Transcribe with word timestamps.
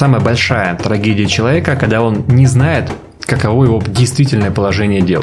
самая 0.00 0.22
большая 0.22 0.76
трагедия 0.76 1.26
человека, 1.26 1.76
когда 1.76 2.00
он 2.00 2.24
не 2.26 2.46
знает, 2.46 2.90
каково 3.20 3.64
его 3.64 3.82
действительное 3.86 4.50
положение 4.50 5.02
дел. 5.02 5.22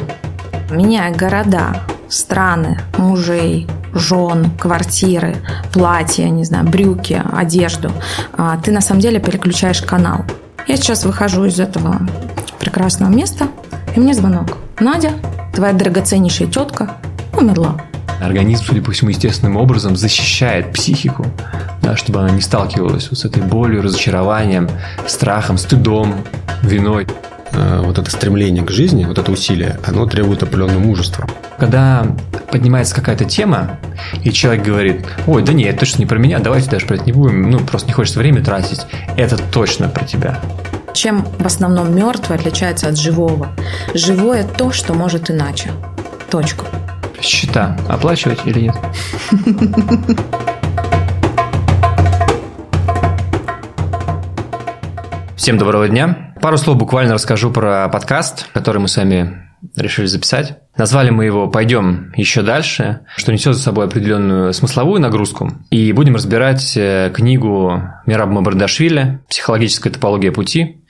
Меняя 0.70 1.12
города, 1.12 1.82
страны, 2.08 2.78
мужей, 2.96 3.66
жен, 3.92 4.52
квартиры, 4.56 5.34
платья, 5.72 6.28
не 6.28 6.44
знаю, 6.44 6.64
брюки, 6.68 7.20
одежду, 7.32 7.90
а, 8.36 8.56
ты 8.58 8.70
на 8.70 8.80
самом 8.80 9.00
деле 9.00 9.18
переключаешь 9.18 9.82
канал. 9.82 10.24
Я 10.68 10.76
сейчас 10.76 11.04
выхожу 11.04 11.46
из 11.46 11.58
этого 11.58 11.98
прекрасного 12.60 13.10
места, 13.10 13.48
и 13.96 13.98
мне 13.98 14.14
звонок. 14.14 14.58
Надя, 14.78 15.10
твоя 15.52 15.72
драгоценнейшая 15.72 16.46
тетка 16.46 16.92
умерла. 17.36 17.80
Организм, 18.20 18.64
судя 18.64 18.82
по 18.82 18.92
всему, 18.92 19.10
естественным 19.10 19.56
образом 19.56 19.96
защищает 19.96 20.72
психику, 20.72 21.26
да, 21.82 21.96
чтобы 21.96 22.20
она 22.20 22.30
не 22.30 22.40
сталкивалась 22.40 23.08
вот 23.10 23.18
с 23.18 23.24
этой 23.24 23.42
болью, 23.42 23.82
разочарованием, 23.82 24.68
страхом, 25.06 25.58
стыдом, 25.58 26.14
виной. 26.62 27.06
Э, 27.52 27.80
вот 27.82 27.98
это 27.98 28.10
стремление 28.10 28.64
к 28.64 28.70
жизни, 28.70 29.04
вот 29.04 29.18
это 29.18 29.30
усилие, 29.32 29.78
оно 29.86 30.06
требует 30.06 30.42
определенного 30.42 30.80
мужества. 30.80 31.26
Когда 31.58 32.06
поднимается 32.50 32.94
какая-то 32.94 33.24
тема, 33.24 33.78
и 34.22 34.30
человек 34.32 34.64
говорит, 34.64 35.06
ой, 35.26 35.42
да 35.42 35.52
нет, 35.52 35.70
это 35.70 35.80
точно 35.80 36.00
не 36.00 36.06
про 36.06 36.18
меня, 36.18 36.38
давайте 36.38 36.70
даже 36.70 36.86
про 36.86 36.96
это 36.96 37.04
не 37.04 37.12
будем, 37.12 37.50
ну, 37.50 37.58
просто 37.60 37.88
не 37.88 37.92
хочется 37.92 38.18
время 38.18 38.44
тратить, 38.44 38.86
это 39.16 39.36
точно 39.36 39.88
про 39.88 40.04
тебя. 40.04 40.38
Чем 40.92 41.24
в 41.38 41.46
основном 41.46 41.94
мертвое 41.94 42.38
отличается 42.38 42.88
от 42.88 42.98
живого? 42.98 43.48
Живое 43.94 44.44
то, 44.44 44.72
что 44.72 44.94
может 44.94 45.30
иначе. 45.30 45.70
Точка. 46.30 46.64
Счета 47.20 47.76
оплачивать 47.88 48.40
или 48.46 48.60
нет? 48.60 48.74
Всем 55.36 55.58
доброго 55.58 55.88
дня. 55.88 56.34
Пару 56.40 56.56
слов 56.58 56.76
буквально 56.76 57.14
расскажу 57.14 57.50
про 57.50 57.88
подкаст, 57.88 58.48
который 58.52 58.78
мы 58.78 58.88
с 58.88 58.96
вами 58.96 59.48
решили 59.76 60.06
записать. 60.06 60.58
Назвали 60.76 61.10
мы 61.10 61.24
его 61.24 61.48
«Пойдем 61.48 62.12
еще 62.16 62.42
дальше», 62.42 63.00
что 63.16 63.32
несет 63.32 63.54
за 63.54 63.60
собой 63.62 63.86
определенную 63.86 64.52
смысловую 64.52 65.00
нагрузку. 65.00 65.52
И 65.70 65.92
будем 65.92 66.14
разбирать 66.14 66.76
э, 66.76 67.10
книгу 67.12 67.82
Мираба 68.06 68.32
Мабардашвили 68.32 69.20
«Психологическая 69.28 69.92
топология 69.92 70.30
пути», 70.30 70.84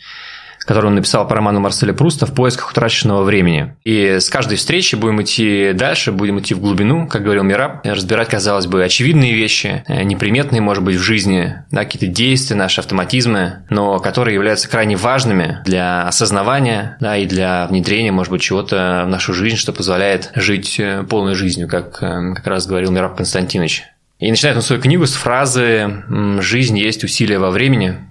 который 0.68 0.88
он 0.88 0.96
написал 0.96 1.26
по 1.26 1.34
роману 1.34 1.60
Марселя 1.60 1.94
Пруста 1.94 2.26
«В 2.26 2.34
поисках 2.34 2.72
утраченного 2.72 3.22
времени». 3.22 3.74
И 3.84 4.18
с 4.20 4.28
каждой 4.28 4.58
встречи 4.58 4.96
будем 4.96 5.22
идти 5.22 5.72
дальше, 5.72 6.12
будем 6.12 6.40
идти 6.40 6.52
в 6.52 6.60
глубину, 6.60 7.08
как 7.08 7.22
говорил 7.22 7.42
Мираб, 7.42 7.86
разбирать, 7.86 8.28
казалось 8.28 8.66
бы, 8.66 8.84
очевидные 8.84 9.32
вещи, 9.32 9.82
э, 9.88 10.02
неприметные, 10.02 10.60
может 10.60 10.84
быть, 10.84 10.96
в 10.96 11.02
жизни, 11.02 11.54
да, 11.70 11.86
какие-то 11.86 12.06
действия, 12.14 12.54
наши 12.54 12.82
автоматизмы, 12.82 13.64
но 13.70 13.98
которые 13.98 14.34
являются 14.34 14.68
крайне 14.68 14.96
важными 14.96 15.62
для 15.64 16.02
осознавания 16.02 16.98
да, 17.00 17.16
и 17.16 17.24
для 17.24 17.66
внедрения, 17.66 18.12
может 18.12 18.30
быть, 18.30 18.42
чего-то 18.42 19.04
в 19.06 19.08
нашу 19.08 19.32
жизнь, 19.32 19.56
что 19.56 19.72
позволяет 19.72 20.32
жить 20.34 20.78
э, 20.78 21.02
полной 21.08 21.34
жизнью, 21.34 21.66
как 21.66 22.02
э, 22.02 22.34
как 22.34 22.46
раз 22.46 22.66
говорил 22.66 22.90
Мираб 22.90 23.16
Константинович. 23.16 23.84
И 24.18 24.28
начинает 24.28 24.56
он 24.56 24.62
свою 24.62 24.82
книгу 24.82 25.06
с 25.06 25.14
фразы 25.14 26.02
«Жизнь 26.40 26.78
есть 26.78 27.04
усилие 27.04 27.38
во 27.38 27.50
времени», 27.50 28.07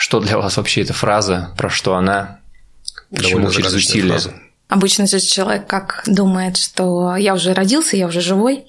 что 0.00 0.18
для 0.18 0.38
вас 0.38 0.56
вообще 0.56 0.80
эта 0.80 0.94
фраза, 0.94 1.52
про 1.58 1.68
что 1.68 1.94
она, 1.94 2.38
почему 3.14 3.50
через 3.50 3.74
усилия? 3.74 4.12
Фраза. 4.12 4.32
Обычно 4.68 5.06
же 5.06 5.20
человек 5.20 5.66
как 5.66 6.02
думает, 6.06 6.56
что 6.56 7.16
я 7.16 7.34
уже 7.34 7.52
родился, 7.52 7.96
я 7.96 8.06
уже 8.06 8.20
живой, 8.20 8.64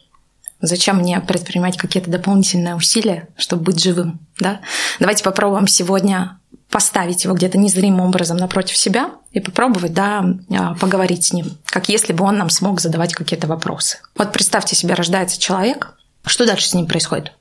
Зачем 0.63 0.97
мне 0.97 1.19
предпринимать 1.19 1.75
какие-то 1.75 2.11
дополнительные 2.11 2.75
усилия, 2.75 3.29
чтобы 3.35 3.63
быть 3.63 3.81
живым? 3.81 4.19
Да? 4.39 4.61
Давайте 4.99 5.23
попробуем 5.23 5.65
сегодня 5.65 6.39
поставить 6.69 7.23
его 7.23 7.33
где-то 7.33 7.57
незримым 7.57 8.01
образом 8.01 8.37
напротив 8.37 8.77
себя 8.77 9.09
и 9.31 9.39
попробовать 9.39 9.93
да, 9.93 10.23
а, 10.51 10.75
поговорить 10.75 11.25
с 11.25 11.33
ним, 11.33 11.57
как 11.65 11.89
если 11.89 12.13
бы 12.13 12.23
он 12.23 12.37
нам 12.37 12.51
смог 12.51 12.79
задавать 12.79 13.15
какие-то 13.15 13.47
вопросы. 13.47 13.97
Вот 14.15 14.31
представьте 14.31 14.75
себе, 14.75 14.93
рождается 14.93 15.39
человек, 15.39 15.95
что 16.27 16.45
дальше 16.45 16.67
с 16.67 16.75
ним 16.75 16.85
происходит? 16.85 17.33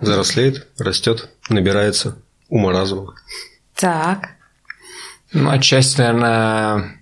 Взрослеет, 0.00 0.68
растет, 0.78 1.30
набирается 1.48 2.18
ума 2.48 2.72
разума. 2.72 3.14
Так. 3.74 4.30
Ну, 5.32 5.50
отчасти, 5.50 6.00
наверное, 6.00 7.00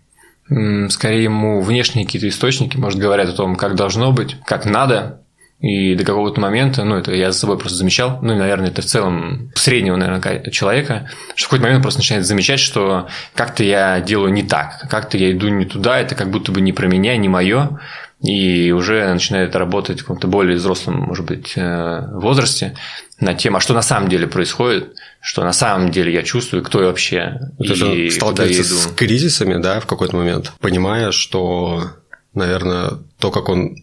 скорее 0.91 1.25
ему 1.25 1.61
внешние 1.61 2.07
какие-то 2.07 2.29
источники, 2.29 2.77
может, 2.77 2.99
говорят 2.99 3.29
о 3.29 3.37
том, 3.37 3.57
как 3.57 3.75
должно 3.75 4.13
быть, 4.13 4.37
как 4.47 4.65
надо, 4.67 5.21
и 5.61 5.95
до 5.95 6.05
какого-то 6.05 6.41
момента, 6.41 6.85
ну, 6.85 6.97
это 6.97 7.15
я 7.15 7.33
за 7.33 7.39
собой 7.39 7.59
просто 7.59 7.79
замечал, 7.79 8.19
ну, 8.21 8.35
и, 8.35 8.37
наверное, 8.37 8.69
это 8.69 8.83
в 8.83 8.85
целом 8.85 9.51
среднего, 9.55 9.97
наверное, 9.97 10.51
человека, 10.51 11.09
что 11.35 11.47
в 11.47 11.49
какой-то 11.49 11.63
момент 11.63 11.79
он 11.79 11.83
просто 11.83 12.01
начинает 12.01 12.27
замечать, 12.27 12.61
что 12.61 13.09
как-то 13.35 13.65
я 13.65 14.01
делаю 14.01 14.33
не 14.33 14.43
так, 14.43 14.87
как-то 14.91 15.17
я 15.17 15.33
иду 15.33 15.49
не 15.49 15.65
туда, 15.65 15.99
это 15.99 16.15
как 16.15 16.31
будто 16.31 16.53
бы 16.53 16.61
не 16.61 16.73
про 16.73 16.87
меня, 16.87 17.17
не 17.17 17.29
мое, 17.29 17.81
и 18.25 18.73
уже 18.73 19.07
начинает 19.07 19.55
работать 19.55 20.01
в 20.01 20.03
каком-то 20.05 20.29
более 20.29 20.57
взрослом, 20.57 20.97
может 20.97 21.27
быть, 21.27 21.53
э, 21.57 22.09
возрасте 22.13 22.75
на 23.21 23.35
тему, 23.35 23.59
а 23.59 23.61
что 23.61 23.75
на 23.75 23.83
самом 23.83 24.09
деле 24.09 24.27
происходит, 24.27 24.95
что 25.21 25.45
на 25.45 25.53
самом 25.53 25.91
деле 25.91 26.13
я 26.13 26.23
чувствую, 26.23 26.63
кто 26.63 26.81
я 26.81 26.87
вообще. 26.87 27.39
То 27.59 27.65
есть 27.65 27.83
он 27.83 28.11
сталкивается 28.11 28.65
с 28.65 28.87
кризисами, 28.95 29.61
да, 29.61 29.79
в 29.79 29.87
какой-то 29.87 30.17
момент, 30.17 30.53
понимая, 30.61 31.13
что, 31.13 31.93
наверное, 32.33 32.93
то, 33.19 33.31
как 33.31 33.51
он 33.51 33.77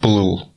плыл 0.00 0.52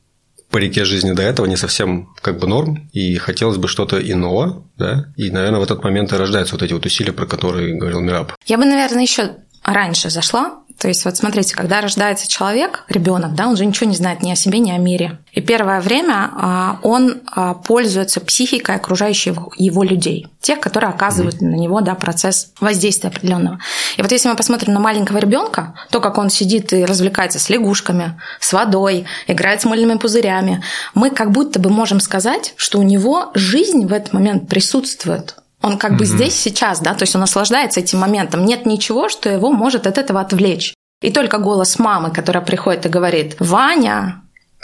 по 0.50 0.58
реке 0.58 0.84
жизни 0.84 1.12
до 1.12 1.22
этого 1.22 1.46
не 1.46 1.56
совсем 1.56 2.12
как 2.20 2.40
бы 2.40 2.48
норм, 2.48 2.90
и 2.92 3.16
хотелось 3.16 3.56
бы 3.56 3.68
что-то 3.68 3.98
иного, 3.98 4.66
да, 4.76 5.12
и, 5.16 5.30
наверное, 5.30 5.60
в 5.60 5.62
этот 5.62 5.84
момент 5.84 6.12
и 6.12 6.16
рождаются 6.16 6.56
вот 6.56 6.62
эти 6.62 6.72
вот 6.72 6.84
усилия, 6.84 7.12
про 7.12 7.26
которые 7.26 7.78
говорил 7.78 8.00
Мираб. 8.00 8.32
Я 8.46 8.58
бы, 8.58 8.64
наверное, 8.64 9.02
еще 9.02 9.36
раньше 9.62 10.10
зашла 10.10 10.62
то 10.82 10.88
есть 10.88 11.04
вот 11.04 11.16
смотрите, 11.16 11.54
когда 11.54 11.80
рождается 11.80 12.26
человек, 12.26 12.84
ребенок, 12.88 13.36
да, 13.36 13.46
он 13.46 13.56
же 13.56 13.64
ничего 13.64 13.88
не 13.88 13.94
знает 13.94 14.20
ни 14.20 14.32
о 14.32 14.34
себе, 14.34 14.58
ни 14.58 14.72
о 14.72 14.78
мире. 14.78 15.20
И 15.32 15.40
первое 15.40 15.80
время 15.80 16.30
а, 16.34 16.80
он 16.82 17.20
а, 17.30 17.54
пользуется 17.54 18.20
психикой 18.20 18.74
окружающих 18.74 19.36
его 19.56 19.84
людей, 19.84 20.26
тех, 20.40 20.58
которые 20.58 20.90
оказывают 20.90 21.36
mm-hmm. 21.36 21.46
на 21.50 21.54
него 21.54 21.80
да, 21.82 21.94
процесс 21.94 22.52
воздействия 22.58 23.10
определенного. 23.10 23.60
И 23.96 24.02
вот 24.02 24.10
если 24.10 24.28
мы 24.28 24.34
посмотрим 24.34 24.72
на 24.74 24.80
маленького 24.80 25.18
ребенка, 25.18 25.74
то, 25.90 26.00
как 26.00 26.18
он 26.18 26.30
сидит 26.30 26.72
и 26.72 26.84
развлекается 26.84 27.38
с 27.38 27.48
лягушками, 27.48 28.20
с 28.40 28.52
водой, 28.52 29.06
играет 29.28 29.62
с 29.62 29.64
мыльными 29.64 29.98
пузырями, 29.98 30.64
мы 30.94 31.10
как 31.10 31.30
будто 31.30 31.60
бы 31.60 31.70
можем 31.70 32.00
сказать, 32.00 32.54
что 32.56 32.80
у 32.80 32.82
него 32.82 33.30
жизнь 33.34 33.86
в 33.86 33.92
этот 33.92 34.12
момент 34.12 34.48
присутствует. 34.48 35.36
Он 35.62 35.78
как 35.78 35.96
бы 35.96 36.04
здесь 36.04 36.34
сейчас, 36.34 36.80
да, 36.80 36.94
то 36.94 37.02
есть 37.02 37.14
он 37.14 37.20
наслаждается 37.20 37.80
этим 37.80 37.98
моментом. 37.98 38.44
Нет 38.44 38.66
ничего, 38.66 39.08
что 39.08 39.28
его 39.28 39.50
может 39.50 39.86
от 39.86 39.98
этого 39.98 40.20
отвлечь. 40.20 40.74
И 41.00 41.10
только 41.10 41.38
голос 41.38 41.78
мамы, 41.78 42.10
которая 42.10 42.44
приходит 42.44 42.86
и 42.86 42.88
говорит, 42.88 43.36
Ваня, 43.38 44.22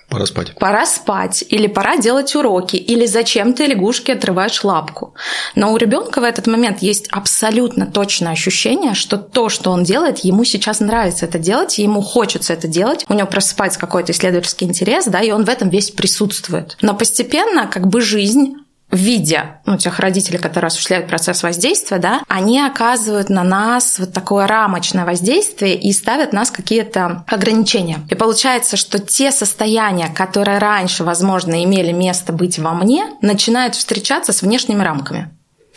Пора 0.08 0.24
спать. 0.24 0.54
Пора 0.58 0.86
спать, 0.86 1.44
или 1.50 1.66
пора 1.66 1.98
делать 1.98 2.34
уроки, 2.34 2.76
или 2.76 3.04
зачем 3.04 3.52
ты 3.52 3.66
лягушке 3.66 4.14
отрываешь 4.14 4.64
лапку. 4.64 5.14
Но 5.54 5.70
у 5.70 5.76
ребенка 5.76 6.20
в 6.20 6.24
этот 6.24 6.46
момент 6.46 6.78
есть 6.80 7.08
абсолютно 7.10 7.84
точное 7.84 8.32
ощущение, 8.32 8.94
что 8.94 9.18
то, 9.18 9.50
что 9.50 9.70
он 9.70 9.84
делает, 9.84 10.20
ему 10.20 10.44
сейчас 10.44 10.80
нравится 10.80 11.26
это 11.26 11.38
делать, 11.38 11.76
ему 11.76 12.00
хочется 12.00 12.54
это 12.54 12.68
делать, 12.68 13.04
у 13.08 13.12
него 13.12 13.26
просыпается 13.26 13.78
какой-то 13.78 14.12
исследовательский 14.12 14.66
интерес, 14.66 15.04
да, 15.04 15.20
и 15.20 15.30
он 15.30 15.44
в 15.44 15.50
этом 15.50 15.68
весь 15.68 15.90
присутствует. 15.90 16.78
Но 16.80 16.94
постепенно 16.94 17.66
как 17.66 17.86
бы 17.88 18.00
жизнь 18.00 18.54
видя 18.90 19.60
ну, 19.66 19.76
тех 19.76 19.98
родителей, 19.98 20.38
которые 20.38 20.68
осуществляют 20.68 21.08
процесс 21.08 21.42
воздействия, 21.42 21.98
да, 21.98 22.22
они 22.28 22.60
оказывают 22.60 23.28
на 23.28 23.44
нас 23.44 23.98
вот 23.98 24.12
такое 24.12 24.46
рамочное 24.46 25.04
воздействие 25.04 25.78
и 25.78 25.92
ставят 25.92 26.32
нас 26.32 26.50
какие-то 26.50 27.24
ограничения. 27.26 27.98
И 28.10 28.14
получается, 28.14 28.76
что 28.76 28.98
те 28.98 29.30
состояния, 29.30 30.08
которые 30.08 30.58
раньше, 30.58 31.04
возможно, 31.04 31.62
имели 31.62 31.92
место 31.92 32.32
быть 32.32 32.58
во 32.58 32.72
мне, 32.72 33.10
начинают 33.20 33.74
встречаться 33.74 34.32
с 34.32 34.42
внешними 34.42 34.82
рамками. 34.82 35.30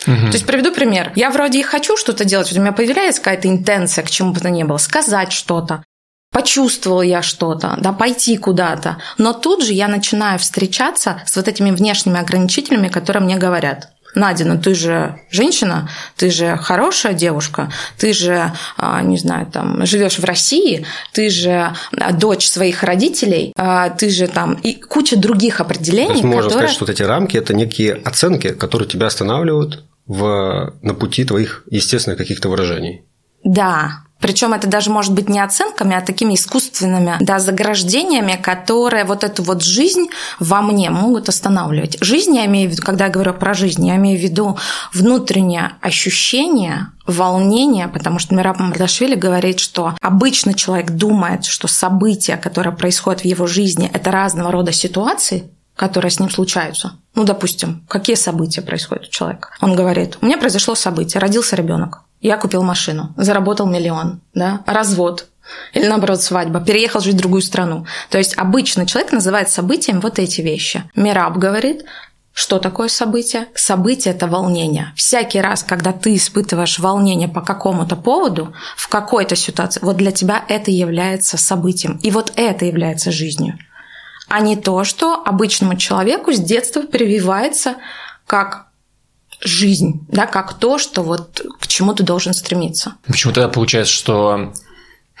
Угу. 0.06 0.16
То 0.16 0.32
есть 0.32 0.46
приведу 0.46 0.72
пример. 0.72 1.12
Я 1.14 1.30
вроде 1.30 1.60
и 1.60 1.62
хочу 1.62 1.96
что-то 1.96 2.24
делать, 2.24 2.52
у 2.52 2.60
меня 2.60 2.72
появляется 2.72 3.20
какая-то 3.20 3.48
интенция, 3.48 4.04
к 4.04 4.10
чему 4.10 4.32
бы 4.32 4.40
то 4.40 4.50
ни 4.50 4.64
было, 4.64 4.78
сказать 4.78 5.32
что-то, 5.32 5.84
почувствовал 6.32 7.02
я 7.02 7.22
что-то, 7.22 7.76
да, 7.78 7.92
пойти 7.92 8.36
куда-то. 8.36 8.96
Но 9.18 9.32
тут 9.32 9.62
же 9.62 9.72
я 9.74 9.86
начинаю 9.86 10.38
встречаться 10.38 11.22
с 11.26 11.36
вот 11.36 11.46
этими 11.46 11.70
внешними 11.70 12.18
ограничителями, 12.18 12.88
которые 12.88 13.22
мне 13.22 13.36
говорят. 13.36 13.90
Надя, 14.14 14.44
ну 14.44 14.60
ты 14.60 14.74
же 14.74 15.18
женщина, 15.30 15.88
ты 16.16 16.30
же 16.30 16.56
хорошая 16.58 17.14
девушка, 17.14 17.72
ты 17.98 18.12
же, 18.12 18.52
а, 18.76 19.00
не 19.02 19.16
знаю, 19.16 19.46
там, 19.46 19.86
живешь 19.86 20.18
в 20.18 20.24
России, 20.24 20.84
ты 21.12 21.30
же 21.30 21.72
а, 21.98 22.12
дочь 22.12 22.46
своих 22.46 22.82
родителей, 22.82 23.54
а, 23.56 23.88
ты 23.88 24.10
же 24.10 24.28
там 24.28 24.54
и 24.54 24.74
куча 24.74 25.16
других 25.16 25.60
определений. 25.60 26.08
То 26.08 26.12
есть 26.12 26.24
можно 26.24 26.42
которые... 26.42 26.68
сказать, 26.68 26.74
что 26.74 26.84
вот 26.84 26.90
эти 26.90 27.02
рамки 27.02 27.36
это 27.38 27.54
некие 27.54 27.94
оценки, 27.94 28.52
которые 28.52 28.86
тебя 28.86 29.06
останавливают 29.06 29.84
в, 30.06 30.74
на 30.82 30.94
пути 30.94 31.24
твоих 31.24 31.64
естественных 31.70 32.18
каких-то 32.18 32.50
выражений. 32.50 33.04
Да, 33.44 34.04
Причем 34.22 34.54
это 34.54 34.68
даже 34.68 34.88
может 34.90 35.12
быть 35.12 35.28
не 35.28 35.40
оценками, 35.40 35.96
а 35.96 36.00
такими 36.00 36.34
искусственными 36.34 37.16
да, 37.20 37.40
заграждениями, 37.40 38.40
которые 38.40 39.04
вот 39.04 39.24
эту 39.24 39.42
вот 39.42 39.62
жизнь 39.62 40.06
во 40.38 40.62
мне 40.62 40.90
могут 40.90 41.28
останавливать. 41.28 41.98
Жизнь, 42.00 42.36
я 42.36 42.46
имею 42.46 42.70
в 42.70 42.72
виду, 42.72 42.82
когда 42.82 43.06
я 43.06 43.10
говорю 43.10 43.34
про 43.34 43.52
жизнь, 43.52 43.84
я 43.84 43.96
имею 43.96 44.18
в 44.18 44.22
виду 44.22 44.56
внутреннее 44.94 45.72
ощущение, 45.80 46.92
волнение, 47.04 47.88
потому 47.88 48.20
что 48.20 48.36
Мираб 48.36 48.60
Мардашвили 48.60 49.16
говорит, 49.16 49.58
что 49.58 49.96
обычно 50.00 50.54
человек 50.54 50.92
думает, 50.92 51.44
что 51.44 51.66
события, 51.66 52.36
которые 52.36 52.74
происходят 52.76 53.22
в 53.22 53.24
его 53.24 53.48
жизни, 53.48 53.90
это 53.92 54.12
разного 54.12 54.52
рода 54.52 54.70
ситуации, 54.70 55.50
которые 55.74 56.12
с 56.12 56.20
ним 56.20 56.30
случаются. 56.30 56.92
Ну, 57.16 57.24
допустим, 57.24 57.84
какие 57.88 58.14
события 58.14 58.62
происходят 58.62 59.08
у 59.08 59.10
человека? 59.10 59.48
Он 59.60 59.74
говорит, 59.74 60.18
у 60.20 60.26
меня 60.26 60.38
произошло 60.38 60.76
событие, 60.76 61.20
родился 61.20 61.56
ребенок. 61.56 62.02
Я 62.22 62.36
купил 62.36 62.62
машину, 62.62 63.12
заработал 63.16 63.66
миллион, 63.66 64.20
да, 64.32 64.62
развод, 64.64 65.26
или 65.74 65.86
наоборот 65.86 66.22
свадьба, 66.22 66.60
переехал 66.60 67.00
жить 67.00 67.16
в 67.16 67.18
другую 67.18 67.42
страну. 67.42 67.84
То 68.10 68.18
есть 68.18 68.38
обычно 68.38 68.86
человек 68.86 69.10
называет 69.12 69.50
событием 69.50 70.00
вот 70.00 70.20
эти 70.20 70.40
вещи. 70.40 70.84
Мираб 70.94 71.36
говорит, 71.36 71.84
что 72.32 72.60
такое 72.60 72.88
событие? 72.88 73.48
Событие– 73.56 74.14
это 74.14 74.28
волнение. 74.28 74.92
Всякий 74.96 75.40
раз, 75.40 75.64
когда 75.64 75.92
ты 75.92 76.14
испытываешь 76.14 76.78
волнение 76.78 77.28
по 77.28 77.42
какому-то 77.42 77.96
поводу, 77.96 78.54
в 78.76 78.88
какой-то 78.88 79.34
ситуации, 79.34 79.80
вот 79.82 79.96
для 79.96 80.12
тебя 80.12 80.44
это 80.48 80.70
является 80.70 81.36
событием. 81.36 81.98
И 82.04 82.10
вот 82.12 82.32
это 82.36 82.64
является 82.64 83.10
жизнью. 83.10 83.58
А 84.28 84.40
не 84.40 84.56
то, 84.56 84.84
что 84.84 85.20
обычному 85.22 85.76
человеку 85.76 86.32
с 86.32 86.38
детства 86.38 86.82
прививается 86.82 87.74
как 88.26 88.68
жизнь, 89.44 90.06
да, 90.08 90.26
как 90.26 90.54
то, 90.54 90.78
что 90.78 91.02
вот 91.02 91.42
к 91.60 91.66
чему 91.66 91.94
ты 91.94 92.02
должен 92.02 92.32
стремиться. 92.32 92.94
Почему 93.06 93.32
тогда 93.32 93.48
получается, 93.48 93.92
что 93.92 94.52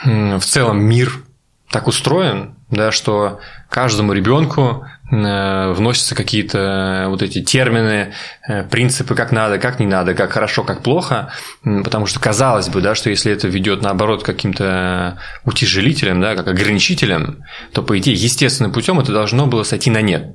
в 0.04 0.40
целом 0.40 0.82
мир 0.82 1.24
так 1.70 1.86
устроен, 1.86 2.54
да, 2.70 2.92
что 2.92 3.40
каждому 3.68 4.12
ребенку 4.12 4.86
вносятся 5.12 6.14
какие-то 6.14 6.58
э, 7.04 7.08
вот 7.08 7.20
эти 7.20 7.42
термины, 7.42 8.14
э, 8.48 8.64
принципы, 8.64 9.14
как 9.14 9.30
надо, 9.30 9.58
как 9.58 9.78
не 9.78 9.86
надо, 9.86 10.14
как 10.14 10.32
хорошо, 10.32 10.64
как 10.64 10.82
плохо, 10.82 11.30
потому 11.62 12.06
что 12.06 12.18
казалось 12.18 12.70
бы, 12.70 12.80
да, 12.80 12.94
что 12.94 13.10
если 13.10 13.30
это 13.30 13.46
ведет 13.46 13.82
наоборот 13.82 14.22
каким-то 14.22 15.18
утяжелителем, 15.44 16.22
да, 16.22 16.34
как 16.34 16.48
ограничителем, 16.48 17.44
то 17.74 17.82
по 17.82 17.98
идее 17.98 18.14
естественным 18.14 18.72
путем 18.72 19.00
это 19.00 19.12
должно 19.12 19.46
было 19.46 19.64
сойти 19.64 19.90
на 19.90 20.00
нет. 20.00 20.34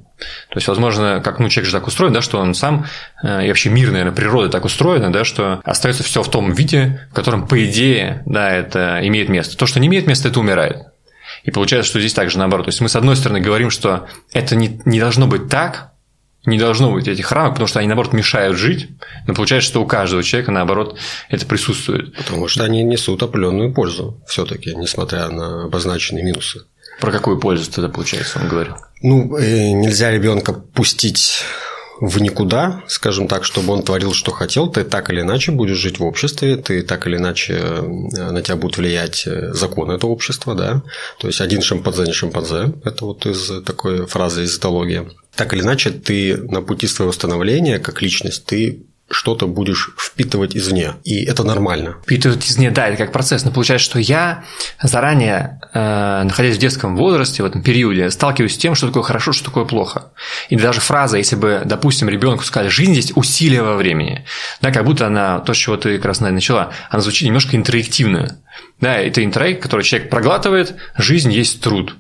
То 0.50 0.58
есть, 0.58 0.68
возможно, 0.68 1.22
как 1.24 1.40
ну, 1.40 1.50
человек 1.50 1.72
же 1.72 1.76
так 1.76 1.88
устроен, 1.88 2.14
да, 2.14 2.22
что 2.22 2.40
он 2.40 2.54
сам, 2.54 2.86
и 3.24 3.48
вообще 3.48 3.70
мир, 3.70 3.92
наверное, 3.92 4.14
природа 4.14 4.50
так 4.50 4.66
устроена, 4.66 5.12
да, 5.12 5.24
что 5.24 5.62
остается 5.64 6.04
все 6.04 6.22
в 6.24 6.30
том 6.30 6.52
виде, 6.52 7.08
в 7.12 7.16
котором, 7.16 7.48
по 7.48 7.64
идее, 7.66 8.24
да, 8.26 8.52
это 8.52 9.00
имеет 9.04 9.30
место. 9.30 9.58
То, 9.58 9.68
что 9.68 9.80
не 9.80 9.88
имеет 9.88 10.08
места, 10.08 10.30
это 10.30 10.40
умирает. 10.40 10.88
И 11.48 11.52
получается, 11.52 11.90
что 11.90 12.00
здесь 12.02 12.14
также 12.14 12.38
наоборот. 12.38 12.66
То 12.66 12.70
есть 12.70 12.82
мы, 12.82 12.90
с 12.90 12.96
одной 12.98 13.16
стороны, 13.16 13.40
говорим, 13.40 13.70
что 13.70 14.08
это 14.34 14.58
не, 14.58 14.82
не 14.84 15.00
должно 15.00 15.28
быть 15.28 15.48
так, 15.48 15.94
не 16.46 16.60
должно 16.60 16.92
быть 16.92 17.08
этих 17.08 17.32
рамок, 17.32 17.54
потому 17.54 17.68
что 17.68 17.80
они, 17.80 17.88
наоборот, 17.88 18.12
мешают 18.12 18.58
жить, 18.58 18.90
но 19.28 19.34
получается, 19.34 19.70
что 19.70 19.82
у 19.82 19.86
каждого 19.86 20.24
человека, 20.24 20.52
наоборот, 20.52 21.00
это 21.30 21.46
присутствует. 21.46 22.14
Потому 22.18 22.50
что 22.50 22.66
они 22.66 22.84
несут 22.84 23.24
определенную 23.24 23.74
пользу 23.74 24.22
все-таки, 24.28 24.76
несмотря 24.76 25.30
на 25.30 25.64
обозначенные 25.64 26.26
минусы. 26.26 26.64
Про 27.00 27.12
какую 27.12 27.40
пользу 27.40 27.72
тогда, 27.72 27.88
получается, 27.88 28.40
он 28.42 28.50
говорил? 28.50 28.76
Ну, 29.02 29.38
э, 29.38 29.72
нельзя 29.72 30.12
ребенка 30.12 30.52
пустить 30.52 31.44
в 32.00 32.22
никуда, 32.22 32.84
скажем 32.88 33.28
так, 33.28 33.44
чтобы 33.44 33.74
он 33.74 33.84
творил, 33.84 34.14
что 34.14 34.32
хотел, 34.32 34.70
ты 34.70 34.84
так 34.84 35.10
или 35.10 35.22
иначе 35.22 35.52
будешь 35.52 35.78
жить 35.78 36.00
в 36.00 36.04
обществе, 36.04 36.58
ты 36.58 36.84
так 36.84 37.08
или 37.08 37.18
иначе 37.18 37.54
э, 37.54 38.32
на 38.32 38.42
тебя 38.42 38.56
будут 38.56 38.78
влиять 38.78 39.26
э, 39.26 39.54
законы 39.54 39.94
этого 39.94 40.12
общества, 40.12 40.56
да, 40.56 40.84
то 41.20 41.28
есть 41.28 41.42
один 41.42 41.62
шимпанзе 41.62 42.04
не 42.04 42.14
шимпанзе, 42.14 42.74
это 42.84 43.06
вот 43.06 43.26
из 43.26 43.64
такой 43.64 44.06
фразы 44.06 44.44
из 44.44 44.58
этологии. 44.58 45.10
Так 45.36 45.54
или 45.54 45.62
иначе, 45.62 45.92
ты 45.92 46.38
на 46.38 46.62
пути 46.62 46.88
своего 46.88 47.12
становления 47.12 47.80
как 47.80 48.02
личность, 48.02 48.46
ты 48.46 48.86
что-то 49.10 49.48
будешь 49.48 49.92
впитывать 49.98 50.56
извне. 50.56 50.94
И 51.04 51.24
это 51.24 51.44
нормально. 51.44 51.98
Впитывать 52.04 52.46
извне, 52.46 52.72
да, 52.72 52.88
это 52.88 52.98
как 52.98 53.12
процесс. 53.12 53.46
Но 53.46 53.52
получается, 53.52 53.86
что 53.86 54.00
я 54.00 54.44
заранее, 54.82 55.62
э, 55.74 56.24
находясь 56.24 56.58
в 56.58 56.60
детском 56.60 56.98
возрасте, 56.98 57.44
в 57.44 57.46
этом 57.46 57.62
периоде, 57.64 58.12
сталкиваюсь 58.12 58.56
с 58.56 58.58
тем, 58.58 58.76
что 58.76 58.88
такое 58.88 59.04
хорошо, 59.04 59.32
что 59.32 59.46
такое 59.46 59.66
плохо. 59.66 60.12
И 60.50 60.58
даже 60.58 60.82
фраза, 60.82 61.18
если 61.18 61.36
бы, 61.36 61.62
допустим, 61.64 62.10
ребенку 62.10 62.44
сказали, 62.44 62.70
жизнь 62.70 62.94
здесь 62.94 63.14
усилие 63.16 63.64
во 63.64 63.76
времени, 63.76 64.26
да, 64.62 64.72
как 64.72 64.84
будто 64.84 65.08
она, 65.08 65.40
то, 65.40 65.54
с 65.54 65.58
чего 65.58 65.78
ты 65.78 65.96
как 65.98 66.06
раз 66.06 66.20
начала, 66.20 66.72
она 66.90 67.02
звучит 67.02 67.26
немножко 67.26 67.56
интерактивно. 67.56 68.40
Да, 68.82 68.96
это 68.96 69.24
интроект, 69.24 69.62
который 69.62 69.84
человек 69.84 70.10
проглатывает, 70.10 70.76
жизнь 70.98 71.32
есть 71.32 71.62
труд. 71.62 71.96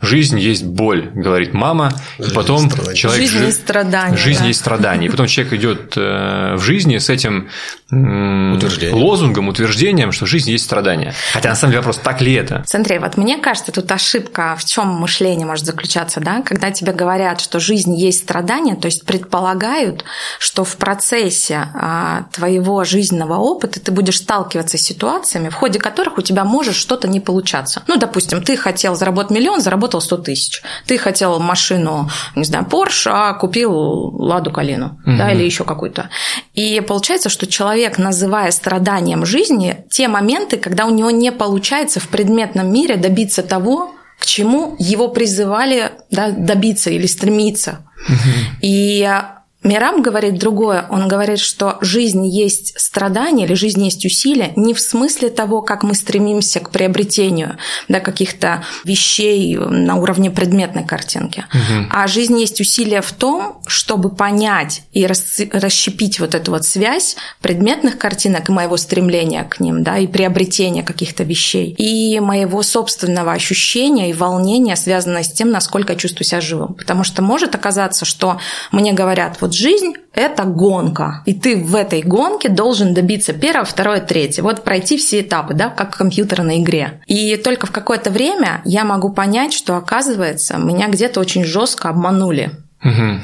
Жизнь 0.00 0.38
есть 0.38 0.64
боль, 0.64 1.10
говорит 1.14 1.54
мама, 1.54 1.92
жизнь 2.18 2.30
и 2.30 2.34
потом 2.34 2.70
человек 2.94 3.22
жизнь 3.22 3.38
жи... 3.38 3.44
есть 3.46 3.62
страдание. 3.62 4.18
Жизнь 4.18 4.40
да. 4.40 4.46
есть 4.46 4.60
страдание. 4.60 5.08
И 5.08 5.10
потом 5.10 5.26
человек 5.28 5.54
идет 5.54 5.94
э, 5.96 6.56
в 6.56 6.60
жизни 6.60 6.98
с 6.98 7.08
этим 7.08 7.48
Утверждение. 7.90 8.94
лозунгом, 8.94 9.48
утверждением, 9.48 10.12
что 10.12 10.26
жизнь 10.26 10.50
есть 10.50 10.64
страдание. 10.64 11.14
Хотя 11.32 11.50
на 11.50 11.54
самом 11.54 11.72
деле 11.72 11.80
вопрос, 11.80 11.98
так 11.98 12.20
ли 12.20 12.34
это? 12.34 12.64
Смотри, 12.66 12.98
вот 12.98 13.16
мне 13.16 13.38
кажется, 13.38 13.72
тут 13.72 13.90
ошибка 13.92 14.56
в 14.58 14.64
чем 14.64 14.88
мышление 14.88 15.46
может 15.46 15.64
заключаться, 15.64 16.20
да? 16.20 16.42
Когда 16.42 16.70
тебе 16.70 16.92
говорят, 16.92 17.40
что 17.40 17.58
жизнь 17.58 17.94
есть 17.94 18.24
страдание, 18.24 18.76
то 18.76 18.86
есть 18.86 19.06
предполагают, 19.06 20.04
что 20.38 20.64
в 20.64 20.76
процессе 20.76 21.68
а, 21.74 22.24
твоего 22.32 22.84
жизненного 22.84 23.36
опыта 23.36 23.80
ты 23.80 23.90
будешь 23.90 24.18
сталкиваться 24.18 24.76
с 24.76 24.82
ситуациями, 24.82 25.48
в 25.48 25.54
ходе 25.54 25.78
которых 25.78 26.18
у 26.18 26.22
тебя 26.22 26.44
может 26.44 26.74
что-то 26.74 27.08
не 27.08 27.20
получаться. 27.20 27.84
Ну, 27.86 27.96
допустим, 27.96 28.42
ты 28.42 28.56
хотел 28.56 28.96
заработать 28.96 29.30
миллион, 29.30 29.60
заработал 29.60 29.83
100 30.00 30.16
тысяч. 30.18 30.62
Ты 30.86 30.98
хотел 30.98 31.38
машину, 31.38 32.08
не 32.34 32.44
знаю, 32.44 32.66
Porsche, 32.70 33.10
а 33.12 33.34
купил 33.34 33.72
Ладу 33.72 34.50
Калину, 34.50 35.00
угу. 35.04 35.16
да, 35.16 35.32
или 35.32 35.44
еще 35.44 35.64
какую-то. 35.64 36.08
И 36.54 36.80
получается, 36.80 37.28
что 37.28 37.46
человек 37.46 37.64
человек, 37.74 37.98
называя 37.98 38.50
страданием 38.50 39.26
жизни 39.26 39.84
те 39.90 40.08
моменты, 40.08 40.56
когда 40.58 40.86
у 40.86 40.90
него 40.90 41.10
не 41.10 41.32
получается 41.32 41.98
в 41.98 42.08
предметном 42.08 42.72
мире 42.72 42.96
добиться 42.96 43.42
того, 43.42 43.92
к 44.18 44.26
чему 44.26 44.76
его 44.78 45.08
призывали 45.08 45.92
да, 46.10 46.30
добиться 46.30 46.90
или 46.90 47.06
стремиться. 47.06 47.86
Угу. 48.08 48.58
И 48.62 49.10
Мирам 49.64 50.02
говорит 50.02 50.38
другое. 50.38 50.86
Он 50.90 51.08
говорит, 51.08 51.38
что 51.40 51.78
жизнь 51.80 52.26
есть 52.26 52.78
страдание 52.78 53.46
или 53.46 53.54
жизнь 53.54 53.82
есть 53.82 54.04
усилие 54.04 54.52
не 54.56 54.74
в 54.74 54.80
смысле 54.80 55.30
того, 55.30 55.62
как 55.62 55.82
мы 55.82 55.94
стремимся 55.94 56.60
к 56.60 56.70
приобретению 56.70 57.56
да, 57.88 58.00
каких-то 58.00 58.62
вещей 58.84 59.56
на 59.56 59.96
уровне 59.96 60.30
предметной 60.30 60.84
картинки, 60.84 61.46
угу. 61.50 61.86
а 61.90 62.06
жизнь 62.06 62.38
есть 62.38 62.60
усилие 62.60 63.00
в 63.00 63.10
том, 63.12 63.62
чтобы 63.66 64.10
понять 64.10 64.82
и 64.92 65.06
расщепить 65.06 66.20
вот 66.20 66.34
эту 66.34 66.50
вот 66.50 66.66
связь 66.66 67.16
предметных 67.40 67.96
картинок 67.96 68.50
и 68.50 68.52
моего 68.52 68.76
стремления 68.76 69.44
к 69.44 69.60
ним, 69.60 69.82
да, 69.82 69.96
и 69.96 70.06
приобретения 70.06 70.82
каких-то 70.82 71.24
вещей, 71.24 71.74
и 71.78 72.20
моего 72.20 72.62
собственного 72.62 73.32
ощущения 73.32 74.10
и 74.10 74.12
волнения, 74.12 74.76
связанного 74.76 75.24
с 75.24 75.32
тем, 75.32 75.50
насколько 75.50 75.94
я 75.94 75.98
чувствую 75.98 76.26
себя 76.26 76.42
живым. 76.42 76.74
Потому 76.74 77.02
что 77.02 77.22
может 77.22 77.54
оказаться, 77.54 78.04
что 78.04 78.38
мне 78.70 78.92
говорят, 78.92 79.38
вот 79.40 79.53
жизнь– 79.54 79.94
это 80.14 80.44
гонка. 80.44 81.22
И 81.26 81.34
ты 81.34 81.56
в 81.56 81.74
этой 81.74 82.02
гонке 82.02 82.48
должен 82.48 82.94
добиться 82.94 83.32
первого, 83.32 83.64
второго, 83.64 84.00
третьего. 84.00 84.48
Вот 84.48 84.64
пройти 84.64 84.96
все 84.96 85.20
этапы, 85.20 85.54
да, 85.54 85.70
как 85.70 85.94
в 85.94 85.98
компьютерной 85.98 86.62
игре. 86.62 87.00
И 87.06 87.36
только 87.36 87.66
в 87.66 87.70
какое-то 87.72 88.10
время 88.10 88.60
я 88.64 88.84
могу 88.84 89.12
понять, 89.12 89.52
что, 89.52 89.76
оказывается, 89.76 90.58
меня 90.58 90.88
где-то 90.88 91.20
очень 91.20 91.44
жестко 91.44 91.88
обманули. 91.88 92.50
Угу. 92.82 93.20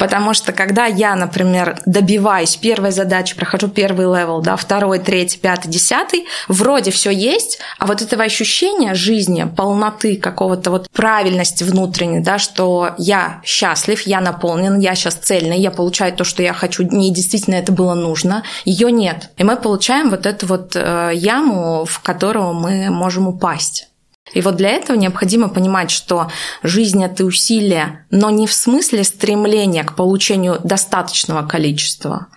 Потому 0.00 0.32
что 0.32 0.52
когда 0.52 0.86
я, 0.86 1.14
например, 1.14 1.78
добиваюсь 1.84 2.56
первой 2.56 2.90
задачи, 2.90 3.36
прохожу 3.36 3.68
первый 3.68 4.06
level, 4.06 4.40
да, 4.40 4.56
второй, 4.56 4.98
третий, 4.98 5.36
пятый, 5.36 5.68
десятый, 5.68 6.24
вроде 6.48 6.90
все 6.90 7.10
есть, 7.10 7.58
а 7.78 7.86
вот 7.86 8.00
этого 8.00 8.24
ощущения 8.24 8.94
жизни, 8.94 9.46
полноты, 9.54 10.16
какого-то 10.16 10.70
вот 10.70 10.90
правильности 10.90 11.64
внутренней, 11.64 12.20
да, 12.20 12.38
что 12.38 12.94
я 12.96 13.42
счастлив, 13.44 14.00
я 14.06 14.22
наполнен, 14.22 14.78
я 14.78 14.94
сейчас 14.94 15.16
цельный, 15.16 15.60
я 15.60 15.70
получаю 15.70 16.14
то, 16.14 16.24
что 16.24 16.42
я 16.42 16.54
хочу, 16.54 16.82
мне 16.84 17.12
действительно 17.12 17.56
это 17.56 17.70
было 17.70 17.92
нужно, 17.92 18.42
ее 18.64 18.90
нет. 18.90 19.28
И 19.36 19.44
мы 19.44 19.56
получаем 19.56 20.08
вот 20.08 20.24
эту 20.24 20.46
вот 20.46 20.76
э, 20.76 21.10
яму, 21.12 21.84
в 21.84 22.00
которую 22.00 22.54
мы 22.54 22.88
можем 22.88 23.28
упасть. 23.28 23.89
И 24.32 24.40
вот 24.40 24.56
для 24.56 24.70
этого 24.70 24.96
необходимо 24.96 25.48
понимать, 25.48 25.90
что 25.90 26.30
жизнь– 26.62 27.02
это 27.04 27.24
усилие, 27.24 28.04
но 28.10 28.30
не 28.30 28.46
в 28.46 28.52
смысле 28.52 29.04
стремления 29.04 29.84
к 29.84 29.96
получению 29.96 30.60
достаточного 30.62 31.46
количества 31.46 32.28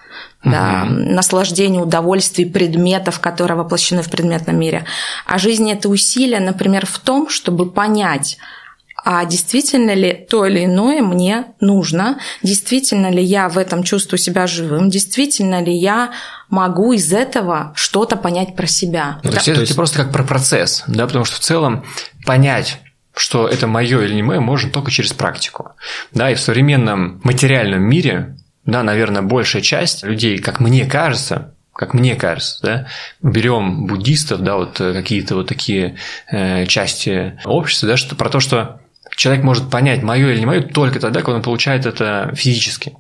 да, 0.44 0.84
угу. 0.86 0.94
наслаждения, 0.94 1.80
удовольствий 1.80 2.46
предметов, 2.46 3.20
которые 3.20 3.58
воплощены 3.58 4.02
в 4.02 4.10
предметном 4.10 4.58
мире. 4.60 4.86
А 5.26 5.38
жизнь– 5.38 5.72
это 5.72 5.90
усилие, 5.90 6.40
например, 6.40 6.86
в 6.86 7.00
том, 7.00 7.30
чтобы 7.30 7.72
понять, 7.72 8.38
а 9.06 9.26
действительно 9.26 9.94
ли 9.94 10.14
то 10.30 10.46
или 10.46 10.64
иное 10.64 11.02
мне 11.02 11.46
нужно, 11.60 12.20
действительно 12.42 13.12
ли 13.12 13.22
я 13.22 13.50
в 13.50 13.58
этом 13.58 13.84
чувствую 13.84 14.18
себя 14.18 14.48
живым, 14.48 14.90
действительно 14.90 15.62
ли 15.62 15.74
я 15.74 16.12
могу 16.54 16.94
из 16.94 17.12
этого 17.12 17.74
что-то 17.76 18.16
понять 18.16 18.56
про 18.56 18.68
себя. 18.68 19.20
Ну, 19.24 19.32
да? 19.32 19.40
То 19.40 19.52
есть 19.52 19.72
это 19.72 19.76
просто 19.76 20.04
как 20.04 20.12
про 20.12 20.24
процесс, 20.24 20.84
да, 20.86 21.08
потому 21.08 21.26
что 21.26 21.38
в 21.38 21.40
целом 21.40 21.84
понять 22.26 22.80
что 23.16 23.48
это 23.48 23.68
мое 23.68 24.02
или 24.02 24.16
не 24.16 24.24
мое, 24.24 24.40
можно 24.40 24.72
только 24.72 24.90
через 24.90 25.14
практику. 25.14 25.74
Да, 26.14 26.32
и 26.32 26.36
в 26.36 26.40
современном 26.40 27.22
материальном 27.24 27.84
мире, 27.84 28.38
да, 28.66 28.82
наверное, 28.82 29.22
большая 29.22 29.62
часть 29.62 30.04
людей, 30.04 30.40
как 30.40 30.60
мне 30.60 30.86
кажется, 30.88 31.54
как 31.74 31.94
мне 31.94 32.16
кажется, 32.16 32.60
да, 32.64 32.88
берем 33.22 33.86
буддистов, 33.86 34.42
да, 34.42 34.56
вот 34.56 34.82
э, 34.82 34.94
какие-то 34.94 35.36
вот 35.36 35.48
такие 35.48 35.98
э, 36.32 36.66
части 36.66 37.40
общества, 37.46 37.90
да, 37.90 37.98
что 37.98 38.16
про 38.16 38.30
то, 38.30 38.40
что 38.40 38.80
человек 39.16 39.44
может 39.44 39.70
понять, 39.70 40.02
мое 40.02 40.32
или 40.32 40.40
не 40.40 40.48
мое, 40.48 40.62
только 40.62 41.00
тогда, 41.00 41.22
когда 41.22 41.36
он 41.36 41.44
получает 41.44 41.86
это 41.86 42.32
физически. 42.36 42.94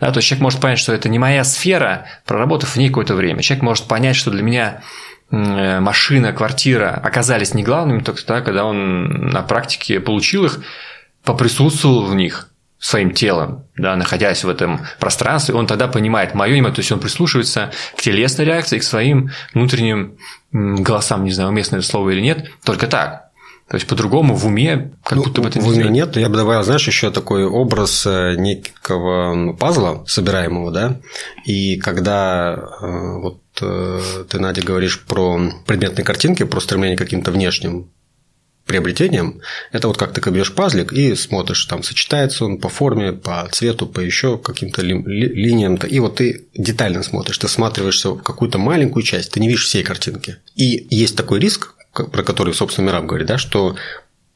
Да, 0.00 0.10
то 0.10 0.18
есть 0.18 0.28
человек 0.28 0.42
может 0.42 0.60
понять, 0.60 0.78
что 0.78 0.92
это 0.92 1.08
не 1.08 1.18
моя 1.18 1.44
сфера, 1.44 2.06
проработав 2.24 2.70
в 2.70 2.76
ней 2.76 2.88
какое-то 2.88 3.14
время. 3.14 3.42
Человек 3.42 3.62
может 3.62 3.84
понять, 3.86 4.16
что 4.16 4.30
для 4.30 4.42
меня 4.42 4.82
э, 5.30 5.80
машина, 5.80 6.32
квартира 6.32 6.90
оказались 6.90 7.54
не 7.54 7.62
главными 7.62 8.00
только 8.00 8.24
тогда, 8.24 8.42
когда 8.42 8.64
он 8.64 9.30
на 9.30 9.42
практике 9.42 10.00
получил 10.00 10.44
их, 10.44 10.60
поприсутствовал 11.24 12.04
в 12.04 12.14
них, 12.14 12.48
своим 12.78 13.10
телом, 13.10 13.64
да, 13.76 13.96
находясь 13.96 14.44
в 14.44 14.48
этом 14.48 14.80
пространстве, 15.00 15.54
он 15.54 15.66
тогда 15.66 15.88
понимает 15.88 16.34
мое 16.34 16.54
имя, 16.54 16.70
то 16.70 16.78
есть 16.80 16.92
он 16.92 17.00
прислушивается 17.00 17.72
к 17.96 18.00
телесной 18.00 18.44
реакции, 18.44 18.78
к 18.78 18.84
своим 18.84 19.30
внутренним 19.52 20.16
голосам, 20.52 21.24
не 21.24 21.32
знаю, 21.32 21.50
уместное 21.50 21.80
слово 21.80 22.10
или 22.10 22.20
нет, 22.20 22.50
только 22.64 22.86
так. 22.86 23.27
То 23.68 23.76
есть 23.76 23.86
по-другому 23.86 24.34
в 24.34 24.46
уме 24.46 24.92
как 25.04 25.18
ну, 25.18 25.24
будто 25.24 25.42
бы 25.42 25.48
это 25.48 25.60
в 25.60 25.66
уме 25.66 25.74
сделать. 25.74 25.92
нет, 25.92 26.16
я 26.16 26.30
бы 26.30 26.36
добавил, 26.36 26.62
знаешь, 26.62 26.86
еще 26.86 27.10
такой 27.10 27.44
образ 27.44 28.06
э, 28.06 28.34
некого 28.36 29.52
пазла 29.52 30.04
собираемого, 30.06 30.72
да, 30.72 31.00
и 31.44 31.76
когда 31.76 32.54
э, 32.80 33.18
вот 33.20 33.42
э, 33.60 34.00
ты, 34.30 34.38
Надя, 34.38 34.62
говоришь 34.62 35.00
про 35.00 35.52
предметные 35.66 36.04
картинки, 36.04 36.44
про 36.44 36.60
стремление 36.60 36.96
к 36.96 37.00
каким-то 37.00 37.30
внешним 37.30 37.90
приобретением, 38.64 39.40
это 39.70 39.88
вот 39.88 39.98
как 39.98 40.12
ты 40.12 40.22
копьешь 40.22 40.54
пазлик 40.54 40.92
и 40.92 41.14
смотришь, 41.14 41.64
там 41.66 41.82
сочетается 41.82 42.46
он 42.46 42.58
по 42.58 42.70
форме, 42.70 43.12
по 43.12 43.48
цвету, 43.50 43.86
по 43.86 44.00
еще 44.00 44.38
каким-то 44.38 44.80
ли, 44.80 44.94
ли, 44.94 45.28
линиям. 45.28 45.76
И 45.76 45.98
вот 46.00 46.16
ты 46.16 46.46
детально 46.54 47.02
смотришь, 47.02 47.38
ты 47.38 47.46
всматриваешься 47.46 48.10
в 48.10 48.22
какую-то 48.22 48.58
маленькую 48.58 49.02
часть, 49.02 49.32
ты 49.32 49.40
не 49.40 49.48
видишь 49.48 49.66
всей 49.66 49.82
картинки. 49.82 50.36
И 50.54 50.86
есть 50.90 51.16
такой 51.16 51.40
риск, 51.40 51.74
про 52.04 52.22
который, 52.22 52.54
собственно, 52.54 52.86
Мираб 52.86 53.06
говорит, 53.06 53.26
да, 53.26 53.38
что 53.38 53.76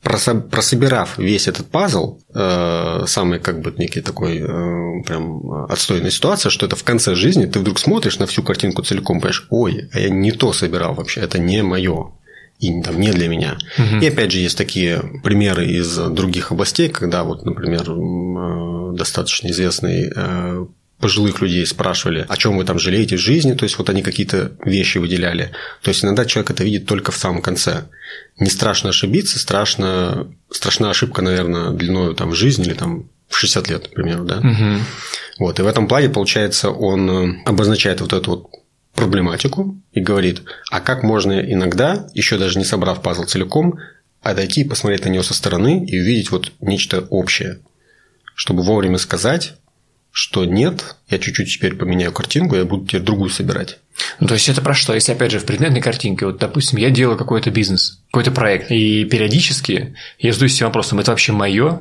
прособирав 0.02 1.16
весь 1.18 1.46
этот 1.46 1.70
пазл, 1.70 2.18
э, 2.34 3.04
самый 3.06 3.38
как 3.38 3.60
бы 3.60 3.72
некий 3.78 4.00
такой 4.00 4.38
э, 4.38 5.02
прям 5.04 5.66
отстойная 5.70 6.10
ситуация, 6.10 6.50
что 6.50 6.66
это 6.66 6.74
в 6.74 6.82
конце 6.82 7.14
жизни 7.14 7.46
ты 7.46 7.60
вдруг 7.60 7.78
смотришь 7.78 8.18
на 8.18 8.26
всю 8.26 8.42
картинку 8.42 8.82
целиком, 8.82 9.20
понимаешь, 9.20 9.46
ой, 9.50 9.88
а 9.92 10.00
я 10.00 10.10
не 10.10 10.32
то 10.32 10.52
собирал 10.52 10.94
вообще, 10.94 11.20
это 11.20 11.38
не 11.38 11.62
мое 11.62 12.10
и 12.58 12.82
там, 12.82 12.98
не 13.00 13.10
для 13.10 13.28
меня. 13.28 13.58
Угу. 13.78 14.02
И 14.02 14.06
опять 14.08 14.32
же 14.32 14.38
есть 14.38 14.58
такие 14.58 15.02
примеры 15.22 15.66
из 15.66 15.96
других 15.96 16.50
областей, 16.50 16.88
когда 16.88 17.22
вот, 17.22 17.44
например, 17.44 17.82
э, 17.88 18.96
достаточно 18.96 19.48
известный 19.48 20.10
пожилых 21.02 21.42
людей 21.42 21.66
спрашивали, 21.66 22.24
о 22.28 22.36
чем 22.36 22.56
вы 22.56 22.64
там 22.64 22.78
жалеете 22.78 23.16
в 23.16 23.20
жизни, 23.20 23.54
то 23.54 23.64
есть 23.64 23.76
вот 23.76 23.90
они 23.90 24.02
какие-то 24.02 24.52
вещи 24.64 24.98
выделяли. 24.98 25.50
То 25.82 25.88
есть 25.88 26.04
иногда 26.04 26.24
человек 26.24 26.52
это 26.52 26.62
видит 26.62 26.86
только 26.86 27.10
в 27.10 27.16
самом 27.16 27.42
конце. 27.42 27.86
Не 28.38 28.48
страшно 28.48 28.90
ошибиться, 28.90 29.40
страшно, 29.40 30.32
страшна 30.50 30.90
ошибка, 30.90 31.20
наверное, 31.20 31.70
длиной 31.70 32.14
там, 32.14 32.30
в 32.30 32.34
жизнь 32.36 32.62
или 32.62 32.74
там 32.74 33.10
в 33.28 33.36
60 33.36 33.68
лет, 33.68 33.82
например, 33.88 34.22
да. 34.22 34.38
Угу. 34.38 34.82
Вот, 35.40 35.58
и 35.58 35.62
в 35.62 35.66
этом 35.66 35.88
плане, 35.88 36.08
получается, 36.08 36.70
он 36.70 37.10
э, 37.10 37.42
обозначает 37.46 38.00
вот 38.00 38.12
эту 38.12 38.30
вот 38.30 38.46
проблематику 38.94 39.76
и 39.92 40.00
говорит, 40.00 40.42
а 40.70 40.80
как 40.80 41.02
можно 41.02 41.32
иногда, 41.40 42.06
еще 42.14 42.38
даже 42.38 42.58
не 42.58 42.64
собрав 42.64 43.02
пазл 43.02 43.24
целиком, 43.24 43.80
отойти 44.22 44.60
и 44.60 44.68
посмотреть 44.68 45.04
на 45.04 45.08
нее 45.08 45.24
со 45.24 45.34
стороны 45.34 45.84
и 45.84 45.98
увидеть 45.98 46.30
вот 46.30 46.52
нечто 46.60 47.00
общее, 47.10 47.58
чтобы 48.36 48.62
вовремя 48.62 48.98
сказать, 48.98 49.54
что 50.12 50.44
нет, 50.44 50.96
я 51.08 51.18
чуть-чуть 51.18 51.50
теперь 51.50 51.74
поменяю 51.74 52.12
картинку, 52.12 52.54
я 52.54 52.64
буду 52.64 52.86
теперь 52.86 53.00
другую 53.00 53.30
собирать. 53.30 53.78
Ну, 54.20 54.26
то 54.26 54.34
есть 54.34 54.48
это 54.48 54.60
про 54.60 54.74
что? 54.74 54.94
Если, 54.94 55.12
опять 55.12 55.32
же, 55.32 55.38
в 55.38 55.46
предметной 55.46 55.80
картинке, 55.80 56.26
вот, 56.26 56.38
допустим, 56.38 56.78
я 56.78 56.90
делаю 56.90 57.16
какой-то 57.16 57.50
бизнес, 57.50 58.00
какой-то 58.10 58.30
проект, 58.30 58.70
и 58.70 59.04
периодически 59.06 59.96
я 60.18 60.32
задаюсь 60.32 60.54
этим 60.54 60.66
вопросом, 60.66 61.00
это 61.00 61.10
вообще 61.10 61.32
мое? 61.32 61.80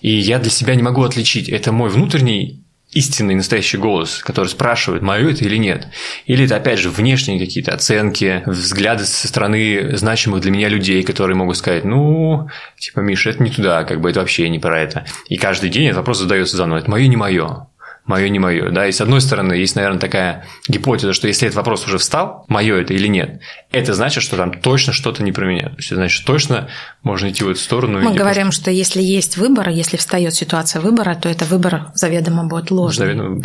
И 0.00 0.10
я 0.10 0.38
для 0.38 0.50
себя 0.50 0.74
не 0.74 0.82
могу 0.82 1.02
отличить, 1.02 1.48
это 1.48 1.72
мой 1.72 1.88
внутренний 1.88 2.59
истинный 2.92 3.34
настоящий 3.34 3.76
голос, 3.76 4.18
который 4.18 4.48
спрашивает, 4.48 5.02
мое 5.02 5.30
это 5.30 5.44
или 5.44 5.56
нет. 5.56 5.88
Или 6.26 6.44
это, 6.44 6.56
опять 6.56 6.78
же, 6.78 6.90
внешние 6.90 7.38
какие-то 7.38 7.72
оценки, 7.72 8.42
взгляды 8.46 9.04
со 9.04 9.28
стороны 9.28 9.96
значимых 9.96 10.40
для 10.40 10.50
меня 10.50 10.68
людей, 10.68 11.02
которые 11.02 11.36
могут 11.36 11.56
сказать, 11.56 11.84
ну, 11.84 12.48
типа, 12.78 13.00
Миша, 13.00 13.30
это 13.30 13.42
не 13.42 13.50
туда, 13.50 13.84
как 13.84 14.00
бы 14.00 14.10
это 14.10 14.20
вообще 14.20 14.48
не 14.48 14.58
про 14.58 14.80
это. 14.80 15.06
И 15.28 15.36
каждый 15.36 15.70
день 15.70 15.86
этот 15.86 15.98
вопрос 15.98 16.18
задается 16.18 16.56
заново, 16.56 16.78
это 16.78 16.90
мое, 16.90 17.06
не 17.06 17.16
мое 17.16 17.69
мое 18.10 18.28
не 18.28 18.38
мое. 18.38 18.70
Да? 18.70 18.86
И 18.86 18.92
с 18.92 19.00
одной 19.00 19.20
стороны, 19.20 19.54
есть, 19.54 19.76
наверное, 19.76 20.00
такая 20.00 20.44
гипотеза, 20.68 21.12
что 21.12 21.28
если 21.28 21.46
этот 21.46 21.56
вопрос 21.56 21.86
уже 21.86 21.96
встал, 21.98 22.44
мое 22.48 22.80
это 22.80 22.92
или 22.92 23.06
нет, 23.06 23.40
это 23.70 23.94
значит, 23.94 24.22
что 24.22 24.36
там 24.36 24.52
точно 24.52 24.92
что-то 24.92 25.22
не 25.22 25.32
про 25.32 25.46
меня. 25.46 25.70
То 25.70 25.76
есть, 25.78 25.94
значит, 25.94 26.26
точно 26.26 26.68
можно 27.02 27.30
идти 27.30 27.44
в 27.44 27.48
эту 27.48 27.60
сторону. 27.60 28.00
Мы 28.00 28.12
говорим, 28.12 28.46
просто... 28.46 28.62
что 28.62 28.70
если 28.72 29.00
есть 29.00 29.36
выбор, 29.36 29.68
если 29.68 29.96
встает 29.96 30.34
ситуация 30.34 30.82
выбора, 30.82 31.14
то 31.14 31.28
это 31.28 31.44
выбор 31.44 31.92
заведомо 31.94 32.44
будет 32.44 32.70
ложным. 32.70 33.06
Заведомо. 33.06 33.42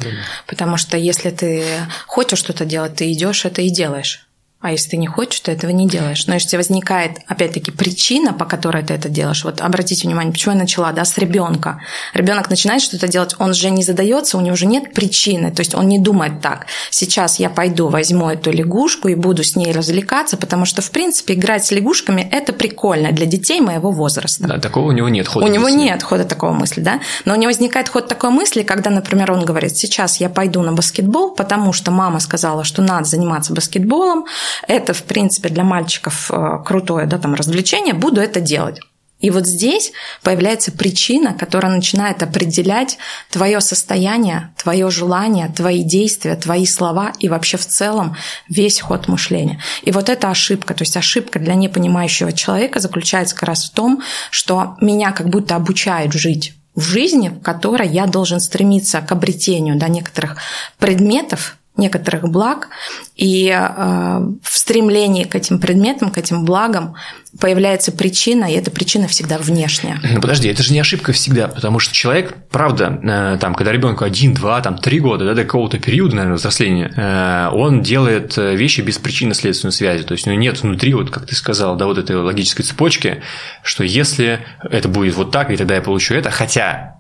Потому 0.48 0.78
что 0.78 0.98
если 0.98 1.30
ты 1.30 1.64
хочешь 2.08 2.40
что-то 2.40 2.66
делать, 2.66 2.96
ты 2.96 3.12
идешь 3.12 3.46
это 3.46 3.62
и 3.62 3.70
делаешь. 3.70 4.25
А 4.66 4.72
если 4.72 4.90
ты 4.90 4.98
не 4.98 5.06
хочешь, 5.06 5.42
то 5.42 5.52
этого 5.52 5.70
не 5.70 5.88
делаешь. 5.88 6.26
Но 6.26 6.34
если 6.34 6.58
возникает, 6.58 7.20
опять-таки, 7.28 7.70
причина, 7.70 8.34
по 8.34 8.46
которой 8.46 8.84
ты 8.84 8.96
это 8.96 9.10
делаешь, 9.10 9.44
вот 9.44 9.62
обратите 9.62 10.08
внимание, 10.08 10.34
почему 10.34 10.56
я 10.56 10.60
начала, 10.60 10.92
да, 10.92 11.06
с 11.06 11.20
ребенка. 11.20 11.82
Ребенок 12.16 12.50
начинает 12.50 12.82
что-то 12.82 13.08
делать, 13.08 13.36
он 13.38 13.54
же 13.54 13.70
не 13.70 13.84
задается, 13.84 14.40
у 14.40 14.42
него 14.42 14.54
уже 14.54 14.66
нет 14.66 14.92
причины, 14.92 15.52
то 15.52 15.60
есть 15.60 15.76
он 15.76 15.88
не 15.88 16.00
думает 16.00 16.42
так. 16.42 16.66
Сейчас 16.90 17.38
я 17.38 17.52
пойду, 17.52 17.90
возьму 17.90 18.28
эту 18.28 18.50
лягушку 18.52 19.08
и 19.08 19.14
буду 19.14 19.44
с 19.44 19.56
ней 19.56 19.72
развлекаться, 19.72 20.36
потому 20.36 20.66
что, 20.66 20.82
в 20.82 20.90
принципе, 20.90 21.36
играть 21.36 21.64
с 21.64 21.70
лягушками– 21.70 22.28
это 22.32 22.52
прикольно 22.52 23.12
для 23.12 23.28
детей 23.28 23.62
моего 23.62 23.92
возраста. 23.92 24.48
Да, 24.48 24.58
такого 24.58 24.88
у 24.88 24.92
него 24.94 25.10
нет 25.10 25.28
хода. 25.28 25.46
У 25.46 25.48
него 25.48 25.70
нет 25.70 26.02
хода 26.02 26.24
такого 26.24 26.54
мысли, 26.54 26.82
да. 26.82 27.02
Но 27.26 27.34
у 27.34 27.36
него 27.36 27.50
возникает 27.50 27.88
ход 27.88 28.08
такой 28.08 28.32
мысли, 28.32 28.64
когда, 28.64 28.90
например, 28.90 29.32
он 29.32 29.46
говорит, 29.46 29.78
сейчас 29.78 30.20
я 30.20 30.28
пойду 30.28 30.64
на 30.64 30.72
баскетбол, 30.72 31.36
потому 31.36 31.72
что 31.72 31.92
мама 31.92 32.20
сказала, 32.20 32.64
что 32.64 32.82
надо 32.82 33.06
заниматься 33.06 33.54
баскетболом, 33.54 34.26
это, 34.68 34.94
в 34.94 35.04
принципе, 35.04 35.50
для 35.50 35.64
мальчиков 35.64 36.32
э, 36.32 36.64
крутое 36.66 37.06
да, 37.06 37.18
там, 37.18 37.36
развлечение, 37.36 37.94
буду 37.94 38.22
это 38.22 38.40
делать. 38.40 38.80
И 39.20 39.30
вот 39.30 39.48
здесь 39.48 39.94
появляется 40.24 40.72
причина, 40.72 41.34
которая 41.34 41.74
начинает 41.74 42.22
определять 42.22 42.98
твое 43.32 43.62
состояние, 43.62 44.54
твое 44.58 44.90
желание, 44.92 45.48
твои 45.48 45.84
действия, 45.84 46.36
твои 46.36 46.66
слова 46.66 47.14
и 47.20 47.30
вообще 47.30 47.58
в 47.58 47.66
целом 47.66 48.18
весь 48.50 48.82
ход 48.82 49.08
мышления. 49.08 49.62
И 49.84 49.92
вот 49.92 50.10
эта 50.10 50.30
ошибка, 50.30 50.74
то 50.74 50.84
есть 50.84 50.98
ошибка 50.98 51.40
для 51.40 51.56
непонимающего 51.56 52.34
человека 52.34 52.80
заключается 52.80 53.36
как 53.36 53.50
раз 53.50 53.66
в 53.66 53.74
том, 53.74 54.04
что 54.32 54.76
меня 54.82 55.12
как 55.12 55.30
будто 55.30 55.56
обучают 55.56 56.14
жить 56.14 56.54
в 56.76 56.82
жизни, 56.82 57.30
в 57.30 57.42
которой 57.42 57.88
я 57.88 58.06
должен 58.06 58.42
стремиться 58.42 59.00
к 59.00 59.12
обретению 59.14 59.78
да, 59.78 59.88
некоторых 59.88 60.38
предметов, 60.78 61.58
некоторых 61.78 62.30
благ, 62.30 62.70
и 63.16 63.50
э, 63.50 64.20
в 64.42 64.58
стремлении 64.58 65.24
к 65.24 65.36
этим 65.36 65.60
предметам, 65.60 66.12
к 66.12 66.18
этим 66.18 66.46
благам 66.46 66.96
появляется 67.40 67.92
причина, 67.92 68.46
и 68.46 68.56
эта 68.56 68.72
причина 68.72 69.08
всегда 69.08 69.38
внешняя. 69.38 70.00
Ну 70.04 70.20
подожди, 70.22 70.48
это 70.48 70.64
же 70.64 70.74
не 70.74 70.80
ошибка 70.80 71.12
всегда, 71.12 71.48
потому 71.48 71.80
что 71.80 71.94
человек, 71.94 72.36
правда, 72.50 73.00
э, 73.04 73.38
там, 73.40 73.56
когда 73.56 73.72
ребенку 73.72 74.06
один, 74.06 74.34
два, 74.34 74.62
там, 74.62 74.78
три 74.78 75.00
года, 75.00 75.26
да, 75.26 75.34
до 75.34 75.44
какого-то 75.44 75.78
периода, 75.80 76.16
наверное, 76.16 76.38
взросления, 76.38 76.92
э, 76.96 77.50
он 77.54 77.82
делает 77.82 78.38
вещи 78.38 78.82
без 78.82 78.98
причинно-следственной 78.98 79.74
связи, 79.74 80.04
то 80.04 80.14
есть 80.14 80.28
у 80.28 80.30
него 80.30 80.42
нет 80.42 80.62
внутри, 80.62 80.94
вот 80.94 81.10
как 81.10 81.26
ты 81.26 81.36
сказал, 81.36 81.76
да, 81.76 81.86
вот 81.86 81.98
этой 81.98 82.16
логической 82.16 82.64
цепочки, 82.64 83.22
что 83.64 83.84
если 83.84 84.40
это 84.64 84.88
будет 84.88 85.16
вот 85.16 85.32
так, 85.32 85.52
и 85.52 85.58
тогда 85.58 85.76
я 85.76 85.82
получу 85.82 86.14
это, 86.14 86.32
хотя 86.32 86.96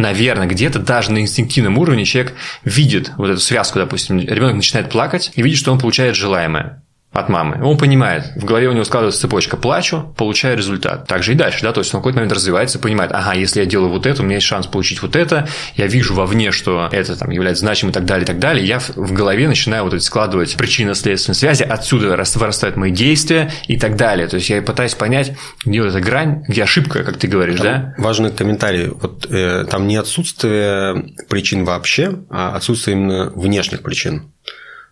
наверное, 0.00 0.46
где-то 0.46 0.78
даже 0.78 1.12
на 1.12 1.20
инстинктивном 1.20 1.78
уровне 1.78 2.04
человек 2.04 2.34
видит 2.64 3.12
вот 3.16 3.30
эту 3.30 3.40
связку, 3.40 3.78
допустим, 3.78 4.18
ребенок 4.18 4.56
начинает 4.56 4.90
плакать 4.90 5.32
и 5.34 5.42
видит, 5.42 5.58
что 5.58 5.72
он 5.72 5.78
получает 5.78 6.16
желаемое 6.16 6.82
от 7.12 7.28
мамы. 7.28 7.60
Он 7.64 7.76
понимает, 7.76 8.24
в 8.36 8.44
голове 8.44 8.68
у 8.68 8.72
него 8.72 8.84
складывается 8.84 9.20
цепочка 9.20 9.56
«плачу, 9.56 10.14
получаю 10.16 10.56
результат». 10.56 11.08
Так 11.08 11.24
же 11.24 11.32
и 11.32 11.34
дальше, 11.34 11.62
да, 11.62 11.72
то 11.72 11.80
есть 11.80 11.92
он 11.92 11.98
в 11.98 12.02
какой-то 12.02 12.18
момент 12.18 12.32
развивается, 12.32 12.78
понимает, 12.78 13.10
ага, 13.12 13.34
если 13.34 13.60
я 13.60 13.66
делаю 13.66 13.90
вот 13.90 14.06
это, 14.06 14.22
у 14.22 14.24
меня 14.24 14.36
есть 14.36 14.46
шанс 14.46 14.68
получить 14.68 15.02
вот 15.02 15.16
это, 15.16 15.48
я 15.74 15.88
вижу 15.88 16.14
вовне, 16.14 16.52
что 16.52 16.88
это 16.92 17.16
там 17.16 17.30
является 17.30 17.62
значимым 17.62 17.90
и 17.90 17.94
так 17.94 18.04
далее, 18.04 18.22
и 18.22 18.26
так 18.26 18.38
далее, 18.38 18.64
я 18.64 18.78
в 18.78 19.12
голове 19.12 19.48
начинаю 19.48 19.84
вот 19.84 19.94
эти 19.94 20.04
складывать 20.04 20.56
причинно-следственные 20.56 21.34
связи, 21.36 21.64
отсюда 21.64 22.10
вырастают 22.10 22.76
мои 22.76 22.92
действия 22.92 23.50
и 23.66 23.76
так 23.76 23.96
далее. 23.96 24.28
То 24.28 24.36
есть 24.36 24.48
я 24.48 24.62
пытаюсь 24.62 24.94
понять, 24.94 25.32
где 25.64 25.82
вот 25.82 25.88
эта 25.88 26.00
грань, 26.00 26.44
где 26.46 26.62
ошибка, 26.62 27.02
как 27.02 27.16
ты 27.16 27.26
говоришь, 27.26 27.58
там 27.58 27.66
да? 27.66 27.94
Важный 27.98 28.30
комментарий. 28.30 28.88
Вот 28.88 29.26
э, 29.28 29.64
там 29.68 29.88
не 29.88 29.96
отсутствие 29.96 31.12
причин 31.28 31.64
вообще, 31.64 32.20
а 32.30 32.54
отсутствие 32.54 32.96
именно 32.96 33.30
внешних 33.34 33.82
причин. 33.82 34.32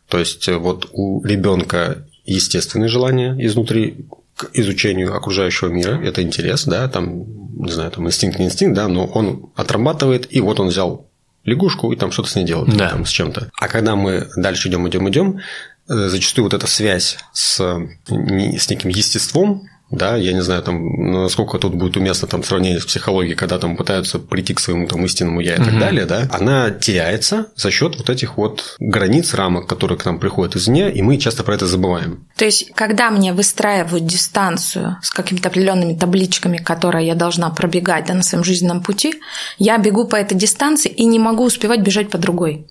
То 0.08 0.18
есть 0.18 0.48
вот 0.48 0.88
у 0.92 1.24
ребенка 1.24 2.07
естественные 2.34 2.88
желания 2.88 3.34
изнутри 3.38 4.06
к 4.36 4.50
изучению 4.52 5.16
окружающего 5.16 5.68
мира, 5.68 6.00
это 6.02 6.22
интерес, 6.22 6.64
да, 6.64 6.88
там, 6.88 7.24
не 7.64 7.72
знаю, 7.72 7.90
там 7.90 8.06
инстинкт, 8.06 8.38
не 8.38 8.46
инстинкт, 8.46 8.76
да, 8.76 8.86
но 8.86 9.06
он 9.06 9.50
отрабатывает, 9.56 10.26
и 10.30 10.40
вот 10.40 10.60
он 10.60 10.68
взял 10.68 11.08
лягушку 11.44 11.92
и 11.92 11.96
там 11.96 12.12
что-то 12.12 12.28
с 12.28 12.36
ней 12.36 12.44
делает, 12.44 12.76
да. 12.76 12.90
там, 12.90 13.04
с 13.04 13.10
чем-то. 13.10 13.50
А 13.58 13.68
когда 13.68 13.96
мы 13.96 14.28
дальше 14.36 14.68
идем, 14.68 14.88
идем, 14.88 15.08
идем, 15.08 15.40
э, 15.88 16.08
зачастую 16.08 16.44
вот 16.44 16.54
эта 16.54 16.66
связь 16.66 17.18
с, 17.32 17.58
с 17.58 18.70
неким 18.70 18.90
естеством, 18.90 19.68
да, 19.90 20.16
я 20.16 20.32
не 20.32 20.42
знаю, 20.42 20.62
там, 20.62 21.12
насколько 21.22 21.58
тут 21.58 21.74
будет 21.74 21.96
уместно 21.96 22.28
там 22.28 22.42
сравнение 22.42 22.80
с 22.80 22.84
психологией, 22.84 23.36
когда 23.36 23.58
там 23.58 23.76
пытаются 23.76 24.18
прийти 24.18 24.54
к 24.54 24.60
своему 24.60 24.86
там 24.86 25.04
истинному 25.04 25.40
я 25.40 25.54
и 25.54 25.60
угу. 25.60 25.70
так 25.70 25.78
далее, 25.78 26.04
да, 26.04 26.28
она 26.30 26.70
теряется 26.70 27.46
за 27.56 27.70
счет 27.70 27.96
вот 27.96 28.10
этих 28.10 28.36
вот 28.36 28.76
границ, 28.78 29.34
рамок, 29.34 29.66
которые 29.66 29.98
к 29.98 30.04
нам 30.04 30.18
приходят 30.18 30.56
извне, 30.56 30.90
и 30.90 31.00
мы 31.00 31.16
часто 31.16 31.42
про 31.42 31.54
это 31.54 31.66
забываем. 31.66 32.26
То 32.36 32.44
есть, 32.44 32.72
когда 32.74 33.10
мне 33.10 33.32
выстраивают 33.32 34.04
дистанцию 34.04 34.98
с 35.02 35.10
какими-то 35.10 35.48
определенными 35.48 35.94
табличками, 35.94 36.58
которые 36.58 37.06
я 37.06 37.14
должна 37.14 37.50
пробегать 37.50 38.06
да, 38.06 38.14
на 38.14 38.22
своем 38.22 38.44
жизненном 38.44 38.82
пути, 38.82 39.14
я 39.58 39.78
бегу 39.78 40.06
по 40.06 40.16
этой 40.16 40.36
дистанции 40.36 40.90
и 40.90 41.04
не 41.06 41.18
могу 41.18 41.44
успевать 41.44 41.80
бежать 41.80 42.10
по 42.10 42.18
другой 42.18 42.66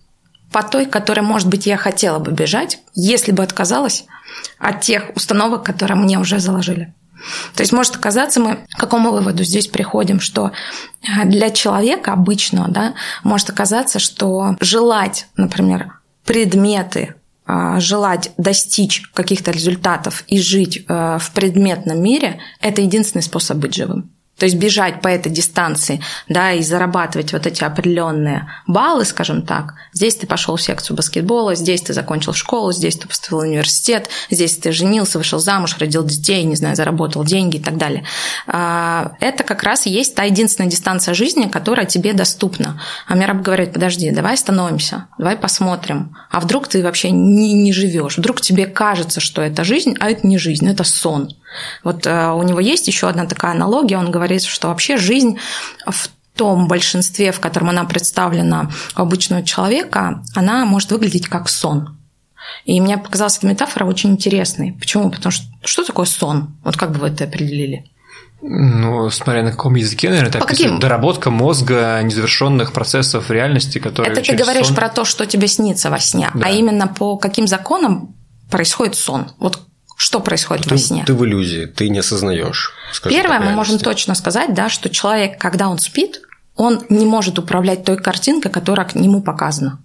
по 0.51 0.63
той, 0.63 0.85
которой, 0.85 1.21
может 1.21 1.49
быть, 1.49 1.65
я 1.65 1.77
хотела 1.77 2.19
бы 2.19 2.31
бежать, 2.31 2.79
если 2.95 3.31
бы 3.31 3.43
отказалась 3.43 4.05
от 4.59 4.81
тех 4.81 5.11
установок, 5.15 5.63
которые 5.63 5.97
мне 5.97 6.19
уже 6.19 6.39
заложили. 6.39 6.93
То 7.55 7.63
есть 7.63 7.73
может 7.73 7.95
оказаться, 7.95 8.39
мы 8.39 8.55
к 8.55 8.79
какому 8.79 9.11
выводу 9.11 9.43
здесь 9.43 9.67
приходим, 9.67 10.19
что 10.19 10.51
э, 11.01 11.25
для 11.25 11.49
человека 11.49 12.13
обычного 12.13 12.69
да, 12.69 12.93
может 13.23 13.49
оказаться, 13.49 13.99
что 13.99 14.55
желать, 14.59 15.27
например, 15.35 15.99
предметы, 16.25 17.15
э, 17.47 17.79
желать 17.79 18.31
достичь 18.37 19.09
каких-то 19.13 19.51
результатов 19.51 20.23
и 20.27 20.39
жить 20.39 20.85
э, 20.87 21.17
в 21.19 21.31
предметном 21.31 22.01
мире– 22.01 22.39
это 22.61 22.81
единственный 22.81 23.23
способ 23.23 23.57
быть 23.57 23.75
живым. 23.75 24.11
То 24.37 24.45
есть 24.45 24.57
бежать 24.57 25.01
по 25.01 25.07
этой 25.07 25.31
дистанции, 25.31 26.01
да, 26.29 26.51
и 26.51 26.61
зарабатывать 26.61 27.33
вот 27.33 27.47
эти 27.47 27.63
определенные 27.63 28.47
баллы, 28.67 29.03
скажем 29.05 29.41
так. 29.41 29.73
Здесь 29.93 30.15
ты 30.15 30.27
пошел 30.27 30.55
в 30.55 30.61
секцию 30.61 30.95
баскетбола, 30.95 31.55
здесь 31.55 31.81
ты 31.81 31.93
закончил 31.93 32.33
школу, 32.33 32.71
здесь 32.71 32.97
ты 32.97 33.07
поступил 33.07 33.39
в 33.39 33.41
университет, 33.41 34.09
здесь 34.29 34.57
ты 34.57 34.71
женился, 34.71 35.17
вышел 35.17 35.39
замуж, 35.39 35.75
родил 35.79 36.03
детей, 36.03 36.43
не 36.43 36.55
знаю, 36.55 36.75
заработал 36.75 37.23
деньги 37.23 37.57
и 37.57 37.59
так 37.59 37.77
далее. 37.77 38.03
А, 38.45 39.13
это 39.19 39.43
как 39.43 39.63
раз 39.63 39.87
и 39.87 39.89
есть 39.89 40.13
та 40.13 40.23
единственная 40.23 40.69
дистанция 40.69 41.15
жизни, 41.15 41.47
которая 41.47 41.87
тебе 41.87 42.13
доступна. 42.13 42.79
А 43.07 43.15
Мираб 43.15 43.41
говорит, 43.41 43.73
подожди, 43.73 44.11
давай 44.11 44.35
остановимся, 44.35 45.07
давай 45.17 45.35
посмотрим. 45.35 46.15
А 46.29 46.39
вдруг 46.39 46.67
ты 46.67 46.83
вообще 46.83 47.09
не, 47.09 47.53
не 47.53 47.73
живешь? 47.73 48.17
Вдруг 48.17 48.41
тебе 48.41 48.67
кажется, 48.67 49.19
что 49.19 49.41
это 49.41 49.63
жизнь, 49.63 49.95
а 49.99 50.11
это 50.11 50.27
не 50.27 50.37
жизнь, 50.37 50.69
это 50.69 50.83
сон. 50.83 51.33
Вот 51.83 52.05
э, 52.05 52.31
у 52.31 52.43
него 52.43 52.59
есть 52.59 52.87
еще 52.87 53.07
одна 53.09 53.25
такая 53.25 53.51
аналогия. 53.51 53.97
Он 53.97 54.11
говорит, 54.11 54.43
что 54.43 54.67
вообще 54.67 54.97
жизнь 54.97 55.39
в 55.85 56.09
том 56.35 56.67
большинстве, 56.67 57.31
в 57.31 57.39
котором 57.39 57.69
она 57.69 57.83
представлена 57.83 58.69
у 58.95 59.01
обычного 59.01 59.43
человека, 59.43 60.23
она 60.35 60.65
может 60.65 60.91
выглядеть 60.91 61.27
как 61.27 61.49
сон. 61.49 61.97
И 62.65 62.79
мне 62.79 62.97
показалась 62.97 63.37
эта 63.37 63.47
метафора 63.47 63.85
очень 63.85 64.11
интересной. 64.11 64.73
Почему? 64.73 65.09
Потому 65.09 65.31
что 65.31 65.45
что 65.63 65.83
такое 65.83 66.05
сон? 66.05 66.55
Вот 66.63 66.77
как 66.77 66.91
бы 66.91 66.99
вы 66.99 67.07
это 67.07 67.25
определили? 67.25 67.85
Ну, 68.41 69.09
смотря 69.09 69.41
на 69.41 69.51
каком 69.51 69.75
языке, 69.75 70.09
наверное, 70.09 70.29
это 70.29 70.39
каким? 70.39 70.79
доработка 70.79 71.31
мозга 71.31 71.99
незавершенных 72.03 72.71
процессов 72.71 73.31
реальности, 73.31 73.79
которые 73.79 74.11
Это 74.11 74.21
ты 74.21 74.35
говоришь 74.35 74.67
сон... 74.67 74.75
про 74.75 74.89
то, 74.89 75.05
что 75.05 75.25
тебе 75.25 75.47
снится 75.47 75.89
во 75.89 75.99
сне, 75.99 76.29
а 76.31 76.37
да. 76.37 76.47
а 76.47 76.51
именно 76.51 76.87
по 76.87 77.17
каким 77.17 77.47
законам 77.47 78.15
происходит 78.51 78.95
сон. 78.95 79.31
Вот 79.39 79.59
что 79.97 80.19
происходит 80.19 80.65
ты, 80.65 80.69
во 80.69 80.77
сне? 80.77 81.03
Ты 81.05 81.15
в 81.15 81.25
иллюзии, 81.25 81.65
ты 81.65 81.89
не 81.89 81.99
осознаешь. 81.99 82.71
Первое, 83.03 83.39
мы 83.39 83.51
можем 83.51 83.79
точно 83.79 84.13
сказать, 84.13 84.53
да, 84.53 84.69
что 84.69 84.89
человек, 84.89 85.39
когда 85.39 85.67
он 85.69 85.79
спит, 85.79 86.21
он 86.55 86.83
не 86.89 87.05
может 87.05 87.39
управлять 87.39 87.83
той 87.83 87.97
картинкой, 87.97 88.51
которая 88.51 88.87
к 88.87 88.93
нему 88.93 89.21
показана. 89.21 89.79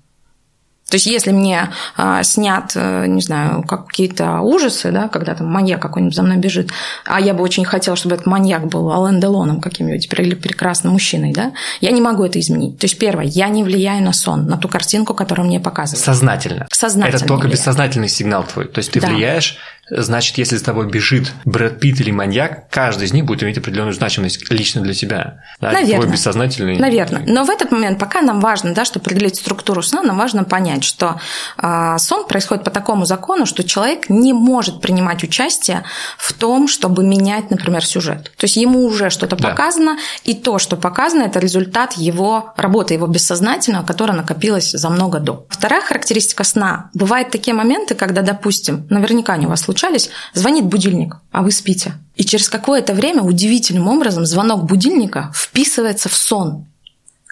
То 0.92 0.96
есть, 0.96 1.06
если 1.06 1.30
мне 1.30 1.70
а, 1.96 2.22
снят, 2.22 2.70
э, 2.74 3.06
не 3.06 3.22
знаю, 3.22 3.62
какие-то 3.62 4.40
ужасы, 4.40 4.90
да, 4.90 5.08
когда 5.08 5.34
там 5.34 5.46
маньяк 5.46 5.80
какой-нибудь 5.80 6.14
за 6.14 6.22
мной 6.22 6.36
бежит, 6.36 6.68
а 7.06 7.18
я 7.18 7.32
бы 7.32 7.42
очень 7.42 7.64
хотела, 7.64 7.96
чтобы 7.96 8.16
этот 8.16 8.26
маньяк 8.26 8.66
был 8.66 8.92
Ален 8.92 9.18
Делоном 9.18 9.62
каким-нибудь 9.62 10.06
или 10.18 10.34
прекрасным 10.34 10.92
мужчиной, 10.92 11.32
да, 11.32 11.52
я 11.80 11.92
не 11.92 12.02
могу 12.02 12.24
это 12.24 12.38
изменить. 12.38 12.78
То 12.78 12.84
есть, 12.84 12.98
первое, 12.98 13.24
я 13.24 13.48
не 13.48 13.64
влияю 13.64 14.02
на 14.02 14.12
сон, 14.12 14.46
на 14.46 14.58
ту 14.58 14.68
картинку, 14.68 15.14
которую 15.14 15.46
мне 15.46 15.60
показывают. 15.60 16.04
Сознательно. 16.04 16.66
Сознательно. 16.70 17.16
Это 17.16 17.26
только 17.26 17.44
влияю. 17.44 17.58
бессознательный 17.58 18.08
сигнал 18.10 18.44
твой. 18.44 18.66
То 18.66 18.80
есть, 18.80 18.92
ты 18.92 19.00
да. 19.00 19.08
влияешь 19.08 19.56
значит, 19.90 20.38
если 20.38 20.56
с 20.56 20.62
тобой 20.62 20.86
бежит 20.86 21.32
Брэд 21.44 21.80
Питт 21.80 22.00
или 22.00 22.10
маньяк, 22.10 22.68
каждый 22.70 23.04
из 23.04 23.12
них 23.12 23.24
будет 23.24 23.42
иметь 23.42 23.58
определенную 23.58 23.94
значимость 23.94 24.50
лично 24.50 24.80
для 24.80 24.94
тебя. 24.94 25.42
Да? 25.60 25.72
Наверное. 25.72 26.00
Твой 26.00 26.12
бессознательный. 26.12 26.78
Наверное. 26.78 27.24
Но 27.26 27.44
в 27.44 27.50
этот 27.50 27.72
момент, 27.72 27.98
пока 27.98 28.22
нам 28.22 28.40
важно, 28.40 28.74
да, 28.74 28.84
чтобы 28.84 29.04
определить 29.04 29.36
структуру 29.36 29.82
сна, 29.82 30.02
нам 30.02 30.16
важно 30.16 30.44
понять, 30.44 30.84
что 30.84 31.20
э, 31.58 31.96
сон 31.98 32.26
происходит 32.26 32.64
по 32.64 32.70
такому 32.70 33.04
закону, 33.04 33.44
что 33.44 33.64
человек 33.64 34.08
не 34.08 34.32
может 34.32 34.80
принимать 34.80 35.24
участие 35.24 35.84
в 36.16 36.32
том, 36.32 36.68
чтобы 36.68 37.02
менять, 37.04 37.50
например, 37.50 37.84
сюжет. 37.84 38.30
То 38.36 38.44
есть 38.44 38.56
ему 38.56 38.84
уже 38.84 39.10
что-то 39.10 39.36
да. 39.36 39.50
показано, 39.50 39.98
и 40.24 40.34
то, 40.34 40.58
что 40.58 40.76
показано, 40.76 41.22
это 41.22 41.40
результат 41.40 41.94
его 41.94 42.52
работы, 42.56 42.94
его 42.94 43.06
бессознательного, 43.06 43.84
которое 43.84 44.12
накопилось 44.12 44.70
за 44.70 44.90
много 44.90 45.18
до. 45.18 45.46
Вторая 45.48 45.80
характеристика 45.80 46.44
сна. 46.44 46.90
Бывают 46.94 47.30
такие 47.30 47.54
моменты, 47.54 47.94
когда, 47.94 48.22
допустим, 48.22 48.86
наверняка 48.88 49.36
не 49.36 49.46
у 49.46 49.48
вас 49.48 49.68
случались, 49.72 50.10
звонит 50.34 50.66
будильник, 50.66 51.16
а 51.30 51.42
вы 51.42 51.50
спите. 51.50 51.94
И 52.14 52.24
через 52.24 52.48
какое-то 52.48 52.94
время 52.94 53.22
удивительным 53.22 53.88
образом 53.88 54.26
звонок 54.26 54.64
будильника 54.64 55.32
вписывается 55.34 56.08
в 56.08 56.14
сон, 56.14 56.66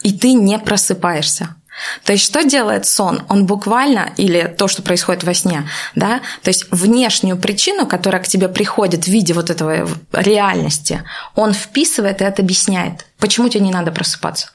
и 0.02 0.12
ты 0.12 0.32
не 0.32 0.58
просыпаешься. 0.58 1.56
То 2.04 2.12
есть 2.12 2.24
что 2.24 2.42
делает 2.42 2.84
сон? 2.86 3.22
Он 3.28 3.46
буквально, 3.46 4.10
или 4.16 4.54
то, 4.58 4.68
что 4.68 4.82
происходит 4.82 5.24
во 5.24 5.34
сне, 5.34 5.68
да, 5.94 6.20
то 6.42 6.48
есть 6.48 6.66
внешнюю 6.70 7.38
причину, 7.38 7.86
которая 7.86 8.22
к 8.22 8.28
тебе 8.28 8.48
приходит 8.48 9.04
в 9.04 9.08
виде 9.08 9.32
вот 9.32 9.50
этого 9.50 9.88
реальности, 10.12 11.02
он 11.34 11.52
вписывает 11.52 12.20
и 12.20 12.24
это 12.24 12.42
объясняет, 12.42 13.06
почему 13.18 13.48
тебе 13.48 13.64
не 13.64 13.72
надо 13.72 13.92
просыпаться. 13.92 14.50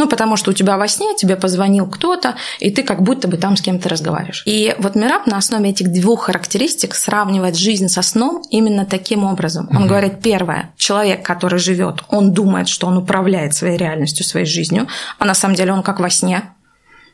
Ну, 0.00 0.08
потому 0.08 0.38
что 0.38 0.50
у 0.50 0.54
тебя 0.54 0.78
во 0.78 0.88
сне 0.88 1.14
тебе 1.14 1.36
позвонил 1.36 1.86
кто-то, 1.86 2.36
и 2.58 2.70
ты 2.70 2.82
как 2.82 3.02
будто 3.02 3.28
бы 3.28 3.36
там 3.36 3.54
с 3.54 3.60
кем-то 3.60 3.90
разговариваешь. 3.90 4.44
И 4.46 4.74
вот 4.78 4.94
Мираб 4.94 5.26
на 5.26 5.36
основе 5.36 5.68
этих 5.68 5.92
двух 5.92 6.22
характеристик 6.22 6.94
сравнивает 6.94 7.54
жизнь 7.54 7.88
со 7.88 8.00
сном 8.00 8.42
именно 8.48 8.86
таким 8.86 9.24
образом. 9.24 9.68
Он 9.70 9.82
угу. 9.82 9.88
говорит, 9.88 10.22
первое, 10.22 10.70
человек, 10.78 11.22
который 11.22 11.58
живет, 11.58 12.02
он 12.08 12.32
думает, 12.32 12.68
что 12.68 12.86
он 12.86 12.96
управляет 12.96 13.52
своей 13.52 13.76
реальностью, 13.76 14.24
своей 14.24 14.46
жизнью, 14.46 14.88
а 15.18 15.26
на 15.26 15.34
самом 15.34 15.54
деле 15.54 15.74
он 15.74 15.82
как 15.82 16.00
во 16.00 16.08
сне, 16.08 16.44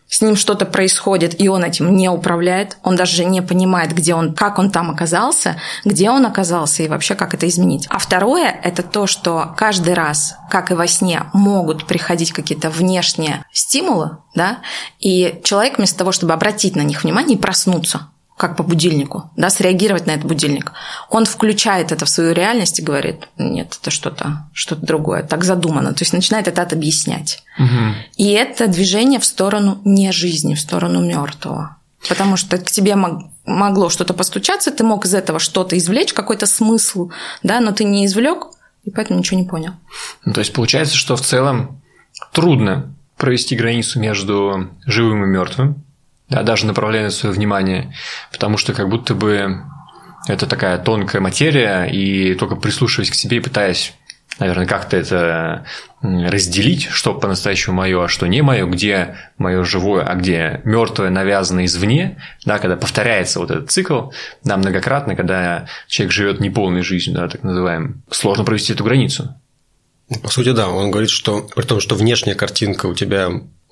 с 0.08 0.20
ним 0.20 0.36
что-то 0.36 0.66
происходит, 0.66 1.40
и 1.40 1.48
он 1.48 1.64
этим 1.64 1.94
не 1.96 2.08
управляет, 2.08 2.78
он 2.82 2.96
даже 2.96 3.24
не 3.24 3.42
понимает, 3.42 3.92
где 3.92 4.14
он, 4.14 4.34
как 4.34 4.58
он 4.58 4.70
там 4.70 4.90
оказался, 4.90 5.56
где 5.84 6.10
он 6.10 6.24
оказался 6.26 6.82
и 6.82 6.88
вообще 6.88 7.14
как 7.14 7.34
это 7.34 7.48
изменить. 7.48 7.86
А 7.90 7.98
второе– 7.98 8.48
это 8.62 8.82
то, 8.82 9.06
что 9.06 9.54
каждый 9.56 9.94
раз, 9.94 10.36
как 10.50 10.70
и 10.70 10.74
во 10.74 10.86
сне, 10.86 11.24
могут 11.32 11.86
приходить 11.86 12.32
какие-то 12.32 12.70
внешние 12.70 13.44
стимулы, 13.52 14.18
да, 14.34 14.58
и 15.00 15.40
человек 15.42 15.78
вместо 15.78 15.98
того, 15.98 16.12
чтобы 16.12 16.32
обратить 16.32 16.76
на 16.76 16.82
них 16.82 17.02
внимание 17.02 17.36
и 17.36 17.40
проснуться, 17.40 18.08
как 18.36 18.56
по 18.56 18.62
будильнику, 18.62 19.30
да, 19.36 19.48
среагировать 19.48 20.06
на 20.06 20.12
этот 20.12 20.26
будильник. 20.26 20.72
Он 21.08 21.24
включает 21.24 21.90
это 21.90 22.04
в 22.04 22.08
свою 22.08 22.32
реальность 22.32 22.78
и 22.78 22.82
говорит, 22.82 23.28
нет, 23.38 23.78
это 23.80 23.90
что-то 23.90 24.48
что 24.52 24.76
другое, 24.76 25.22
так 25.22 25.42
задумано. 25.42 25.94
То 25.94 26.02
есть 26.02 26.12
начинает 26.12 26.46
это 26.46 26.62
объяснять. 26.62 27.42
Угу. 27.58 27.94
И 28.18 28.30
это 28.32 28.66
движение 28.68 29.20
в 29.20 29.24
сторону 29.24 29.80
не 29.84 30.12
жизни, 30.12 30.54
в 30.54 30.60
сторону 30.60 31.00
мертвого. 31.00 31.76
Потому 32.08 32.36
что 32.36 32.58
к 32.58 32.70
тебе 32.70 32.94
могло 33.46 33.88
что-то 33.88 34.12
постучаться, 34.12 34.70
ты 34.70 34.84
мог 34.84 35.06
из 35.06 35.14
этого 35.14 35.38
что-то 35.38 35.76
извлечь, 35.78 36.12
какой-то 36.12 36.46
смысл, 36.46 37.10
да, 37.42 37.60
но 37.60 37.72
ты 37.72 37.84
не 37.84 38.04
извлек, 38.04 38.48
и 38.84 38.90
поэтому 38.90 39.18
ничего 39.18 39.40
не 39.40 39.46
понял. 39.46 39.72
Ну, 40.24 40.34
то 40.34 40.40
есть 40.40 40.52
получается, 40.52 40.94
что 40.94 41.16
в 41.16 41.22
целом 41.22 41.80
трудно 42.32 42.94
провести 43.16 43.56
границу 43.56 43.98
между 43.98 44.70
живым 44.84 45.24
и 45.24 45.26
мертвым, 45.26 45.85
да, 46.28 46.42
даже 46.42 46.66
направляя 46.66 47.10
свое 47.10 47.34
внимание, 47.34 47.94
потому 48.32 48.58
что 48.58 48.72
как 48.72 48.88
будто 48.88 49.14
бы 49.14 49.62
это 50.26 50.46
такая 50.46 50.78
тонкая 50.78 51.22
материя, 51.22 51.84
и 51.84 52.34
только 52.34 52.56
прислушиваясь 52.56 53.10
к 53.10 53.14
себе 53.14 53.36
и 53.36 53.40
пытаясь, 53.40 53.94
наверное, 54.38 54.66
как-то 54.66 54.96
это 54.96 55.64
разделить, 56.02 56.88
что 56.90 57.14
по-настоящему 57.14 57.76
мое, 57.76 58.04
а 58.04 58.08
что 58.08 58.26
не 58.26 58.42
мое, 58.42 58.66
где 58.66 59.16
мое 59.38 59.64
живое, 59.64 60.04
а 60.04 60.14
где 60.14 60.60
мертвое 60.64 61.10
навязано 61.10 61.64
извне, 61.64 62.20
да, 62.44 62.58
когда 62.58 62.76
повторяется 62.76 63.38
вот 63.38 63.50
этот 63.50 63.70
цикл, 63.70 64.10
да, 64.42 64.56
многократно, 64.56 65.14
когда 65.14 65.66
человек 65.86 66.12
живет 66.12 66.40
неполной 66.40 66.82
жизнью, 66.82 67.16
да, 67.16 67.28
так 67.28 67.42
называемым, 67.42 68.02
сложно 68.10 68.44
провести 68.44 68.72
эту 68.72 68.84
границу. 68.84 69.34
По 70.22 70.28
сути, 70.28 70.52
да, 70.52 70.68
он 70.68 70.90
говорит, 70.90 71.10
что 71.10 71.48
при 71.54 71.64
том, 71.64 71.80
что 71.80 71.96
внешняя 71.96 72.34
картинка 72.34 72.86
у 72.86 72.94
тебя 72.94 73.28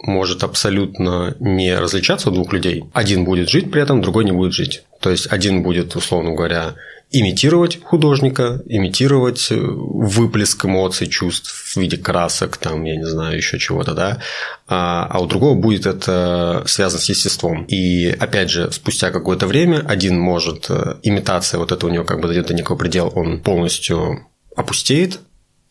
может 0.07 0.45
абсолютно 0.45 1.37
не 1.40 1.75
различаться 1.77 2.31
у 2.31 2.33
двух 2.33 2.53
людей. 2.53 2.85
Один 2.93 3.25
будет 3.25 3.49
жить 3.49 3.71
при 3.71 3.83
этом, 3.83 4.03
другой 4.03 4.25
не 4.25 4.33
будет 4.33 4.53
жить. 4.53 4.85
То 5.01 5.11
есть 5.11 5.27
один 5.31 5.62
будет, 5.62 5.97
условно 5.97 6.33
говоря, 6.33 6.75
имитировать 7.11 7.81
художника, 7.83 8.61
имитировать 8.67 9.49
э, 9.51 9.57
выплеск 9.57 10.64
эмоций, 10.64 11.07
чувств 11.07 11.53
в 11.53 11.77
виде 11.77 11.97
красок, 11.97 12.57
там, 12.57 12.83
я 12.85 12.97
не 12.97 13.07
знаю, 13.07 13.37
еще 13.37 13.59
чего-то, 13.59 13.95
да, 13.95 14.21
а, 14.67 15.07
а 15.09 15.21
у 15.21 15.27
другого 15.27 15.55
будет 15.55 15.87
это 15.87 16.64
связано 16.67 17.01
с 17.01 17.09
естеством. 17.09 17.64
И, 17.67 18.09
опять 18.09 18.51
же, 18.51 18.73
спустя 18.73 19.11
какое-то 19.11 19.47
время 19.47 19.85
один 19.87 20.19
может, 20.19 20.67
э, 20.69 20.97
имитация 21.03 21.59
вот 21.59 21.71
это 21.71 21.87
у 21.87 21.90
него 21.90 22.05
как 22.05 22.21
бы 22.21 22.27
дойдет 22.27 22.49
до 22.49 22.55
некого 22.55 22.77
предела, 22.77 23.11
он 23.11 23.40
полностью 23.40 24.27
опустеет, 24.57 25.21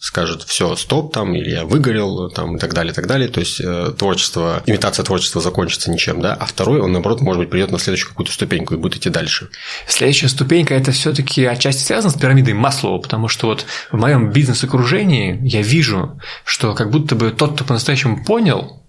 скажет, 0.04 0.44
все, 0.44 0.76
стоп, 0.76 1.14
там, 1.14 1.34
или 1.34 1.52
я 1.52 1.64
выгорел, 1.64 2.30
там, 2.30 2.58
и 2.58 2.60
так 2.60 2.74
далее, 2.74 2.92
и 2.92 2.94
так 2.94 3.08
далее. 3.08 3.30
То 3.30 3.40
есть 3.40 3.62
э, 3.62 3.94
творчество, 3.98 4.62
имитация 4.66 5.06
творчества 5.06 5.40
закончится 5.40 5.90
ничем, 5.90 6.20
да, 6.20 6.34
а 6.34 6.46
второй, 6.46 6.82
он, 6.82 6.92
наоборот, 6.92 7.22
может 7.22 7.40
быть, 7.40 7.50
придет 7.50 7.72
на 7.72 7.80
следующую 7.80 8.10
какую-то 8.10 8.34
ступеньку 8.34 8.74
и 8.74 8.78
будет 8.78 8.98
идти 8.98 9.10
дальше. 9.10 9.48
Следующая 9.88 10.28
ступенька 10.28 10.76
это 10.76 10.92
все-таки 10.92 11.46
отчасти 11.46 11.84
связано 11.84 12.12
с 12.12 12.20
пирамидой 12.20 12.54
Маслоу, 12.54 13.00
потому 13.00 13.30
что 13.30 13.48
вот 13.48 13.66
в 13.94 13.98
моем 13.98 14.30
бизнес-окружении 14.30 15.40
я 15.42 15.62
вижу, 15.62 16.20
что 16.44 16.74
как 16.74 16.92
будто 16.92 17.16
бы 17.16 17.32
тот, 17.32 17.56
кто 17.56 17.64
по-настоящему 17.64 18.26
понял, 18.26 18.84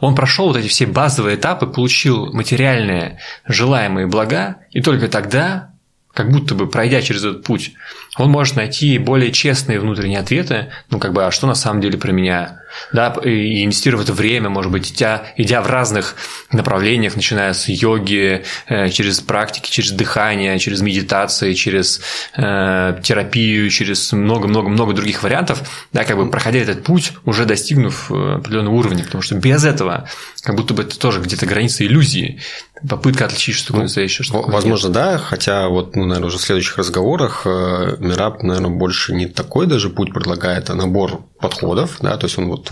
он 0.00 0.14
прошел 0.14 0.48
вот 0.48 0.58
эти 0.58 0.68
все 0.68 0.84
базовые 0.84 1.36
этапы, 1.36 1.66
получил 1.66 2.30
материальные 2.30 3.20
желаемые 3.46 4.06
блага, 4.06 4.56
и 4.70 4.82
только 4.82 5.08
тогда 5.08 5.71
как 6.14 6.30
будто 6.30 6.54
бы 6.54 6.68
пройдя 6.68 7.00
через 7.00 7.24
этот 7.24 7.42
путь, 7.42 7.72
он 8.18 8.30
может 8.30 8.56
найти 8.56 8.98
более 8.98 9.32
честные 9.32 9.80
внутренние 9.80 10.18
ответы, 10.18 10.70
ну, 10.90 10.98
как 10.98 11.12
бы, 11.12 11.24
а 11.24 11.30
что 11.30 11.46
на 11.46 11.54
самом 11.54 11.80
деле 11.80 11.96
про 11.96 12.12
меня, 12.12 12.60
да, 12.92 13.14
и 13.24 13.64
инвестировать 13.64 14.10
время, 14.10 14.50
может 14.50 14.70
быть, 14.70 14.92
идя, 14.92 15.24
идя 15.36 15.62
в 15.62 15.68
разных 15.68 16.16
направлениях, 16.50 17.16
начиная 17.16 17.54
с 17.54 17.68
йоги, 17.68 18.44
э, 18.68 18.90
через 18.90 19.20
практики, 19.20 19.70
через 19.70 19.92
дыхание, 19.92 20.58
через 20.58 20.82
медитации, 20.82 21.54
через 21.54 22.02
э, 22.36 23.00
терапию, 23.02 23.70
через 23.70 24.12
много-много-много 24.12 24.92
других 24.92 25.22
вариантов, 25.22 25.62
да, 25.92 26.04
как 26.04 26.18
бы 26.18 26.30
проходя 26.30 26.58
этот 26.58 26.84
путь, 26.84 27.12
уже 27.24 27.46
достигнув 27.46 28.10
э, 28.10 28.34
определенного 28.36 28.74
уровня, 28.74 29.04
потому 29.04 29.22
что 29.22 29.36
без 29.36 29.64
этого, 29.64 30.08
как 30.42 30.56
будто 30.56 30.74
бы 30.74 30.82
это 30.82 30.98
тоже 30.98 31.20
где-то 31.20 31.46
граница 31.46 31.86
иллюзии, 31.86 32.40
попытка 32.88 33.26
отличить, 33.26 33.64
такое 33.64 33.80
ну, 33.80 33.82
настоящее, 33.84 34.24
что 34.24 34.38
такое 34.38 34.54
Возможно, 34.54 34.86
нет. 34.88 34.94
да, 34.94 35.18
хотя 35.18 35.68
вот, 35.68 35.96
ну, 35.96 36.04
наверное, 36.04 36.28
уже 36.28 36.38
в 36.38 36.42
следующих 36.42 36.78
разговорах 36.78 37.42
э, 37.44 37.96
Мираб, 37.98 38.42
наверное, 38.42 38.70
больше 38.70 39.14
не 39.14 39.26
такой 39.26 39.66
даже 39.66 39.90
путь 39.90 40.12
предлагает, 40.12 40.70
а 40.70 40.74
набор 40.74 41.24
подходов, 41.40 41.98
да, 42.00 42.16
то 42.16 42.26
есть 42.26 42.38
он 42.38 42.48
вот 42.48 42.70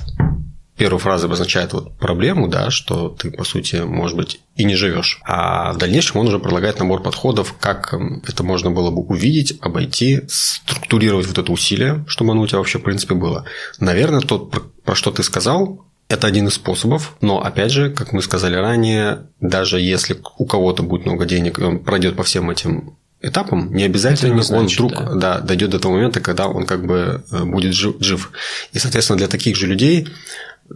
первая 0.81 0.99
фраза 0.99 1.27
обозначает 1.27 1.75
вот 1.75 1.99
проблему, 1.99 2.49
да, 2.49 2.71
что 2.71 3.11
ты, 3.11 3.31
по 3.31 3.45
сути, 3.45 3.77
может 3.77 4.17
быть, 4.17 4.41
и 4.57 4.65
не 4.65 4.77
живешь. 4.77 5.21
А 5.27 5.75
в 5.75 5.77
дальнейшем 5.77 6.21
он 6.21 6.29
уже 6.29 6.39
предлагает 6.39 6.79
набор 6.79 7.03
подходов, 7.03 7.55
как 7.61 7.93
эм, 7.93 8.23
это 8.27 8.43
можно 8.43 8.71
было 8.71 8.91
бы 8.91 9.03
увидеть, 9.03 9.59
обойти, 9.61 10.23
структурировать 10.27 11.27
вот 11.27 11.37
это 11.37 11.53
усилие, 11.53 12.03
чтобы 12.09 12.33
оно 12.33 12.41
у 12.41 12.47
тебя 12.47 12.59
вообще, 12.59 12.79
в 12.79 12.83
принципе, 12.83 13.15
было. 13.15 13.45
Наверное, 13.79 14.23
тот, 14.23 14.83
про 14.83 14.95
что 14.95 15.11
ты 15.11 15.23
сказал, 15.23 15.85
это 16.11 16.27
один 16.27 16.49
из 16.49 16.55
способов, 16.55 17.17
но 17.21 17.41
опять 17.41 17.71
же, 17.71 17.89
как 17.89 18.13
мы 18.13 18.21
сказали 18.21 18.57
ранее, 18.57 19.29
даже 19.41 19.81
если 19.81 20.21
у 20.39 20.45
кого-то 20.45 20.83
будет 20.83 21.07
много 21.07 21.25
денег, 21.25 21.59
он 21.61 21.79
пройдет 21.79 22.17
по 22.17 22.25
всем 22.25 22.51
этим 22.51 22.97
этапам, 23.23 23.73
не 23.73 23.85
обязательно 23.85 24.35
не 24.35 24.43
значит, 24.43 24.81
он 24.81 24.89
вдруг 24.89 25.05
да. 25.05 25.15
Да, 25.15 25.41
дойдет 25.41 25.71
до 25.71 25.79
того 25.79 25.95
момента, 25.95 26.21
когда 26.21 26.49
он 26.49 26.67
как 26.67 26.85
бы 26.85 27.23
э, 27.31 27.45
будет 27.45 27.75
жив. 27.75 28.33
И, 28.73 28.79
соответственно, 28.81 29.19
для 29.19 29.29
таких 29.29 29.57
же 29.57 29.69
людей 29.69 30.09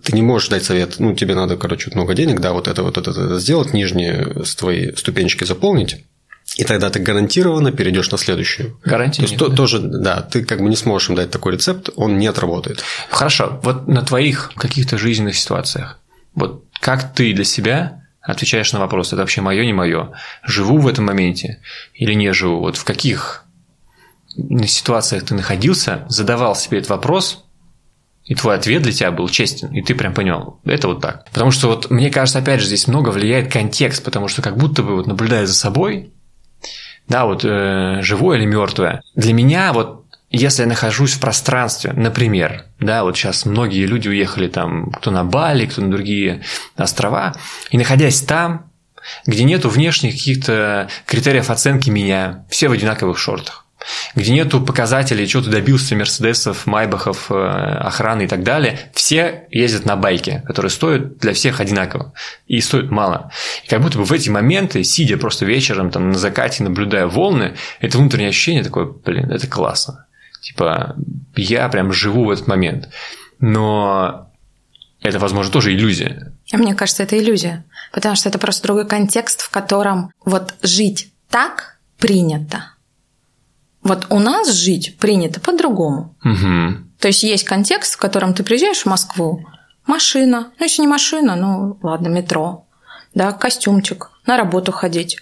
ты 0.05 0.13
не 0.13 0.23
можешь 0.23 0.49
дать 0.49 0.65
совет, 0.65 1.01
ну, 1.01 1.15
тебе 1.15 1.35
надо, 1.35 1.57
короче, 1.57 1.91
много 1.93 2.15
денег, 2.15 2.41
да, 2.41 2.53
вот 2.53 2.69
это, 2.69 2.85
вот 2.85 2.97
это, 2.97 3.11
это 3.11 3.41
сделать, 3.41 3.73
нижние 3.75 4.45
твои 4.57 4.95
ступенечки 4.95 5.43
заполнить, 5.43 6.05
и 6.57 6.65
тогда 6.65 6.89
ты 6.91 7.01
гарантированно 7.01 7.73
перейдешь 7.73 8.11
на 8.11 8.19
следующую. 8.19 8.79
Гарантия. 8.85 9.23
То 9.23 9.23
есть 9.23 9.41
нет, 9.41 9.51
да? 9.51 9.57
тоже, 9.57 9.81
да, 9.81 10.23
ты 10.23 10.45
как 10.45 10.61
бы 10.61 10.69
не 10.69 10.77
сможешь 10.77 11.09
им 11.09 11.17
дать 11.17 11.31
такой 11.31 11.55
рецепт, 11.55 11.91
он 11.97 12.19
не 12.19 12.27
отработает. 12.27 12.83
Хорошо. 13.11 13.59
Вот 13.63 13.89
на 13.89 14.03
твоих 14.03 14.53
каких-то 14.55 14.97
жизненных 14.97 15.37
ситуациях, 15.37 15.99
вот 16.35 16.65
как 16.81 17.13
ты 17.15 17.33
для 17.33 17.45
себя 17.45 18.05
отвечаешь 18.21 18.73
на 18.73 18.79
вопрос, 18.79 19.09
это 19.09 19.17
вообще 19.17 19.41
мое, 19.41 19.65
не 19.65 19.73
мое, 19.73 20.13
живу 20.43 20.79
в 20.79 20.87
этом 20.87 21.07
моменте 21.07 21.61
или 21.93 22.15
не 22.15 22.33
живу, 22.33 22.61
вот 22.61 22.77
в 22.77 22.85
каких 22.85 23.45
ситуациях 24.67 25.25
ты 25.25 25.35
находился, 25.35 26.05
задавал 26.09 26.57
себе 26.57 26.79
этот 26.79 26.91
вопрос, 26.91 27.45
и 28.25 28.35
твой 28.35 28.57
ответ 28.57 28.83
для 28.83 28.93
тебя 28.93 29.11
был 29.11 29.29
честен, 29.29 29.69
и 29.73 29.83
ты 29.83 29.95
прям 29.95 30.15
понял, 30.15 30.59
это 30.65 30.89
вот 30.89 31.03
так. 31.03 31.27
Потому 31.33 31.51
что 31.51 31.69
вот 31.69 31.91
мне 31.91 32.11
кажется, 32.11 32.39
опять 32.39 32.61
же, 32.61 32.67
здесь 32.67 32.87
много 32.87 33.11
влияет 33.11 33.53
контекст, 33.53 34.03
потому 34.03 34.29
что 34.29 34.41
как 34.41 34.57
будто 34.57 34.83
бы 34.83 34.97
вот 34.97 35.07
наблюдая 35.07 35.47
за 35.47 35.55
собой, 35.55 36.14
да, 37.09 37.27
вот 37.27 37.45
э, 37.45 37.99
живое 38.01 38.39
или 38.39 38.47
мертвое. 38.47 39.03
Для 39.15 39.33
меня 39.33 39.73
вот 39.73 40.05
если 40.31 40.63
я 40.63 40.69
нахожусь 40.69 41.13
в 41.13 41.21
пространстве, 41.21 41.93
например, 41.93 42.65
да, 42.81 43.05
вот 43.05 43.17
сейчас 43.17 43.47
многие 43.47 43.87
люди 43.87 44.09
уехали 44.09 44.49
там, 44.49 44.91
кто 44.91 45.13
на 45.13 45.23
Бали, 45.25 45.67
кто 45.67 45.81
на 45.81 45.93
другие 45.93 46.43
острова, 46.77 47.37
и 47.71 47.79
находясь 47.79 48.21
там, 48.21 48.71
где 49.27 49.45
нету 49.45 49.69
внешних 49.69 50.15
каких-то 50.15 50.89
критериев 51.07 51.51
оценки 51.51 51.89
меня, 51.89 52.45
все 52.49 52.69
в 52.69 52.73
одинаковых 52.73 53.17
шортах 53.17 53.64
где 54.15 54.33
нету 54.33 54.61
показателей, 54.61 55.27
что 55.27 55.43
ты 55.43 55.51
добился 55.51 55.97
Мерседесов, 55.97 56.67
Майбахов, 56.67 57.31
э, 57.31 57.35
охраны 57.35 58.23
и 58.23 58.27
так 58.27 58.43
далее, 58.43 58.79
все 58.93 59.45
ездят 59.51 59.85
на 59.85 59.97
байке, 59.97 60.43
которые 60.47 60.71
стоят 60.71 61.19
для 61.19 61.33
всех 61.33 61.61
одинаково 61.61 62.13
и 62.47 62.61
стоят 62.61 62.91
мало. 62.91 63.31
И 63.65 63.69
как 63.69 63.83
будто 63.83 63.99
бы 63.99 64.05
в 64.05 64.13
эти 64.13 64.31
моменты, 64.31 64.85
сидя 64.85 65.17
просто 65.17 65.45
вечером 65.45 65.91
там 65.91 66.11
на 66.11 66.19
закате, 66.19 66.63
наблюдая 66.63 67.07
волны, 67.07 67.55
это 67.81 67.99
внутреннее 67.99 68.31
ощущение 68.31 68.65
такое, 68.65 68.87
блин, 68.87 69.31
это 69.31 69.47
классно. 69.47 70.07
Типа, 70.41 70.95
я 71.37 71.69
прям 71.69 71.93
живу 71.93 72.25
в 72.25 72.31
этот 72.31 72.47
момент. 72.47 72.91
Но 73.41 74.31
это, 75.01 75.19
возможно, 75.19 75.53
тоже 75.53 75.73
иллюзия. 75.73 76.33
А 76.53 76.57
мне 76.59 76.75
кажется, 76.75 77.03
это 77.03 77.19
иллюзия. 77.19 77.65
Потому 77.93 78.15
что 78.15 78.29
это 78.29 78.39
просто 78.39 78.63
другой 78.65 78.87
контекст, 78.87 79.41
в 79.41 79.51
котором 79.51 80.11
вот 80.25 80.55
жить 80.63 81.13
так 81.31 81.79
принято. 81.99 82.74
Вот 83.85 84.07
у 84.11 84.19
нас 84.19 84.51
жить 84.51 84.97
принято 84.99 85.41
по-другому. 85.41 86.17
Угу. 86.25 86.85
То 86.99 87.09
есть 87.09 87.23
есть 87.23 87.45
контекст, 87.45 87.95
в 87.95 87.99
котором 87.99 88.35
ты 88.35 88.43
приезжаешь 88.43 88.83
в 88.83 88.87
Москву, 88.87 89.47
машина, 89.87 90.51
ну 90.59 90.65
если 90.65 90.83
не 90.83 90.89
машина, 90.89 91.37
ну 91.37 91.79
ладно, 91.83 92.09
метро, 92.09 92.67
да, 93.15 93.33
костюмчик, 93.33 94.11
на 94.27 94.37
работу 94.37 94.73
ходить, 94.73 95.19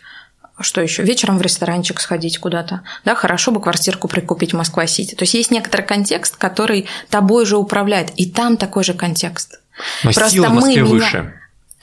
что 0.61 0.81
еще? 0.81 1.03
Вечером 1.03 1.39
в 1.39 1.43
ресторанчик 1.43 2.01
сходить 2.01 2.39
куда-то. 2.39 2.83
Да, 3.05 3.15
хорошо 3.15 3.51
бы 3.51 3.61
квартирку 3.61 4.07
прикупить 4.07 4.53
в 4.53 4.57
Москва-Сити. 4.57 5.15
То 5.15 5.25
есть 5.25 5.35
есть 5.35 5.51
некоторый 5.51 5.83
контекст, 5.83 6.37
который 6.37 6.89
тобой 7.11 7.47
же 7.47 7.57
управляет. 7.57 8.11
И 8.17 8.31
там 8.31 8.57
такой 8.57 8.85
же 8.85 8.95
контекст. 8.95 9.61
Но 10.05 10.13
Просто 10.13 10.31
сила 10.31 10.49
в 10.49 10.55
Москве 10.55 10.85
мы 10.85 10.89
выше. 10.89 11.35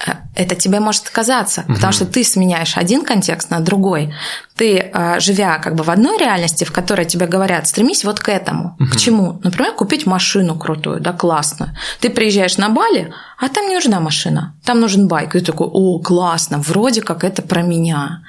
Меня 0.08 0.30
это 0.40 0.56
тебе 0.56 0.80
может 0.80 1.10
казаться, 1.10 1.62
угу. 1.62 1.74
потому 1.74 1.92
что 1.92 2.06
ты 2.06 2.24
сменяешь 2.24 2.78
один 2.78 3.04
контекст 3.04 3.50
на 3.50 3.60
другой. 3.60 4.14
Ты, 4.56 4.90
а, 4.94 5.20
живя 5.20 5.58
как 5.58 5.76
бы 5.76 5.84
в 5.84 5.90
одной 5.90 6.18
реальности, 6.18 6.64
в 6.64 6.72
которой 6.72 7.06
тебе 7.06 7.28
говорят, 7.28 7.68
стремись 7.68 8.06
вот 8.06 8.20
к 8.20 8.30
этому. 8.30 8.78
Угу. 8.80 8.90
К 8.90 8.96
чему? 8.96 9.40
Например, 9.44 9.74
купить 9.74 10.06
машину 10.06 10.58
крутую, 10.58 11.02
да, 11.02 11.12
классную. 11.12 11.76
Ты 12.00 12.10
приезжаешь 12.10 12.58
на 12.58 12.70
Бали, 12.70 13.14
а 13.38 13.50
там 13.50 13.68
не 13.68 13.76
нужна 13.76 14.00
машина, 14.00 14.56
там 14.64 14.80
нужен 14.80 15.08
байк. 15.08 15.36
И 15.36 15.40
ты 15.40 15.46
такой, 15.46 15.68
о, 15.70 16.00
классно, 16.00 16.60
вроде 16.60 17.02
как 17.02 17.24
это 17.24 17.42
про 17.42 17.62
меня 17.62 18.22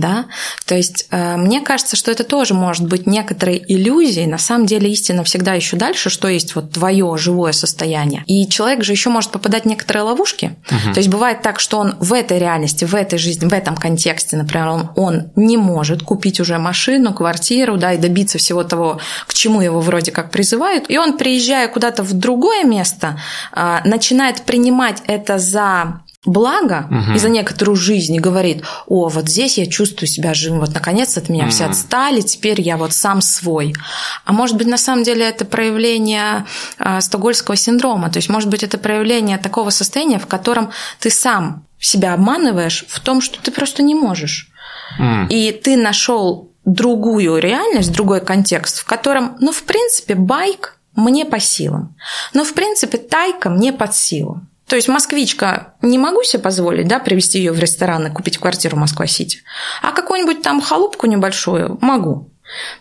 да, 0.00 0.26
то 0.66 0.74
есть 0.74 1.06
э, 1.10 1.36
мне 1.36 1.60
кажется, 1.60 1.96
что 1.96 2.10
это 2.10 2.24
тоже 2.24 2.54
может 2.54 2.86
быть 2.86 3.06
некоторой 3.06 3.62
иллюзией, 3.68 4.26
на 4.26 4.38
самом 4.38 4.66
деле 4.66 4.90
истина 4.90 5.22
всегда 5.24 5.54
еще 5.54 5.76
дальше, 5.76 6.10
что 6.10 6.28
есть 6.28 6.54
вот 6.54 6.72
твое 6.72 7.16
живое 7.16 7.52
состояние, 7.52 8.24
и 8.26 8.48
человек 8.48 8.82
же 8.82 8.92
еще 8.92 9.10
может 9.10 9.30
попадать 9.30 9.64
в 9.64 9.66
некоторые 9.66 10.04
ловушки, 10.04 10.56
угу. 10.70 10.94
то 10.94 10.98
есть 10.98 11.08
бывает 11.08 11.42
так, 11.42 11.60
что 11.60 11.78
он 11.78 11.96
в 12.00 12.12
этой 12.12 12.38
реальности, 12.38 12.84
в 12.84 12.94
этой 12.94 13.18
жизни, 13.18 13.46
в 13.46 13.52
этом 13.52 13.76
контексте, 13.76 14.36
например, 14.36 14.68
он, 14.68 14.90
он 14.96 15.30
не 15.36 15.56
может 15.56 16.02
купить 16.02 16.40
уже 16.40 16.58
машину, 16.58 17.14
квартиру, 17.14 17.76
да, 17.76 17.92
и 17.92 17.98
добиться 17.98 18.38
всего 18.38 18.64
того, 18.64 19.00
к 19.26 19.34
чему 19.34 19.60
его 19.60 19.80
вроде 19.80 20.10
как 20.12 20.30
призывают, 20.30 20.86
и 20.88 20.98
он, 20.98 21.18
приезжая 21.18 21.68
куда-то 21.68 22.02
в 22.02 22.12
другое 22.14 22.64
место, 22.64 23.20
э, 23.52 23.78
начинает 23.84 24.42
принимать 24.42 25.02
это 25.06 25.38
за 25.38 26.00
благо 26.24 26.86
угу. 26.90 27.14
и 27.14 27.18
за 27.18 27.30
некоторую 27.30 27.76
жизнь 27.76 28.14
и 28.14 28.20
говорит, 28.20 28.62
о, 28.86 29.08
вот 29.08 29.28
здесь 29.28 29.56
я 29.56 29.66
чувствую 29.66 30.08
себя 30.08 30.34
живым, 30.34 30.60
вот 30.60 30.74
наконец 30.74 31.16
от 31.16 31.28
меня 31.28 31.44
угу. 31.44 31.50
все 31.50 31.64
отстали, 31.64 32.20
теперь 32.20 32.60
я 32.60 32.76
вот 32.76 32.92
сам 32.92 33.22
свой. 33.22 33.74
А 34.24 34.32
может 34.32 34.56
быть, 34.56 34.66
на 34.66 34.76
самом 34.76 35.02
деле 35.02 35.26
это 35.26 35.44
проявление 35.44 36.44
э, 36.78 37.00
стокгольского 37.00 37.56
синдрома, 37.56 38.10
то 38.10 38.18
есть, 38.18 38.28
может 38.28 38.50
быть, 38.50 38.62
это 38.62 38.76
проявление 38.76 39.38
такого 39.38 39.70
состояния, 39.70 40.18
в 40.18 40.26
котором 40.26 40.70
ты 40.98 41.10
сам 41.10 41.64
себя 41.78 42.12
обманываешь 42.12 42.84
в 42.88 43.00
том, 43.00 43.22
что 43.22 43.40
ты 43.40 43.50
просто 43.50 43.82
не 43.82 43.94
можешь. 43.94 44.50
Mm. 45.00 45.28
И 45.28 45.52
ты 45.52 45.76
нашел 45.76 46.50
другую 46.66 47.38
реальность, 47.38 47.92
другой 47.92 48.20
контекст, 48.20 48.80
в 48.80 48.84
котором, 48.84 49.36
ну, 49.40 49.52
в 49.52 49.62
принципе, 49.62 50.14
байк 50.14 50.76
мне 50.94 51.24
по 51.24 51.40
силам. 51.40 51.96
Но, 52.34 52.44
в 52.44 52.52
принципе, 52.52 52.98
тайка 52.98 53.48
мне 53.48 53.72
под 53.72 53.94
силу. 53.94 54.42
То 54.70 54.76
есть 54.76 54.86
москвичка 54.86 55.74
не 55.82 55.98
могу 55.98 56.22
себе 56.22 56.40
позволить, 56.40 56.86
да, 56.86 57.00
привезти 57.00 57.38
ее 57.38 57.50
в 57.50 57.58
ресторан 57.58 58.06
и 58.06 58.10
купить 58.10 58.38
квартиру 58.38 58.76
Москва-Сити, 58.76 59.38
а 59.82 59.90
какую-нибудь 59.90 60.42
там 60.42 60.60
халупку 60.60 61.08
небольшую 61.08 61.76
могу. 61.80 62.30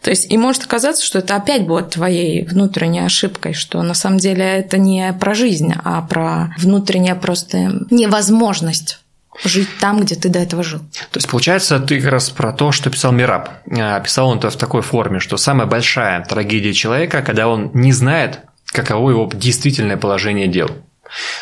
То 0.04 0.12
есть 0.12 0.32
и 0.32 0.38
может 0.38 0.66
оказаться, 0.66 1.04
что 1.04 1.18
это 1.18 1.36
опять 1.36 1.66
будет 1.66 1.90
твоей 1.90 2.46
внутренней 2.46 3.00
ошибкой, 3.00 3.54
что 3.54 3.82
на 3.82 3.96
самом 3.96 4.20
деле 4.20 4.46
это 4.46 4.78
не 4.78 5.14
про 5.14 5.34
жизнь, 5.34 5.74
а 5.84 6.04
про 6.04 6.54
внутренняя 6.60 7.16
просто 7.16 7.58
невозможность 7.90 9.00
жить 9.44 9.70
там, 9.80 10.02
где 10.02 10.14
ты 10.14 10.30
до 10.30 10.38
этого 10.38 10.62
жил. 10.62 10.82
То 11.12 11.18
есть, 11.18 11.28
получается, 11.28 11.80
ты 11.80 12.00
как 12.00 12.12
раз 12.12 12.30
про 12.30 12.54
то, 12.54 12.72
что 12.72 12.92
писал 12.92 13.14
Мираб. 13.14 13.50
А, 13.72 14.00
писал 14.00 14.30
он 14.30 14.38
это 14.38 14.52
в 14.52 14.58
такой 14.58 14.84
форме, 14.84 15.20
что 15.20 15.38
самая 15.38 15.66
большая 15.66 16.24
трагедия 16.24 16.74
человека, 16.74 17.24
когда 17.24 17.48
он 17.48 17.72
не 17.74 17.94
знает, 17.94 18.42
каково 18.66 19.10
его 19.10 19.30
действительное 19.34 19.98
положение 19.98 20.48
дел. 20.48 20.70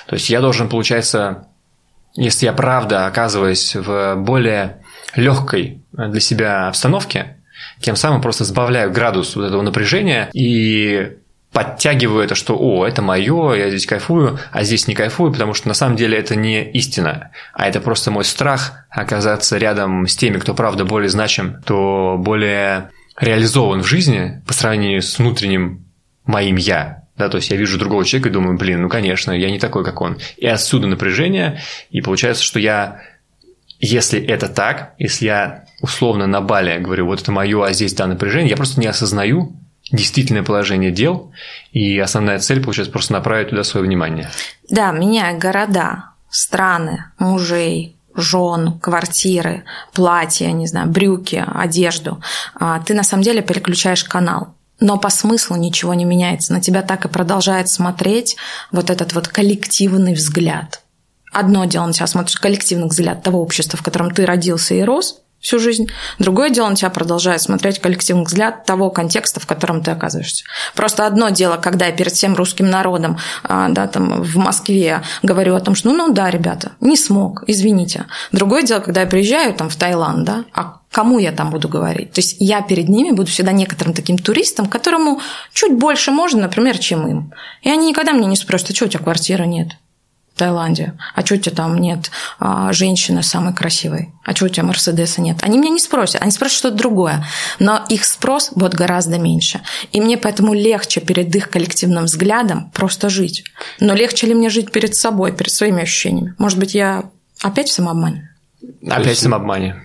То 0.08 0.16
есть, 0.16 0.30
я 0.30 0.42
должен, 0.42 0.70
получается, 0.70 1.48
если 2.16 2.46
я 2.46 2.54
правда 2.54 3.06
оказываюсь 3.06 3.76
в 3.76 4.16
более 4.16 4.84
легкой 5.16 5.84
для 5.92 6.20
себя 6.20 6.68
обстановке, 6.68 7.38
тем 7.80 7.96
самым 7.96 8.22
просто 8.22 8.44
сбавляю 8.44 8.92
градус 8.92 9.36
вот 9.36 9.46
этого 9.46 9.62
напряжения 9.62 10.30
и 10.34 11.18
подтягиваю 11.52 12.24
это, 12.24 12.36
что 12.36 12.58
«О, 12.60 12.86
это 12.86 13.02
мое, 13.02 13.54
я 13.54 13.70
здесь 13.70 13.86
кайфую, 13.86 14.38
а 14.52 14.64
здесь 14.64 14.88
не 14.88 14.94
кайфую», 14.94 15.32
потому 15.32 15.54
что 15.54 15.68
на 15.68 15.74
самом 15.74 15.96
деле 15.96 16.18
это 16.18 16.36
не 16.36 16.70
истина, 16.72 17.32
а 17.54 17.68
это 17.68 17.80
просто 17.80 18.12
мой 18.12 18.26
страх 18.26 18.86
оказаться 18.90 19.58
рядом 19.58 20.08
с 20.08 20.16
теми, 20.16 20.38
кто 20.38 20.54
правда 20.54 20.86
более 20.86 21.10
значим, 21.10 21.60
кто 21.62 22.18
более 22.20 22.92
реализован 23.20 23.82
в 23.82 23.88
жизни 23.88 24.44
по 24.46 24.54
сравнению 24.54 25.02
с 25.02 25.18
внутренним 25.18 25.86
моим 26.26 26.58
«я». 26.58 27.07
Да, 27.18 27.30
то 27.30 27.38
есть 27.38 27.50
я 27.50 27.58
вижу 27.58 27.80
другого 27.80 28.06
человека 28.06 28.30
и 28.30 28.32
думаю, 28.32 28.58
блин, 28.58 28.82
ну 28.82 28.90
конечно, 28.90 29.32
я 29.32 29.50
не 29.50 29.60
такой, 29.60 29.84
как 29.84 30.02
он. 30.02 30.18
И 30.38 30.46
отсюда 30.46 30.88
напряжение, 30.88 31.62
и 31.90 32.02
получается, 32.02 32.44
что 32.44 32.60
я, 32.60 33.02
если 33.80 34.22
это 34.22 34.48
так, 34.48 34.94
если 35.00 35.26
я 35.26 35.66
условно 35.82 36.28
на 36.28 36.42
бале 36.42 36.80
говорю, 36.80 37.08
вот 37.08 37.22
это 37.22 37.32
мое, 37.32 37.66
а 37.66 37.74
здесь 37.74 37.94
да 37.94 38.08
напряжение, 38.08 38.52
я 38.52 38.58
просто 38.58 38.80
не 38.80 38.88
осознаю, 38.88 39.56
действительное 39.92 40.44
положение 40.44 40.92
дел, 40.92 41.32
и 41.72 41.98
основная 41.98 42.40
цель, 42.40 42.62
получается, 42.62 42.92
просто 42.92 43.14
направить 43.14 43.50
туда 43.50 43.64
свое 43.64 43.86
внимание. 43.86 44.30
Да, 44.70 44.92
меняя 44.92 45.38
города, 45.38 46.12
страны, 46.30 47.06
мужей, 47.18 47.96
жен, 48.16 48.80
квартиры, 48.80 49.64
платья, 49.94 50.52
не 50.52 50.68
знаю, 50.68 50.90
брюки, 50.90 51.44
одежду, 51.48 52.22
а, 52.60 52.80
ты 52.80 52.94
на 52.94 53.04
самом 53.04 53.24
деле 53.24 53.42
переключаешь 53.42 54.04
канал. 54.04 54.57
Но 54.80 54.98
по 54.98 55.10
смыслу 55.10 55.56
ничего 55.56 55.94
не 55.94 56.06
меняется. 56.06 56.54
На 56.54 56.62
тебя 56.62 56.82
так 56.82 57.06
и 57.06 57.10
продолжает 57.10 57.70
смотреть 57.70 58.36
вот 58.72 58.90
этот 58.90 59.14
вот 59.14 59.28
коллективный 59.28 60.14
взгляд. 60.14 60.82
Одно 61.32 61.66
дело, 61.66 61.88
на 61.88 61.94
тебя 61.94 62.08
смотришь 62.08 62.38
коллективный 62.38 62.88
взгляд 62.88 63.24
того 63.24 63.42
общества, 63.42 63.78
в 63.78 63.84
котором 63.84 64.12
ты 64.12 64.26
родился 64.26 64.76
и 64.76 64.84
рос, 64.84 65.22
всю 65.40 65.60
жизнь. 65.60 65.88
Другое 66.20 66.50
дело, 66.50 66.70
на 66.70 66.76
тебя 66.76 66.90
продолжает 66.90 67.42
смотреть 67.42 67.80
коллективный 67.80 68.26
взгляд 68.26 68.66
того 68.66 68.90
контекста, 68.90 69.40
в 69.40 69.46
котором 69.46 69.84
ты 69.84 69.92
оказываешься. 69.92 70.46
Просто 70.76 71.06
одно 71.06 71.30
дело, 71.30 71.58
когда 71.58 71.86
я 71.86 71.92
перед 71.92 72.14
всем 72.14 72.36
русским 72.36 72.70
народом 72.70 73.18
а, 73.44 73.70
да, 73.70 73.88
там, 73.88 74.22
в 74.22 74.38
Москве 74.38 75.02
говорю 75.24 75.56
о 75.56 75.60
том, 75.60 75.76
что 75.76 75.90
ну, 75.90 75.96
ну 75.96 76.14
да, 76.14 76.30
ребята, 76.30 76.72
не 76.82 76.98
смог, 76.98 77.44
извините. 77.48 78.06
Другое 78.32 78.64
дело, 78.64 78.80
когда 78.80 79.02
я 79.02 79.08
приезжаю 79.08 79.54
там, 79.54 79.70
в 79.70 79.76
Таиланд, 79.76 80.26
да, 80.26 80.46
а 80.54 80.80
кому 80.92 81.20
я 81.20 81.32
там 81.32 81.52
буду 81.52 81.70
говорить? 81.70 82.12
То 82.12 82.20
есть 82.20 82.38
я 82.40 82.62
перед 82.62 82.90
ними 82.90 83.12
буду 83.12 83.30
всегда 83.30 83.52
некоторым 83.52 83.94
таким 83.94 84.18
туристом, 84.18 84.68
которому 84.68 85.22
чуть 85.54 85.74
больше 85.74 86.12
можно, 86.12 86.42
например, 86.42 86.78
чем 86.80 87.08
им. 87.08 87.34
И 87.62 87.70
они 87.70 87.90
никогда 87.90 88.14
мне 88.14 88.28
не 88.28 88.36
спросят, 88.36 88.72
а 88.72 88.76
что 88.76 88.86
у 88.86 88.88
тебя 88.88 89.04
квартиры 89.04 89.46
нет? 89.46 89.70
Таиланде. 90.38 90.94
А 91.14 91.26
что 91.26 91.36
у 91.36 91.38
тебя 91.38 91.56
там 91.56 91.78
нет 91.78 92.12
а, 92.40 92.72
женщины 92.72 93.24
самой 93.24 93.54
красивой? 93.54 94.14
А 94.24 94.36
что 94.36 94.46
у 94.46 94.50
тебя 94.50 94.64
Мерседеса 94.64 95.22
нет? 95.22 95.38
Они 95.42 95.58
меня 95.58 95.72
не 95.72 95.80
спросят, 95.80 96.22
они 96.22 96.32
спросят 96.32 96.58
что-то 96.58 96.78
другое. 96.78 97.26
Но 97.60 97.84
их 97.90 98.06
спрос 98.06 98.52
будет 98.54 98.74
гораздо 98.74 99.18
меньше. 99.18 99.62
И 99.92 100.00
мне 100.00 100.18
поэтому 100.18 100.54
легче 100.54 101.02
перед 101.02 101.36
их 101.36 101.50
коллективным 101.50 102.06
взглядом 102.06 102.72
просто 102.74 103.10
жить. 103.10 103.44
Но 103.80 103.94
легче 103.94 104.28
ли 104.28 104.34
мне 104.34 104.50
жить 104.50 104.72
перед 104.72 104.96
собой, 104.96 105.32
перед 105.32 105.52
своими 105.52 105.82
ощущениями? 105.82 106.36
Может 106.38 106.60
быть, 106.60 106.74
я 106.74 107.10
опять 107.42 107.70
в 107.70 107.74
самообмане? 107.74 108.36
Опять 108.90 109.18
в 109.18 109.22
самообмане. 109.22 109.82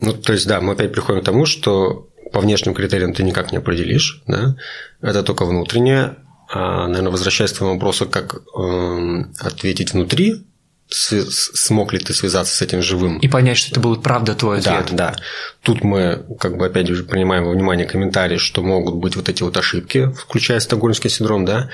Ну, 0.00 0.12
то 0.12 0.32
есть, 0.32 0.46
да, 0.46 0.60
мы 0.60 0.74
опять 0.74 0.92
приходим 0.92 1.22
к 1.22 1.24
тому, 1.24 1.46
что 1.46 2.08
по 2.32 2.40
внешним 2.40 2.74
критериям 2.74 3.14
ты 3.14 3.22
никак 3.22 3.52
не 3.52 3.58
определишь, 3.58 4.22
да, 4.26 4.56
это 5.00 5.22
только 5.22 5.46
внутреннее, 5.46 6.16
наверное, 6.54 7.10
возвращаясь 7.10 7.52
к 7.52 7.56
твоему 7.56 7.74
вопросу, 7.74 8.06
как 8.06 8.36
э, 8.36 9.24
ответить 9.40 9.92
внутри, 9.92 10.44
смог 10.90 11.92
ли 11.92 11.98
ты 11.98 12.14
связаться 12.14 12.56
с 12.56 12.62
этим 12.62 12.82
живым. 12.82 13.18
И 13.18 13.28
понять, 13.28 13.58
что 13.58 13.72
это 13.72 13.80
был 13.80 13.96
правда 14.00 14.34
твой 14.34 14.58
ответ. 14.60 14.86
Да, 14.90 15.10
да. 15.10 15.16
Тут 15.62 15.84
мы, 15.84 16.24
как 16.40 16.56
бы, 16.56 16.66
опять 16.66 16.88
же, 16.88 17.04
принимаем 17.04 17.44
во 17.44 17.50
внимание 17.52 17.86
комментарии, 17.86 18.38
что 18.38 18.62
могут 18.62 18.94
быть 18.94 19.14
вот 19.16 19.28
эти 19.28 19.42
вот 19.42 19.56
ошибки, 19.56 20.10
включая 20.16 20.60
стокгольмский 20.60 21.10
синдром, 21.10 21.44
да, 21.44 21.68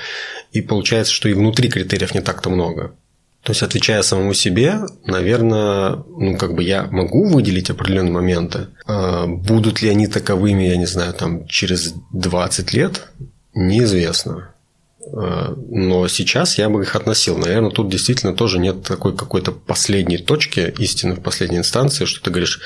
и 0.51 0.61
получается, 0.61 1.13
что 1.13 1.29
и 1.29 1.33
внутри 1.33 1.69
критериев 1.69 2.13
не 2.13 2.21
так-то 2.21 2.49
много. 2.49 2.95
То 3.43 3.51
есть, 3.51 3.61
отвечая 3.61 4.01
самому 4.01 4.33
себе, 4.33 4.79
наверное, 5.05 6.03
ну, 6.17 6.35
как 6.35 6.55
бы 6.55 6.63
я 6.63 6.85
могу 6.85 7.29
выделить 7.29 7.69
определенные 7.69 8.11
моменты. 8.11 8.67
А, 8.87 9.27
будут 9.27 9.81
ли 9.81 9.89
они 9.89 10.07
таковыми, 10.07 10.63
я 10.63 10.77
не 10.77 10.87
знаю, 10.87 11.13
там, 11.13 11.47
через 11.47 11.93
20 12.11 12.73
лет, 12.73 13.07
неизвестно. 13.53 14.54
Э, 15.13 15.53
но 15.69 16.07
сейчас 16.07 16.57
я 16.57 16.69
бы 16.69 16.81
их 16.83 16.95
относил. 16.95 17.37
Наверное, 17.37 17.71
тут 17.71 17.89
действительно 17.89 18.33
тоже 18.33 18.59
нет 18.59 18.83
такой 18.83 19.15
какой-то 19.15 19.51
последней 19.51 20.17
точки 20.17 20.73
истины 20.77 21.15
в 21.15 21.21
последней 21.21 21.57
инстанции, 21.57 22.05
что 22.05 22.23
ты 22.23 22.29
говоришь, 22.29 22.59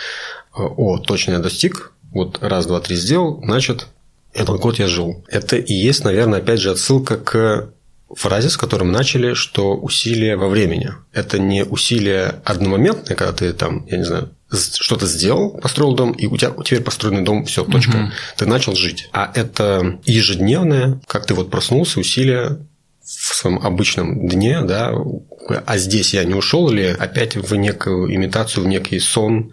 «Э, 0.56 0.62
о, 0.62 0.98
точно 0.98 1.34
я 1.34 1.40
достиг, 1.40 1.94
вот 2.12 2.40
раз, 2.42 2.66
два, 2.66 2.80
три 2.80 2.96
сделал, 2.96 3.40
значит, 3.44 3.88
этот 4.34 4.60
год 4.60 4.80
я 4.80 4.88
жил. 4.88 5.24
Это 5.28 5.58
и 5.58 5.74
есть, 5.74 6.04
наверное, 6.04 6.40
опять 6.40 6.60
же 6.60 6.72
отсылка 6.72 7.18
к 7.18 7.74
фразе, 8.16 8.50
с 8.50 8.58
которой 8.58 8.84
мы 8.84 8.92
начали, 8.92 9.34
что 9.34 9.76
усилие 9.76 10.36
во 10.36 10.48
времени. 10.48 10.92
Это 11.14 11.40
не 11.40 11.64
усилие 11.64 12.42
одномоментное, 12.44 13.16
когда 13.16 13.34
ты 13.34 13.54
там, 13.54 13.86
я 13.88 13.98
не 13.98 14.06
знаю, 14.06 14.32
что-то 14.52 15.06
сделал, 15.06 15.52
построил 15.52 15.94
дом, 15.94 16.12
и 16.12 16.26
у 16.26 16.38
тебя 16.38 16.54
теперь 16.64 16.82
построенный 16.82 17.22
дом, 17.22 17.46
все, 17.46 17.64
точка. 17.64 17.98
Угу. 17.98 18.12
Ты 18.38 18.46
начал 18.46 18.76
жить. 18.76 19.10
А 19.14 19.32
это 19.34 20.00
ежедневное, 20.06 21.00
как 21.08 21.26
ты 21.26 21.34
вот 21.34 21.50
проснулся, 21.52 22.00
усилие 22.00 22.60
в 23.04 23.36
своем 23.36 23.60
обычном 23.60 24.28
дне, 24.28 24.62
да, 24.62 24.94
а 25.66 25.78
здесь 25.78 26.14
я 26.14 26.24
не 26.26 26.36
ушел 26.36 26.70
или 26.70 26.96
опять 27.00 27.36
в 27.36 27.56
некую 27.56 28.14
имитацию, 28.14 28.64
в 28.64 28.68
некий 28.68 29.00
сон, 29.00 29.52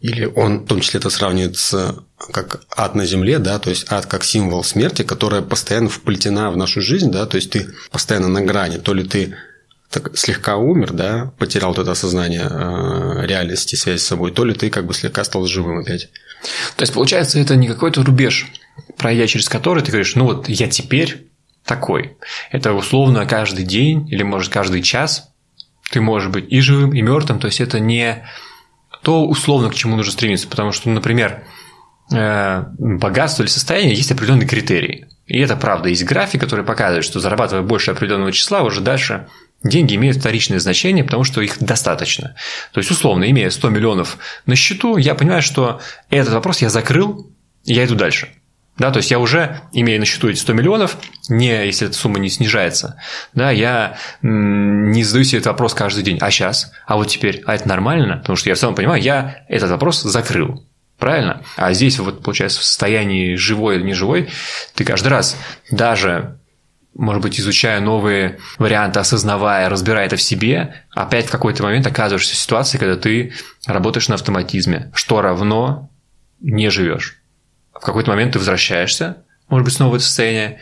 или 0.00 0.24
он 0.24 0.60
в 0.60 0.66
том 0.66 0.80
числе 0.80 0.98
это 0.98 1.10
сравнивается 1.10 2.02
как 2.32 2.62
ад 2.74 2.94
на 2.94 3.06
земле, 3.06 3.38
да, 3.38 3.58
то 3.58 3.70
есть 3.70 3.86
ад 3.90 4.06
как 4.06 4.24
символ 4.24 4.64
смерти, 4.64 5.02
которая 5.02 5.42
постоянно 5.42 5.88
вплетена 5.88 6.50
в 6.50 6.56
нашу 6.56 6.82
жизнь, 6.82 7.10
да, 7.10 7.26
то 7.26 7.36
есть 7.36 7.50
ты 7.50 7.68
постоянно 7.90 8.28
на 8.28 8.42
грани, 8.42 8.78
то 8.78 8.92
ли 8.92 9.04
ты 9.04 9.34
так 9.90 10.16
слегка 10.16 10.56
умер, 10.56 10.92
да, 10.92 11.32
потерял 11.38 11.70
вот 11.70 11.78
это 11.78 11.90
осознание 11.90 12.46
э, 12.48 13.26
реальности, 13.26 13.74
связи 13.74 13.98
с 13.98 14.06
собой, 14.06 14.30
то 14.30 14.44
ли 14.44 14.54
ты 14.54 14.70
как 14.70 14.86
бы 14.86 14.94
слегка 14.94 15.24
стал 15.24 15.46
живым 15.46 15.78
опять. 15.78 16.08
То 16.76 16.82
есть, 16.82 16.94
получается, 16.94 17.40
это 17.40 17.56
не 17.56 17.66
какой-то 17.66 18.02
рубеж, 18.02 18.46
пройдя 18.96 19.26
через 19.26 19.48
который 19.48 19.82
ты 19.82 19.90
говоришь, 19.90 20.14
ну 20.14 20.24
вот 20.24 20.48
я 20.48 20.68
теперь 20.68 21.26
такой. 21.64 22.16
Это 22.50 22.72
условно 22.72 23.26
каждый 23.26 23.64
день 23.64 24.08
или, 24.08 24.22
может, 24.22 24.52
каждый 24.52 24.82
час 24.82 25.28
ты 25.90 26.00
можешь 26.00 26.30
быть 26.30 26.46
и 26.48 26.60
живым, 26.60 26.94
и 26.94 27.02
мертвым. 27.02 27.40
То 27.40 27.46
есть, 27.46 27.60
это 27.60 27.80
не 27.80 28.24
то 29.02 29.26
условно, 29.26 29.70
к 29.70 29.74
чему 29.74 29.96
нужно 29.96 30.12
стремиться. 30.12 30.46
Потому 30.46 30.70
что, 30.70 30.88
например, 30.88 31.42
э, 32.12 32.64
богатство 32.78 33.42
или 33.42 33.50
состояние 33.50 33.94
есть 33.94 34.12
определенные 34.12 34.46
критерии. 34.46 35.08
И 35.26 35.38
это 35.40 35.56
правда. 35.56 35.88
Есть 35.88 36.04
график, 36.04 36.40
который 36.40 36.64
показывает, 36.64 37.04
что 37.04 37.18
зарабатывая 37.18 37.62
больше 37.62 37.90
определенного 37.90 38.32
числа, 38.32 38.62
уже 38.62 38.80
дальше 38.80 39.26
деньги 39.62 39.94
имеют 39.94 40.18
вторичное 40.18 40.58
значение, 40.58 41.04
потому 41.04 41.24
что 41.24 41.40
их 41.40 41.58
достаточно. 41.58 42.34
То 42.72 42.78
есть, 42.78 42.90
условно, 42.90 43.30
имея 43.30 43.50
100 43.50 43.68
миллионов 43.68 44.18
на 44.46 44.56
счету, 44.56 44.96
я 44.96 45.14
понимаю, 45.14 45.42
что 45.42 45.80
этот 46.08 46.32
вопрос 46.34 46.62
я 46.62 46.70
закрыл, 46.70 47.30
и 47.64 47.74
я 47.74 47.84
иду 47.84 47.94
дальше. 47.94 48.28
Да, 48.78 48.90
то 48.90 48.96
есть 48.96 49.10
я 49.10 49.18
уже, 49.18 49.60
имея 49.72 49.98
на 49.98 50.06
счету 50.06 50.30
эти 50.30 50.38
100 50.38 50.54
миллионов, 50.54 50.96
не, 51.28 51.66
если 51.66 51.86
эта 51.86 51.94
сумма 51.94 52.18
не 52.18 52.30
снижается, 52.30 52.96
да, 53.34 53.50
я 53.50 53.98
не 54.22 55.04
задаю 55.04 55.24
себе 55.24 55.40
этот 55.40 55.48
вопрос 55.48 55.74
каждый 55.74 56.02
день. 56.02 56.16
А 56.22 56.30
сейчас? 56.30 56.72
А 56.86 56.96
вот 56.96 57.08
теперь? 57.08 57.42
А 57.44 57.54
это 57.54 57.68
нормально? 57.68 58.16
Потому 58.16 58.36
что 58.36 58.48
я 58.48 58.54
в 58.54 58.58
целом 58.58 58.74
понимаю, 58.74 59.02
я 59.02 59.44
этот 59.48 59.70
вопрос 59.70 60.00
закрыл. 60.00 60.66
Правильно? 60.98 61.42
А 61.56 61.74
здесь 61.74 61.98
вот, 61.98 62.22
получается, 62.22 62.60
в 62.60 62.64
состоянии 62.64 63.34
живой 63.34 63.76
или 63.76 63.82
неживой, 63.82 64.30
ты 64.74 64.84
каждый 64.84 65.08
раз, 65.08 65.36
даже 65.70 66.39
может 66.94 67.22
быть, 67.22 67.38
изучая 67.38 67.80
новые 67.80 68.38
варианты, 68.58 69.00
осознавая, 69.00 69.68
разбирая 69.68 70.06
это 70.06 70.16
в 70.16 70.22
себе, 70.22 70.74
опять 70.90 71.26
в 71.26 71.30
какой-то 71.30 71.62
момент 71.62 71.86
оказываешься 71.86 72.34
в 72.34 72.38
ситуации, 72.38 72.78
когда 72.78 72.96
ты 72.96 73.32
работаешь 73.66 74.08
на 74.08 74.16
автоматизме, 74.16 74.90
что 74.94 75.20
равно 75.20 75.90
не 76.40 76.70
живешь 76.70 77.20
в 77.80 77.84
какой-то 77.84 78.10
момент 78.10 78.34
ты 78.34 78.38
возвращаешься, 78.38 79.24
может 79.48 79.64
быть, 79.64 79.74
снова 79.74 79.92
в 79.92 79.94
это 79.96 80.04
состояние, 80.04 80.60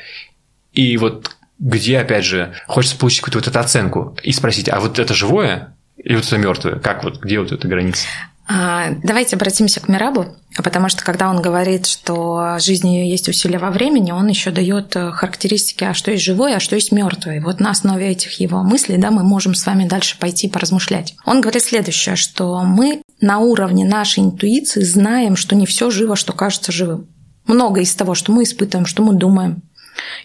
и 0.73 0.97
вот 0.97 1.37
где, 1.59 1.99
опять 1.99 2.25
же, 2.25 2.55
хочется 2.67 2.97
получить 2.97 3.21
какую-то 3.21 3.38
вот 3.38 3.49
эту 3.49 3.59
оценку 3.59 4.17
и 4.23 4.33
спросить, 4.33 4.69
а 4.69 4.79
вот 4.79 4.99
это 4.99 5.12
живое 5.14 5.77
или 5.97 6.14
вот 6.14 6.25
это 6.25 6.38
мертвое? 6.38 6.77
Как 6.79 7.03
вот, 7.03 7.21
где 7.21 7.41
вот 7.41 7.51
эта 7.51 7.67
граница? 7.67 8.07
А, 8.50 8.92
давайте 9.02 9.37
обратимся 9.37 9.78
к 9.78 9.88
Мирабу, 9.88 10.34
потому 10.56 10.88
что 10.88 11.04
когда 11.04 11.28
он 11.28 11.42
говорит, 11.42 11.84
что 11.84 12.56
жизнь 12.58 12.88
ее 12.88 13.11
есть 13.11 13.28
усилие 13.28 13.58
во 13.58 13.70
времени, 13.70 14.11
он 14.11 14.26
еще 14.26 14.50
дает 14.50 14.96
э, 14.96 15.11
характеристики, 15.11 15.84
а 15.84 15.92
что 15.92 16.11
есть 16.11 16.24
живое, 16.24 16.56
а 16.56 16.61
что 16.61 16.74
есть 16.74 16.90
мертвое. 16.90 17.42
Вот 17.42 17.61
на 17.61 17.70
основе 17.70 18.08
этих 18.08 18.40
его 18.40 18.62
мыслей 18.62 18.96
да, 18.96 19.11
мы 19.11 19.22
можем 19.22 19.54
с 19.54 19.66
вами 19.66 19.87
дальше 19.87 20.18
пойти 20.18 20.48
поразмышлять. 20.48 21.14
Он 21.26 21.42
говорит 21.42 21.62
следующее, 21.62 22.16
что 22.16 22.62
мы 22.62 23.02
на 23.20 23.38
уровне 23.38 23.87
нашей 23.87 24.24
интуиции 24.24 24.82
знаем, 24.82 25.37
что 25.37 25.54
не 25.54 25.66
все 25.66 25.90
живо, 25.90 26.16
что 26.16 26.32
кажется 26.32 26.72
живым. 26.72 27.06
Много 27.44 27.82
из 27.82 27.94
того, 27.94 28.14
что 28.14 28.32
мы 28.32 28.44
испытываем, 28.44 28.87
что 28.87 29.02
мы 29.02 29.12
думаем 29.12 29.62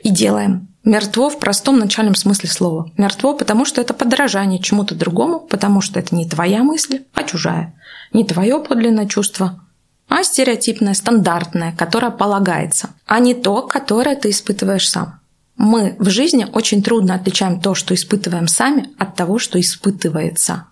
и 0.02 0.10
делаем, 0.10 0.73
Мертво 0.84 1.30
в 1.30 1.40
простом 1.40 1.80
начальном 1.80 2.14
смысле 2.14 2.50
слова. 2.50 2.92
Мертво, 2.98 3.34
потому 3.34 3.64
что 3.64 3.80
это 3.80 3.94
подражание 3.94 4.60
чему-то 4.60 4.96
другому, 4.96 5.40
потому 5.40 5.80
что 5.80 5.98
это 6.00 6.14
не 6.14 6.28
твоя 6.28 6.62
мысль, 6.62 7.04
а 7.14 7.24
чужая. 7.24 7.74
Не 8.12 8.26
твое 8.26 8.60
подлинное 8.60 9.08
чувство, 9.08 9.62
а 10.10 10.24
стереотипное, 10.24 10.94
стандартное, 10.94 11.74
которое 11.78 12.12
полагается, 12.12 12.90
а 13.06 13.20
не 13.20 13.34
то, 13.34 13.62
которое 13.62 14.18
ты 14.18 14.30
испытываешь 14.30 14.90
сам. 14.90 15.22
Мы 15.56 15.96
в 16.00 16.10
жизни 16.10 16.46
очень 16.52 16.84
трудно 16.84 17.16
отличаем 17.16 17.62
то, 17.62 17.76
что 17.76 17.94
испытываем 17.94 18.48
сами, 18.48 18.90
от 18.98 19.16
того, 19.16 19.40
что 19.40 19.62
испытывается. 19.62 20.66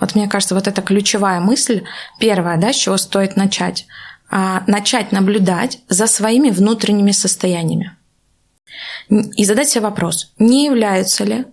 Вот 0.00 0.14
мне 0.14 0.28
кажется, 0.28 0.54
вот 0.54 0.66
это 0.66 0.80
ключевая 0.80 1.40
мысль, 1.40 1.82
первая, 2.18 2.56
да, 2.56 2.72
с 2.72 2.76
чего 2.76 2.96
стоит 2.96 3.36
начать. 3.36 3.86
А, 4.30 4.62
начать 4.66 5.12
наблюдать 5.12 5.80
за 5.88 6.06
своими 6.06 6.50
внутренними 6.50 7.12
состояниями 7.12 7.97
и 9.08 9.44
задать 9.44 9.68
себе 9.68 9.82
вопрос, 9.82 10.32
не 10.38 10.66
являются 10.66 11.24
ли 11.24 11.46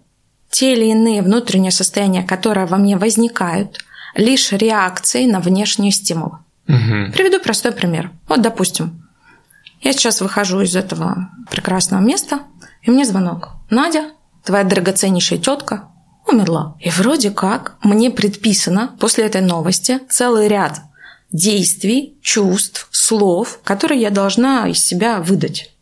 те 0.49 0.73
или 0.73 0.86
иные 0.86 1.21
внутренние 1.21 1.71
состояния, 1.71 2.23
которые 2.23 2.65
во 2.65 2.78
мне 2.78 2.97
возникают, 2.97 3.80
лишь 4.15 4.51
реакцией 4.51 5.28
на 5.28 5.39
внешние 5.39 5.91
стимулы. 5.91 6.38
Угу. 6.67 7.12
Приведу 7.13 7.39
простой 7.39 7.71
пример. 7.71 8.12
Вот, 8.28 8.41
допустим, 8.41 9.06
я 9.82 9.91
сейчас 9.93 10.21
выхожу 10.21 10.62
из 10.62 10.75
этого 10.75 11.30
прекрасного 11.51 12.01
места, 12.01 12.39
и 12.82 12.91
мне 12.91 13.06
звонок. 13.06 13.49
Надя, 13.69 14.12
твоя 14.43 14.63
драгоценнейшая 14.63 15.39
тетка 15.39 15.89
умерла. 16.28 16.75
И 16.80 16.89
вроде 16.89 17.32
как 17.32 17.75
мне 17.84 18.10
предписано 18.10 18.95
после 18.99 19.25
этой 19.25 19.41
новости 19.41 19.99
целый 20.10 20.47
ряд 20.47 20.82
действий, 21.32 22.17
чувств, 22.21 22.88
слов, 22.91 23.60
которые 23.63 24.01
я 24.01 24.10
должна 24.10 24.67
из 24.67 24.84
себя 24.84 25.19
выдать. 25.19 25.74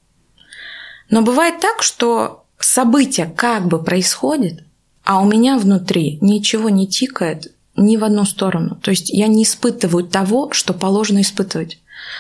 Но 1.14 1.22
бывает 1.22 1.60
так, 1.60 1.84
что 1.84 2.44
событие 2.58 3.32
как 3.38 3.68
бы 3.68 3.84
происходит, 3.84 4.64
а 5.04 5.22
у 5.22 5.26
меня 5.28 5.60
внутри 5.60 6.18
ничего 6.22 6.70
не 6.70 6.88
тикает 6.88 7.54
ни 7.76 7.98
в 7.98 8.04
одну 8.04 8.26
сторону. 8.26 8.80
То 8.82 8.90
есть 8.90 9.12
я 9.12 9.28
не 9.28 9.44
испытываю 9.44 10.06
того, 10.06 10.52
что 10.54 10.74
положено 10.74 11.22
испытывать. 11.22 11.78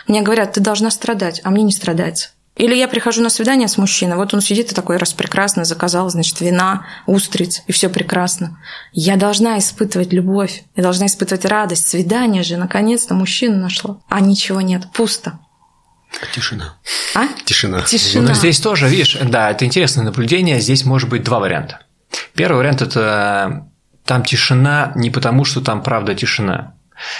Мне 0.07 0.21
говорят, 0.21 0.53
ты 0.53 0.61
должна 0.61 0.91
страдать, 0.91 1.41
а 1.43 1.49
мне 1.49 1.63
не 1.63 1.71
страдается. 1.71 2.29
Или 2.55 2.75
я 2.75 2.87
прихожу 2.87 3.23
на 3.23 3.31
свидание 3.31 3.67
с 3.67 3.79
мужчиной, 3.79 4.15
вот 4.15 4.31
он 4.35 4.41
сидит 4.41 4.71
и 4.71 4.75
такой 4.75 4.97
раз 4.97 5.11
прекрасно 5.13 5.65
заказал, 5.65 6.11
значит, 6.11 6.39
вина, 6.39 6.85
устриц, 7.07 7.63
и 7.65 7.71
все 7.71 7.89
прекрасно. 7.89 8.59
Я 8.91 9.15
должна 9.15 9.57
испытывать 9.57 10.13
любовь, 10.13 10.65
я 10.75 10.83
должна 10.83 11.07
испытывать 11.07 11.45
радость. 11.45 11.87
Свидание 11.87 12.43
же, 12.43 12.57
наконец-то 12.57 13.15
мужчину 13.15 13.57
нашла. 13.57 13.97
А 14.07 14.19
ничего 14.19 14.61
нет, 14.61 14.83
пусто. 14.93 15.39
Тишина. 16.33 16.77
А? 17.15 17.27
Тишина. 17.45 17.81
Тишина. 17.81 18.29
Ну, 18.29 18.33
здесь 18.33 18.59
тоже, 18.59 18.87
видишь, 18.87 19.17
да, 19.21 19.51
это 19.51 19.65
интересное 19.65 20.03
наблюдение. 20.03 20.59
Здесь 20.59 20.85
может 20.85 21.09
быть 21.09 21.23
два 21.23 21.39
варианта. 21.39 21.79
Первый 22.35 22.57
вариант– 22.57 22.81
это 22.81 23.67
там 24.05 24.23
тишина 24.23 24.91
не 24.95 25.09
потому, 25.09 25.45
что 25.45 25.61
там 25.61 25.81
правда 25.81 26.13
тишина, 26.15 26.75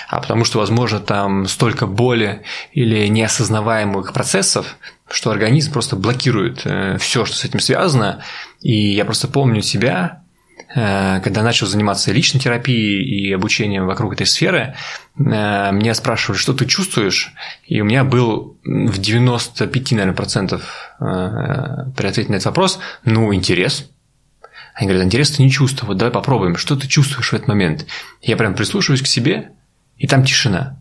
а 0.08 0.20
потому 0.20 0.46
что, 0.46 0.60
возможно, 0.60 1.00
там 1.00 1.48
столько 1.48 1.88
боли 1.88 2.44
или 2.72 3.08
неосознаваемых 3.08 4.14
процессов, 4.14 4.76
что 5.10 5.32
организм 5.32 5.72
просто 5.72 5.96
блокирует 5.96 6.62
э, 6.66 6.98
все, 7.00 7.26
что 7.26 7.36
с 7.36 7.46
этим 7.46 7.60
связано. 7.60 8.24
И 8.62 8.94
я 8.94 9.06
просто 9.06 9.28
помню 9.28 9.62
себя, 9.62 10.23
Э, 10.23 10.23
когда 10.74 11.44
начал 11.44 11.68
заниматься 11.68 12.12
личной 12.12 12.40
терапией 12.40 13.04
и 13.04 13.32
обучением 13.32 13.86
вокруг 13.86 14.14
этой 14.14 14.26
сферы, 14.26 14.76
э, 15.18 15.22
меня 15.72 15.94
спрашивали, 15.94 16.38
что 16.38 16.54
ты 16.54 16.66
чувствуешь, 16.66 17.34
и 17.68 17.80
у 17.80 17.86
меня 17.86 18.04
был 18.04 18.58
в 18.64 18.98
95, 18.98 19.92
наверное, 19.92 20.16
процентов 20.16 20.96
э, 21.00 21.04
при 21.96 22.08
ответе 22.08 22.32
на 22.32 22.36
этот 22.36 22.48
вопрос, 22.48 22.80
ну, 23.06 23.34
интерес. 23.34 23.90
Они 24.74 24.88
говорят, 24.88 25.06
интерес 25.06 25.32
ты 25.32 25.44
не 25.44 25.52
чувствую, 25.52 25.90
вот 25.90 25.98
давай 25.98 26.12
попробуем, 26.12 26.56
что 26.56 26.76
ты 26.76 26.88
чувствуешь 26.88 27.30
в 27.30 27.34
этот 27.34 27.48
момент. 27.48 27.86
Я 28.22 28.36
прям 28.36 28.56
прислушиваюсь 28.56 29.04
к 29.04 29.08
себе, 29.08 29.52
и 29.98 30.08
там 30.08 30.24
тишина. 30.24 30.80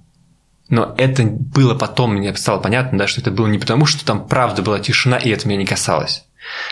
Но 0.70 0.94
это 0.96 1.24
было 1.24 1.74
потом, 1.74 2.14
мне 2.14 2.35
стало 2.35 2.61
понятно, 2.61 2.96
да, 2.96 3.07
что 3.07 3.20
это 3.20 3.31
было 3.31 3.46
не 3.46 3.59
потому, 3.59 3.85
что 3.85 4.07
там 4.07 4.26
правда 4.26 4.62
была 4.62 4.81
тишина, 4.81 5.18
и 5.18 5.28
это 5.28 5.46
меня 5.46 5.59
не 5.59 5.66
касалось 5.66 6.24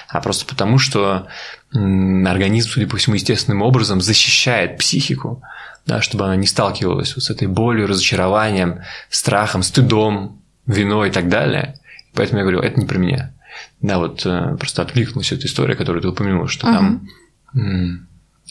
а 0.09 0.20
просто 0.20 0.46
потому, 0.46 0.78
что 0.78 1.28
организм, 1.72 2.70
судя 2.70 2.87
по 2.87 2.96
всему, 2.96 3.14
естественным 3.14 3.62
образом 3.62 4.00
защищает 4.00 4.78
психику, 4.78 5.42
да, 5.87 6.00
чтобы 6.02 6.24
она 6.24 6.37
не 6.37 6.46
сталкивалась 6.46 7.14
вот 7.14 7.24
с 7.24 7.30
этой 7.30 7.48
болью, 7.48 7.87
разочарованием, 7.87 8.80
страхом, 9.09 9.62
стыдом, 9.62 10.40
виной 10.66 11.09
и 11.09 11.12
так 11.12 11.28
далее. 11.28 11.78
Поэтому 12.14 12.38
я 12.38 12.44
говорю, 12.44 12.61
это 12.61 12.78
не 12.78 12.87
про 12.87 12.98
меня. 12.98 13.33
Да, 13.80 13.98
вот 13.98 14.24
э, 14.26 14.56
просто 14.59 14.83
откликнулась 14.83 15.33
эта 15.33 15.46
история, 15.46 15.74
которую 15.74 16.02
ты 16.02 16.09
упомянул, 16.09 16.48
что 16.48 16.66
угу. 16.66 16.74
там, 16.74 17.09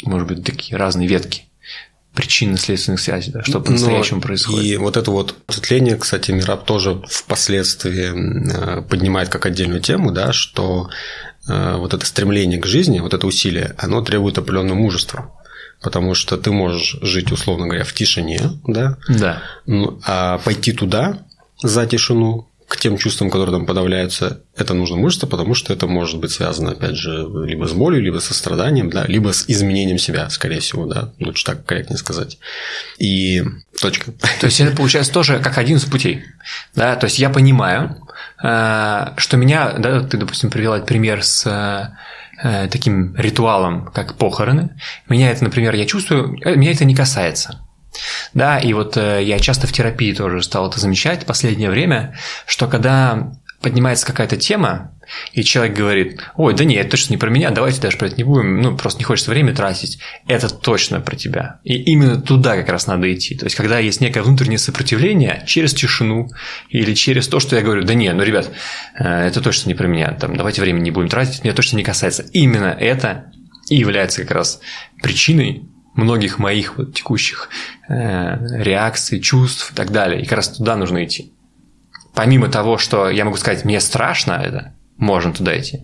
может 0.04 0.28
быть, 0.28 0.44
такие 0.44 0.78
разные 0.78 1.08
ветки 1.08 1.49
причинно-следственных 2.14 3.00
связей, 3.00 3.32
да, 3.32 3.44
что 3.44 3.60
по-настоящему 3.60 4.22
происходит. 4.22 4.66
И 4.66 4.78
вот 4.78 4.98
это 4.98 5.12
вот 5.12 5.36
просветление, 5.46 5.96
кстати, 5.96 6.32
Мираб 6.32 6.66
тоже 6.66 7.02
впоследствии 7.08 8.80
э, 8.80 8.82
поднимает 8.82 9.30
как 9.30 9.46
отдельную 9.46 9.82
тему, 9.82 10.12
да, 10.12 10.34
что 10.34 10.90
э, 11.48 11.76
вот 11.78 11.94
это 11.94 12.06
стремление 12.06 12.60
к 12.60 12.66
жизни, 12.66 13.00
вот 13.00 13.14
это 13.14 13.28
усилие, 13.28 13.76
оно 13.78 14.02
требует 14.02 14.38
определенного 14.38 14.78
мужества. 14.78 15.32
Потому 15.82 16.14
что 16.14 16.36
ты 16.36 16.52
можешь 16.52 16.98
жить, 17.02 17.32
условно 17.32 17.66
говоря, 17.66 17.86
в 17.86 17.94
тишине, 17.94 18.42
да, 18.68 18.98
да. 19.08 19.42
а 20.06 20.40
пойти 20.40 20.74
туда 20.74 21.20
за 21.64 21.86
тишину, 21.86 22.49
к 22.70 22.78
тем 22.78 22.98
чувствам, 22.98 23.32
которые 23.32 23.52
там 23.52 23.66
подавляются, 23.66 24.44
это 24.56 24.76
нужно 24.76 24.96
мужество, 24.96 25.26
потому 25.26 25.56
что 25.56 25.74
это 25.74 25.88
может 25.88 26.20
быть 26.20 26.30
связано, 26.32 26.72
опять 26.72 26.96
же, 26.96 27.28
либо 27.44 27.66
с 27.66 27.74
болью, 27.74 28.00
либо 28.00 28.20
со 28.20 28.36
страданием, 28.36 28.92
да, 28.92 29.06
либо 29.08 29.34
с 29.34 29.46
изменением 29.48 29.98
себя, 29.98 30.30
скорее 30.30 30.60
всего, 30.60 30.86
да, 30.86 31.12
лучше 31.20 31.46
так 31.46 31.66
корректнее 31.66 31.98
сказать. 31.98 32.38
И 33.00 33.44
точка. 33.82 34.12
То 34.40 34.46
есть 34.46 34.60
это 34.62 34.76
получается 34.76 35.12
тоже 35.12 35.40
как 35.40 35.58
один 35.58 35.78
из 35.78 35.86
путей, 35.86 36.24
да, 36.76 36.96
то 36.96 37.06
есть 37.06 37.18
я 37.18 37.32
понимаю, 37.32 37.98
э, 38.44 39.08
что 39.18 39.36
меня, 39.36 39.74
да, 39.74 40.04
ты, 40.04 40.18
допустим, 40.18 40.52
привела 40.52 40.80
пример 40.80 41.24
с 41.24 41.48
э, 42.44 42.68
таким 42.70 43.16
ритуалом, 43.16 43.90
как 43.92 44.16
похороны. 44.16 44.70
Меня 45.10 45.32
это, 45.32 45.44
например, 45.44 45.74
я 45.74 45.88
чувствую, 45.88 46.40
э, 46.46 46.56
меня 46.56 46.72
это 46.72 46.86
не 46.86 46.96
касается. 46.96 47.66
Да, 48.34 48.60
и 48.60 48.74
вот 48.74 48.98
э, 48.98 49.24
я 49.24 49.40
часто 49.40 49.68
в 49.68 49.72
терапии 49.72 50.14
тоже 50.14 50.42
стал 50.44 50.70
это 50.70 50.80
замечать 50.80 51.24
в 51.24 51.26
последнее 51.26 51.70
время, 51.70 52.18
что 52.46 52.68
когда 52.68 53.32
поднимается 53.62 54.06
какая-то 54.06 54.38
тема, 54.38 54.92
и 55.34 55.44
человек 55.44 55.76
говорит, 55.76 56.22
ой, 56.36 56.54
да 56.54 56.64
нет, 56.64 56.82
это 56.82 56.92
точно 56.92 57.14
не 57.14 57.18
про 57.18 57.30
меня, 57.30 57.50
давайте 57.50 57.82
даже 57.82 57.98
про 57.98 58.08
это 58.08 58.16
не 58.18 58.24
будем, 58.24 58.62
ну, 58.62 58.78
просто 58.78 59.00
не 59.00 59.04
хочется 59.04 59.32
время 59.32 59.54
тратить, 59.56 60.00
это 60.28 60.50
точно 60.50 61.02
про 61.02 61.16
тебя. 61.16 61.60
И 61.64 61.76
именно 61.76 62.22
туда 62.22 62.56
как 62.56 62.70
раз 62.70 62.88
надо 62.88 63.12
идти. 63.14 63.36
То 63.36 63.46
есть, 63.46 63.56
когда 63.56 63.80
есть 63.80 64.02
некое 64.02 64.22
внутреннее 64.22 64.60
сопротивление 64.60 65.44
через 65.46 65.74
тишину 65.74 66.30
или 66.70 66.94
через 66.94 67.28
то, 67.28 67.40
что 67.40 67.56
я 67.56 67.62
говорю, 67.62 67.84
да 67.84 67.94
нет, 67.94 68.16
ну, 68.16 68.24
ребят, 68.24 68.50
э, 68.98 69.28
это 69.28 69.42
точно 69.42 69.70
не 69.70 69.76
про 69.76 69.88
меня, 69.88 70.12
там, 70.12 70.36
давайте 70.36 70.62
время 70.62 70.80
не 70.80 70.92
будем 70.92 71.10
тратить, 71.10 71.44
меня 71.44 71.54
точно 71.54 71.78
не 71.78 71.84
касается. 71.84 72.24
Именно 72.32 72.76
это 72.80 73.32
и 73.70 73.76
является 73.76 74.22
как 74.22 74.32
раз 74.32 74.62
причиной 75.02 75.69
многих 76.00 76.40
моих 76.40 76.78
вот 76.78 76.94
текущих 76.94 77.50
э, 77.88 78.64
реакций, 78.64 79.20
чувств 79.20 79.72
и 79.72 79.76
так 79.76 79.92
далее. 79.92 80.22
И 80.22 80.26
как 80.26 80.38
раз 80.38 80.50
туда 80.50 80.76
нужно 80.76 81.04
идти. 81.04 81.34
Помимо 82.14 82.50
того, 82.50 82.78
что 82.78 83.10
я 83.10 83.26
могу 83.26 83.38
сказать, 83.38 83.66
мне 83.66 83.80
страшно 83.80 84.34
это, 84.34 84.74
можно 84.98 85.34
туда 85.34 85.58
идти. 85.60 85.82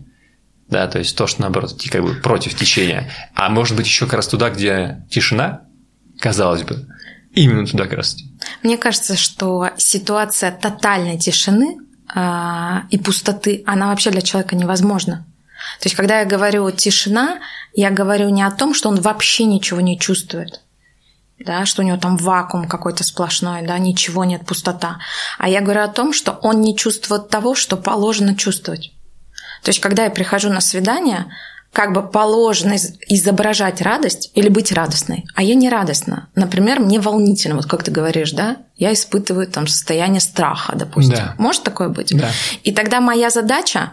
Да, 0.67 0.87
то 0.87 0.97
есть 0.97 1.15
то, 1.15 1.27
что 1.27 1.41
наоборот 1.41 1.73
идти 1.73 1.89
как 1.89 2.01
бы 2.01 2.15
против 2.15 2.55
течения. 2.55 3.11
А 3.35 3.49
может 3.49 3.77
быть 3.77 3.85
еще 3.85 4.05
как 4.05 4.15
раз 4.15 4.27
туда, 4.27 4.49
где 4.49 5.05
тишина, 5.11 5.61
казалось 6.19 6.63
бы, 6.63 6.87
именно 7.33 7.67
туда 7.67 7.83
как 7.83 7.93
раз. 7.93 8.17
Мне 8.63 8.77
кажется, 8.77 9.15
что 9.15 9.69
ситуация 9.77 10.51
тотальной 10.51 11.19
тишины 11.19 11.77
э, 12.13 12.75
и 12.89 12.97
пустоты, 12.97 13.63
она 13.65 13.87
вообще 13.87 14.09
для 14.09 14.21
человека 14.21 14.55
невозможна. 14.55 15.25
То 15.79 15.87
есть, 15.87 15.95
когда 15.95 16.19
я 16.19 16.25
говорю 16.25 16.69
тишина, 16.71 17.39
я 17.73 17.91
говорю 17.91 18.29
не 18.29 18.43
о 18.43 18.51
том, 18.51 18.73
что 18.73 18.89
он 18.89 19.01
вообще 19.01 19.45
ничего 19.45 19.81
не 19.81 19.99
чувствует, 19.99 20.61
да, 21.39 21.65
что 21.65 21.81
у 21.81 21.85
него 21.85 21.97
там 21.97 22.17
вакуум 22.17 22.67
какой-то 22.67 23.03
сплошной, 23.03 23.61
да, 23.63 23.77
ничего 23.77 24.23
нет, 24.23 24.45
пустота. 24.45 24.99
А 25.37 25.49
я 25.49 25.61
говорю 25.61 25.81
о 25.81 25.89
том, 25.89 26.13
что 26.13 26.31
он 26.41 26.61
не 26.61 26.75
чувствует 26.75 27.29
того, 27.29 27.55
что 27.55 27.77
положено 27.77 28.35
чувствовать. 28.35 28.91
То 29.61 29.69
есть, 29.69 29.79
когда 29.79 30.03
я 30.03 30.09
прихожу 30.09 30.49
на 30.49 30.61
свидание, 30.61 31.25
как 31.75 31.91
бы 31.91 32.07
положено 32.07 32.75
изображать 33.09 33.81
радость 33.81 34.31
или 34.33 34.47
быть 34.47 34.71
радостной, 34.71 35.25
а 35.35 35.43
я 35.43 35.55
не 35.55 35.67
радостна. 35.67 36.29
Например, 36.33 36.79
мне 36.79 37.01
волнительно, 37.01 37.57
вот 37.57 37.65
как 37.65 37.83
ты 37.83 37.91
говоришь, 37.91 38.31
да, 38.31 38.57
я 38.77 38.93
испытываю 38.93 39.45
там 39.47 39.67
состояние 39.67 40.21
страха, 40.21 40.73
допустим. 40.73 41.15
Да. 41.15 41.35
Может 41.37 41.63
такое 41.63 41.89
быть? 41.89 42.17
Да. 42.17 42.29
И 42.63 42.71
тогда 42.71 43.01
моя 43.01 43.29
задача 43.29 43.91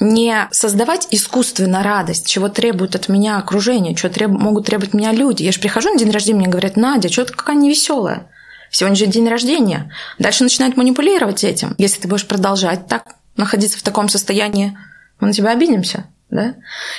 не 0.00 0.48
создавать 0.50 1.06
искусственно 1.10 1.82
радость, 1.82 2.26
чего 2.26 2.48
требует 2.48 2.96
от 2.96 3.08
меня 3.08 3.36
окружение, 3.36 3.94
чего 3.94 4.10
треб... 4.10 4.30
могут 4.30 4.66
требовать 4.66 4.94
меня 4.94 5.12
люди. 5.12 5.42
Я 5.42 5.52
же 5.52 5.60
прихожу 5.60 5.92
на 5.92 5.98
день 5.98 6.10
рождения, 6.10 6.38
мне 6.38 6.48
говорят, 6.48 6.76
Надя, 6.76 7.10
что 7.10 7.26
ты 7.26 7.34
какая 7.34 7.56
невеселая. 7.56 8.26
Сегодня 8.70 8.96
же 8.96 9.06
день 9.06 9.28
рождения. 9.28 9.92
Дальше 10.18 10.42
начинают 10.42 10.76
манипулировать 10.76 11.44
этим. 11.44 11.74
Если 11.76 12.00
ты 12.00 12.08
будешь 12.08 12.26
продолжать 12.26 12.86
так 12.86 13.16
находиться 13.36 13.78
в 13.78 13.82
таком 13.82 14.08
состоянии, 14.08 14.76
мы 15.18 15.28
на 15.28 15.32
тебя 15.34 15.50
обидимся. 15.50 16.06
Да? 16.30 16.54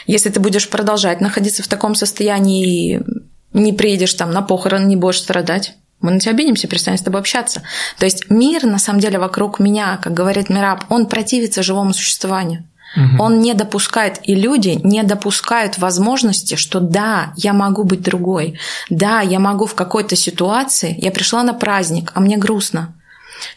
Если 0.05 0.29
ты 0.29 0.39
будешь 0.39 0.69
продолжать 0.69 1.21
находиться 1.21 1.63
в 1.63 1.67
таком 1.67 1.95
состоянии 1.95 2.97
и 2.97 3.01
не 3.53 3.73
приедешь 3.73 4.13
там 4.13 4.31
на 4.31 4.41
похорон, 4.41 4.87
не 4.87 4.95
будешь 4.95 5.21
страдать, 5.21 5.75
мы 6.01 6.11
на 6.11 6.19
тебя 6.19 6.33
обидимся, 6.33 6.67
перестанем 6.67 6.97
с 6.97 7.03
тобой 7.03 7.21
общаться. 7.21 7.63
То 7.97 8.05
есть 8.05 8.29
мир, 8.29 8.65
на 8.65 8.79
самом 8.79 8.99
деле, 8.99 9.19
вокруг 9.19 9.59
меня, 9.59 9.97
как 9.97 10.13
говорит 10.13 10.49
Мираб, 10.49 10.85
он 10.89 11.05
противится 11.07 11.63
живому 11.63 11.93
существованию. 11.93 12.67
Угу. 12.95 13.23
Он 13.23 13.39
не 13.39 13.53
допускает, 13.53 14.19
и 14.23 14.35
люди 14.35 14.79
не 14.83 15.03
допускают 15.03 15.77
возможности, 15.77 16.55
что 16.55 16.79
да, 16.79 17.33
я 17.37 17.53
могу 17.53 17.83
быть 17.83 18.01
другой, 18.01 18.59
да, 18.89 19.21
я 19.21 19.39
могу 19.39 19.65
в 19.65 19.75
какой-то 19.75 20.15
ситуации, 20.15 20.95
я 20.97 21.11
пришла 21.11 21.43
на 21.43 21.53
праздник, 21.53 22.11
а 22.15 22.19
мне 22.19 22.37
грустно, 22.37 22.93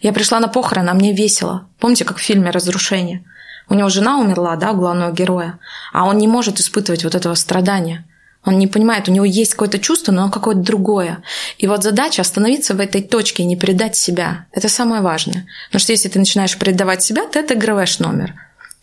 я 0.00 0.12
пришла 0.12 0.40
на 0.40 0.48
похорон, 0.48 0.88
а 0.88 0.94
мне 0.94 1.12
весело. 1.12 1.66
Помните, 1.78 2.04
как 2.04 2.18
в 2.18 2.22
фильме 2.22 2.50
«Разрушение»? 2.50 3.24
У 3.68 3.74
него 3.74 3.88
жена 3.88 4.18
умерла, 4.18 4.56
да, 4.56 4.72
у 4.72 4.76
главного 4.76 5.10
героя, 5.10 5.58
а 5.92 6.04
он 6.04 6.18
не 6.18 6.28
может 6.28 6.60
испытывать 6.60 7.02
вот 7.02 7.14
этого 7.14 7.34
страдания. 7.34 8.04
Он 8.44 8.58
не 8.58 8.66
понимает, 8.66 9.08
у 9.08 9.12
него 9.12 9.24
есть 9.24 9.52
какое-то 9.52 9.78
чувство, 9.78 10.12
но 10.12 10.24
оно 10.24 10.30
какое-то 10.30 10.60
другое. 10.60 11.22
И 11.56 11.66
вот 11.66 11.82
задача 11.82 12.20
остановиться 12.20 12.74
в 12.74 12.80
этой 12.80 13.02
точке 13.02 13.42
и 13.42 13.46
не 13.46 13.56
предать 13.56 13.96
себя. 13.96 14.46
Это 14.52 14.68
самое 14.68 15.00
важное. 15.00 15.46
Потому 15.68 15.80
что 15.80 15.92
если 15.92 16.10
ты 16.10 16.18
начинаешь 16.18 16.58
предавать 16.58 17.02
себя, 17.02 17.26
ты 17.26 17.38
отыгрываешь 17.38 17.98
номер. 18.00 18.34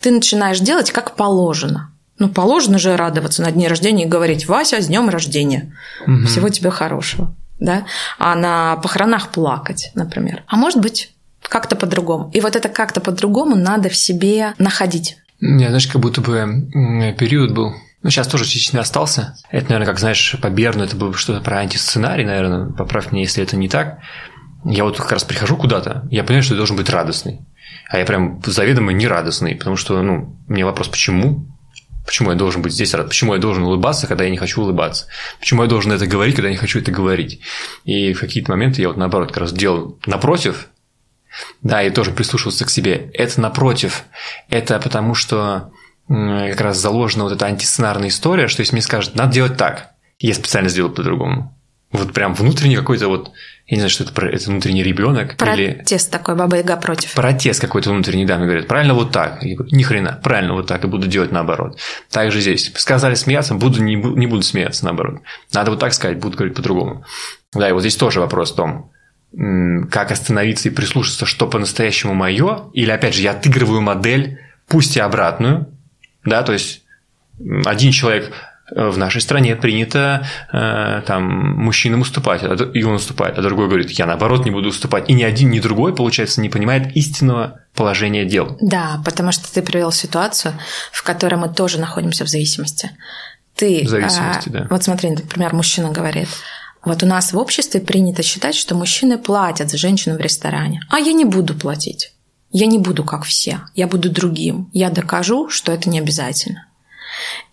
Ты 0.02 0.10
начинаешь 0.10 0.60
делать 0.60 0.90
как 0.90 1.16
положено. 1.16 1.92
Ну, 2.18 2.28
положено 2.28 2.78
же 2.78 2.96
радоваться 2.96 3.42
на 3.42 3.50
дне 3.50 3.68
рождения 3.68 4.04
и 4.04 4.08
говорить, 4.08 4.46
Вася, 4.46 4.82
с 4.82 4.86
днем 4.86 5.08
рождения. 5.08 5.74
Угу. 6.06 6.26
Всего 6.26 6.48
тебе 6.50 6.70
хорошего. 6.70 7.34
Да? 7.58 7.84
А 8.18 8.34
на 8.34 8.76
похоронах 8.76 9.30
плакать, 9.30 9.90
например. 9.94 10.42
А 10.46 10.56
может 10.56 10.80
быть, 10.80 11.12
как-то 11.40 11.76
по-другому. 11.76 12.30
И 12.32 12.40
вот 12.40 12.56
это 12.56 12.68
как-то 12.68 13.00
по-другому 13.00 13.56
надо 13.56 13.88
в 13.88 13.96
себе 13.96 14.54
находить. 14.58 15.16
Не, 15.40 15.66
знаешь, 15.66 15.86
как 15.86 16.00
будто 16.00 16.20
бы 16.20 16.68
период 17.18 17.52
был. 17.52 17.74
Ну, 18.02 18.10
сейчас 18.10 18.26
тоже 18.26 18.44
частично 18.44 18.80
остался. 18.80 19.36
Это, 19.50 19.66
наверное, 19.66 19.86
как, 19.86 20.00
знаешь, 20.00 20.36
по 20.40 20.50
Берну, 20.50 20.84
это 20.84 20.96
было 20.96 21.14
что-то 21.14 21.40
про 21.40 21.58
антисценарий, 21.58 22.24
наверное. 22.24 22.72
Поправь 22.72 23.12
меня, 23.12 23.22
если 23.22 23.42
это 23.42 23.56
не 23.56 23.68
так. 23.68 23.98
Я 24.64 24.84
вот 24.84 24.96
как 24.96 25.12
раз 25.12 25.24
прихожу 25.24 25.56
куда-то, 25.56 26.06
я 26.10 26.22
понимаю, 26.22 26.42
что 26.42 26.54
я 26.54 26.58
должен 26.58 26.76
быть 26.76 26.88
радостный. 26.90 27.40
А 27.92 27.98
я 27.98 28.06
прям 28.06 28.40
заведомо 28.42 28.90
нерадостный, 28.94 29.54
потому 29.54 29.76
что, 29.76 30.00
ну, 30.00 30.34
мне 30.48 30.64
вопрос, 30.64 30.88
почему? 30.88 31.46
Почему 32.06 32.30
я 32.30 32.36
должен 32.36 32.62
быть 32.62 32.72
здесь 32.72 32.94
рад? 32.94 33.08
Почему 33.08 33.34
я 33.34 33.38
должен 33.38 33.64
улыбаться, 33.64 34.06
когда 34.06 34.24
я 34.24 34.30
не 34.30 34.38
хочу 34.38 34.62
улыбаться? 34.62 35.08
Почему 35.38 35.62
я 35.62 35.68
должен 35.68 35.92
это 35.92 36.06
говорить, 36.06 36.34
когда 36.34 36.48
я 36.48 36.54
не 36.54 36.58
хочу 36.58 36.78
это 36.78 36.90
говорить? 36.90 37.40
И 37.84 38.14
в 38.14 38.20
какие-то 38.20 38.50
моменты 38.50 38.80
я 38.80 38.88
вот 38.88 38.96
наоборот 38.96 39.28
как 39.28 39.36
раз 39.42 39.52
делал 39.52 39.98
напротив, 40.06 40.68
да, 41.60 41.82
и 41.82 41.90
тоже 41.90 42.12
прислушивался 42.12 42.64
к 42.64 42.70
себе. 42.70 43.10
Это 43.12 43.38
напротив. 43.42 44.04
Это 44.48 44.80
потому, 44.80 45.14
что 45.14 45.70
как 46.08 46.60
раз 46.62 46.78
заложена 46.78 47.24
вот 47.24 47.34
эта 47.34 47.44
антисценарная 47.44 48.08
история, 48.08 48.48
что 48.48 48.62
если 48.62 48.74
мне 48.74 48.82
скажут, 48.82 49.16
надо 49.16 49.34
делать 49.34 49.58
так, 49.58 49.90
я 50.18 50.32
специально 50.32 50.70
сделаю 50.70 50.94
по-другому. 50.94 51.54
Вот 51.92 52.12
прям 52.14 52.34
внутренний 52.34 52.76
какой-то 52.76 53.08
вот, 53.08 53.32
я 53.66 53.76
не 53.76 53.80
знаю, 53.80 53.90
что 53.90 54.04
это, 54.04 54.26
это 54.26 54.50
внутренний 54.50 54.82
ребенок 54.82 55.36
Протест 55.36 56.08
или... 56.08 56.10
такой, 56.10 56.34
Баба 56.34 56.56
Яга 56.56 56.76
против. 56.76 57.12
Протест 57.12 57.60
какой-то 57.60 57.90
внутренний, 57.90 58.24
да, 58.24 58.38
мне 58.38 58.46
говорят, 58.46 58.66
правильно 58.66 58.94
вот 58.94 59.12
так. 59.12 59.42
Я 59.42 59.56
говорю, 59.56 59.76
ни 59.76 59.82
хрена, 59.82 60.18
правильно 60.22 60.54
вот 60.54 60.66
так, 60.66 60.82
и 60.84 60.86
буду 60.86 61.06
делать 61.06 61.32
наоборот. 61.32 61.78
Так 62.10 62.32
же 62.32 62.40
здесь. 62.40 62.72
Сказали 62.76 63.14
смеяться, 63.14 63.54
буду, 63.54 63.82
не, 63.82 63.96
не 63.96 64.26
буду 64.26 64.42
смеяться 64.42 64.84
наоборот. 64.86 65.20
Надо 65.52 65.70
вот 65.70 65.80
так 65.80 65.92
сказать, 65.92 66.18
буду 66.18 66.36
говорить 66.36 66.56
по-другому. 66.56 67.04
Да, 67.52 67.68
и 67.68 67.72
вот 67.72 67.80
здесь 67.80 67.96
тоже 67.96 68.20
вопрос 68.20 68.52
в 68.52 68.56
том, 68.56 68.90
как 69.90 70.10
остановиться 70.10 70.68
и 70.68 70.72
прислушаться, 70.72 71.26
что 71.26 71.46
по-настоящему 71.46 72.14
мое, 72.14 72.70
или, 72.72 72.90
опять 72.90 73.14
же, 73.14 73.22
я 73.22 73.32
отыгрываю 73.32 73.82
модель, 73.82 74.38
пусть 74.66 74.96
и 74.96 75.00
обратную, 75.00 75.68
да, 76.24 76.42
то 76.42 76.52
есть 76.52 76.84
один 77.64 77.92
человек 77.92 78.32
в 78.74 78.96
нашей 78.96 79.20
стране 79.20 79.56
принято 79.56 80.26
э, 80.52 81.02
там 81.06 81.24
мужчинам 81.56 82.00
уступать, 82.00 82.42
а 82.42 82.54
и 82.54 82.82
он 82.82 82.94
уступает, 82.94 83.38
а 83.38 83.42
другой 83.42 83.68
говорит, 83.68 83.90
я 83.90 84.06
наоборот 84.06 84.44
не 84.44 84.50
буду 84.50 84.68
уступать. 84.68 85.10
И 85.10 85.12
ни 85.12 85.22
один, 85.22 85.50
ни 85.50 85.60
другой, 85.60 85.94
получается, 85.94 86.40
не 86.40 86.48
понимает 86.48 86.96
истинного 86.96 87.60
положения 87.74 88.24
дел. 88.24 88.56
Да, 88.60 89.00
потому 89.04 89.32
что 89.32 89.52
ты 89.52 89.62
привел 89.62 89.92
ситуацию, 89.92 90.54
в 90.90 91.02
которой 91.02 91.36
мы 91.36 91.48
тоже 91.48 91.78
находимся 91.78 92.24
в 92.24 92.28
зависимости. 92.28 92.90
Ты, 93.54 93.84
в 93.84 93.88
зависимости, 93.88 94.48
а, 94.48 94.52
да. 94.52 94.66
Вот 94.70 94.82
смотри, 94.82 95.10
например, 95.10 95.54
мужчина 95.54 95.90
говорит, 95.90 96.28
вот 96.84 97.02
у 97.02 97.06
нас 97.06 97.32
в 97.32 97.38
обществе 97.38 97.80
принято 97.80 98.22
считать, 98.22 98.54
что 98.54 98.74
мужчины 98.74 99.18
платят 99.18 99.70
за 99.70 99.76
женщину 99.76 100.16
в 100.16 100.20
ресторане, 100.20 100.80
а 100.90 100.98
я 100.98 101.12
не 101.12 101.24
буду 101.24 101.54
платить. 101.54 102.12
Я 102.50 102.66
не 102.66 102.78
буду 102.78 103.02
как 103.04 103.24
все, 103.24 103.60
я 103.74 103.86
буду 103.86 104.10
другим. 104.10 104.68
Я 104.72 104.90
докажу, 104.90 105.48
что 105.48 105.72
это 105.72 105.88
не 105.88 105.98
обязательно. 105.98 106.66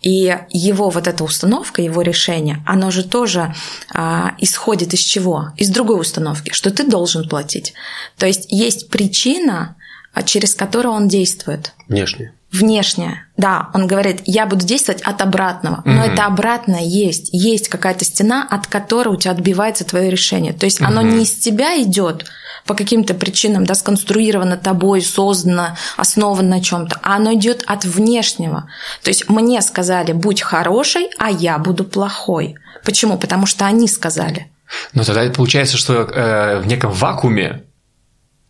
И 0.00 0.36
его 0.50 0.90
вот 0.90 1.06
эта 1.06 1.24
установка, 1.24 1.82
его 1.82 2.02
решение, 2.02 2.62
оно 2.66 2.90
же 2.90 3.04
тоже 3.04 3.54
а, 3.92 4.34
исходит 4.38 4.94
из 4.94 5.00
чего? 5.00 5.52
Из 5.56 5.68
другой 5.68 6.00
установки, 6.00 6.52
что 6.52 6.70
ты 6.70 6.84
должен 6.84 7.28
платить. 7.28 7.74
То 8.16 8.26
есть 8.26 8.46
есть 8.50 8.88
причина, 8.88 9.76
через 10.24 10.54
которую 10.54 10.94
он 10.94 11.08
действует. 11.08 11.72
Внешне 11.88 12.32
внешнее. 12.52 13.26
Да, 13.36 13.70
он 13.74 13.86
говорит, 13.86 14.22
я 14.24 14.44
буду 14.44 14.66
действовать 14.66 15.02
от 15.02 15.22
обратного. 15.22 15.82
Но 15.84 16.04
mm 16.04 16.12
это 16.12 16.26
обратное 16.26 16.82
есть. 16.82 17.28
Есть 17.32 17.68
какая-то 17.68 18.04
стена, 18.04 18.46
от 18.48 18.66
которой 18.66 19.10
у 19.10 19.16
тебя 19.16 19.32
отбивается 19.32 19.84
твое 19.84 20.10
решение. 20.10 20.52
То 20.52 20.66
есть 20.66 20.80
mm 20.80 20.86
оно 20.86 21.02
не 21.02 21.22
из 21.22 21.32
тебя 21.32 21.80
идет 21.80 22.26
по 22.66 22.74
каким-то 22.74 23.14
причинам, 23.14 23.64
да, 23.64 23.74
сконструировано 23.74 24.56
тобой, 24.56 25.00
создано, 25.00 25.76
основано 25.96 26.56
на 26.56 26.62
чем-то, 26.62 26.98
а 27.02 27.16
оно 27.16 27.34
идет 27.34 27.62
от 27.66 27.84
внешнего. 27.84 28.68
То 29.02 29.10
есть 29.10 29.28
мне 29.28 29.62
сказали, 29.62 30.12
будь 30.12 30.42
хорошей, 30.42 31.08
а 31.18 31.30
я 31.30 31.58
буду 31.58 31.84
плохой. 31.84 32.56
Почему? 32.84 33.16
Потому 33.16 33.46
что 33.46 33.64
они 33.64 33.86
сказали. 33.88 34.50
Но 34.92 35.04
тогда 35.04 35.28
получается, 35.30 35.76
что 35.76 36.02
э, 36.02 36.60
в 36.60 36.66
неком 36.66 36.92
вакууме 36.92 37.64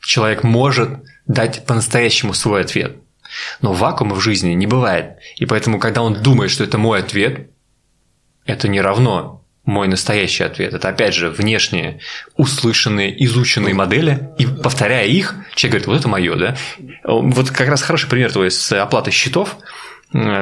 человек 0.01 0.43
может 0.43 0.91
дать 1.31 1.65
по-настоящему 1.65 2.35
свой 2.35 2.63
ответ. 2.63 2.97
Но 3.61 3.73
вакуума 3.73 4.17
в 4.17 4.21
жизни 4.21 4.51
не 4.55 4.67
бывает. 4.67 5.19
И 5.37 5.47
поэтому, 5.47 5.79
когда 5.79 6.03
он 6.03 6.23
думает, 6.23 6.51
что 6.51 6.65
это 6.65 6.79
мой 6.79 6.99
ответ, 6.99 7.51
это 8.45 8.67
не 8.69 8.81
равно 8.81 9.45
мой 9.65 9.87
настоящий 9.87 10.43
ответ. 10.43 10.75
Это, 10.75 10.89
опять 10.89 11.15
же, 11.15 11.31
внешние, 11.31 12.01
услышанные, 12.37 13.25
изученные 13.25 13.75
модели. 13.75 14.31
И 14.39 14.47
повторяя 14.47 15.07
их, 15.07 15.37
человек 15.55 15.85
говорит, 15.85 15.87
вот 15.87 16.01
это 16.01 16.09
мое, 16.09 16.37
да? 16.37 16.57
Вот 17.05 17.51
как 17.51 17.69
раз 17.69 17.83
хороший 17.83 18.09
пример 18.09 18.33
твой 18.33 18.51
с 18.51 18.73
оплатой 18.73 19.13
счетов 19.13 19.57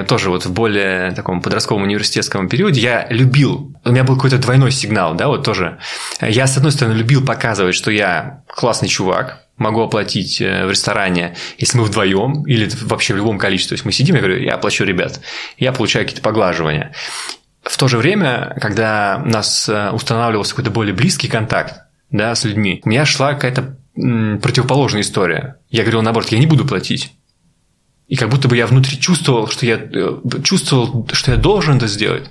тоже 0.09 0.31
вот 0.31 0.47
в 0.47 0.53
более 0.53 1.11
таком 1.13 1.43
подростковом 1.43 1.83
университетском 1.83 2.49
периоде, 2.49 2.81
я 2.81 3.07
любил, 3.11 3.75
у 3.85 3.91
меня 3.91 4.03
был 4.03 4.15
какой-то 4.15 4.39
двойной 4.39 4.73
сигнал, 4.73 5.15
да, 5.15 5.29
вот 5.29 5.45
тоже. 5.45 5.79
Я, 6.23 6.47
с 6.47 6.57
одной 6.57 6.73
стороны, 6.73 6.95
любил 6.97 7.23
показывать, 7.23 7.75
что 7.75 7.91
я 7.91 8.45
классный 8.49 8.89
чувак, 8.89 9.45
могу 9.59 9.83
оплатить 9.83 10.41
э, 10.41 10.67
в 10.67 10.71
ресторане, 10.71 11.37
если 11.59 11.79
мы 11.79 11.85
вдвоем 11.85 12.45
или 12.47 12.69
вообще 12.83 13.15
в 13.15 13.17
любом 13.17 13.39
количестве. 13.39 13.71
То 13.71 13.75
есть 13.75 13.85
мы 13.85 13.93
сидим, 13.93 14.15
я 14.15 14.23
говорю, 14.23 14.41
я 14.43 14.55
оплачу 14.55 14.85
ребят, 14.85 15.21
я 15.59 15.73
получаю 15.73 16.05
какие-то 16.05 16.23
поглаживания. 16.23 16.95
В 17.63 17.77
то 17.77 17.89
же 17.89 17.99
время, 17.99 18.57
когда 18.61 19.23
у 19.25 19.29
нас 19.29 19.69
э, 19.69 19.91
устанавливался 19.91 20.53
какой-то 20.53 20.71
более 20.71 20.95
близкий 20.95 21.29
контакт 21.29 21.83
да, 22.11 22.35
с 22.35 22.45
людьми, 22.45 22.81
у 22.85 22.89
меня 22.89 23.05
шла 23.05 23.35
какая-то 23.35 23.77
противоположная 23.95 25.03
история. 25.03 25.57
Я 25.71 25.83
говорил 25.83 26.03
наоборот, 26.03 26.31
я 26.31 26.39
не 26.39 26.47
буду 26.47 26.65
платить. 26.65 27.13
И 28.09 28.17
как 28.17 28.31
будто 28.31 28.49
бы 28.49 28.57
я 28.57 28.67
внутри 28.67 28.99
чувствовал, 28.99 29.49
что 29.49 29.67
я 29.67 29.77
э, 29.77 30.19
чувствовал, 30.43 31.07
что 31.13 31.33
я 31.33 31.37
должен 31.37 31.77
это 31.77 31.87
сделать, 31.87 32.25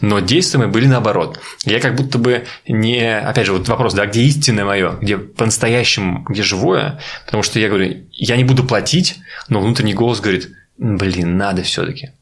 но 0.00 0.20
действия 0.20 0.60
мои 0.60 0.68
были 0.68 0.86
наоборот. 0.86 1.40
Я 1.64 1.80
как 1.80 1.96
будто 1.96 2.18
бы 2.18 2.44
не... 2.68 3.18
Опять 3.18 3.46
же, 3.46 3.52
вот 3.52 3.68
вопрос, 3.68 3.94
да, 3.94 4.06
где 4.06 4.22
истинное 4.22 4.64
мое, 4.64 4.92
где 5.00 5.18
по-настоящему, 5.18 6.24
где 6.28 6.44
живое, 6.44 7.00
потому 7.24 7.42
что 7.42 7.58
я 7.58 7.68
говорю, 7.68 8.04
я 8.12 8.36
не 8.36 8.44
буду 8.44 8.62
платить, 8.62 9.16
но 9.48 9.60
внутренний 9.60 9.94
голос 9.94 10.20
говорит, 10.20 10.50
блин, 10.78 11.36
надо 11.36 11.64
все-таки. 11.64 12.12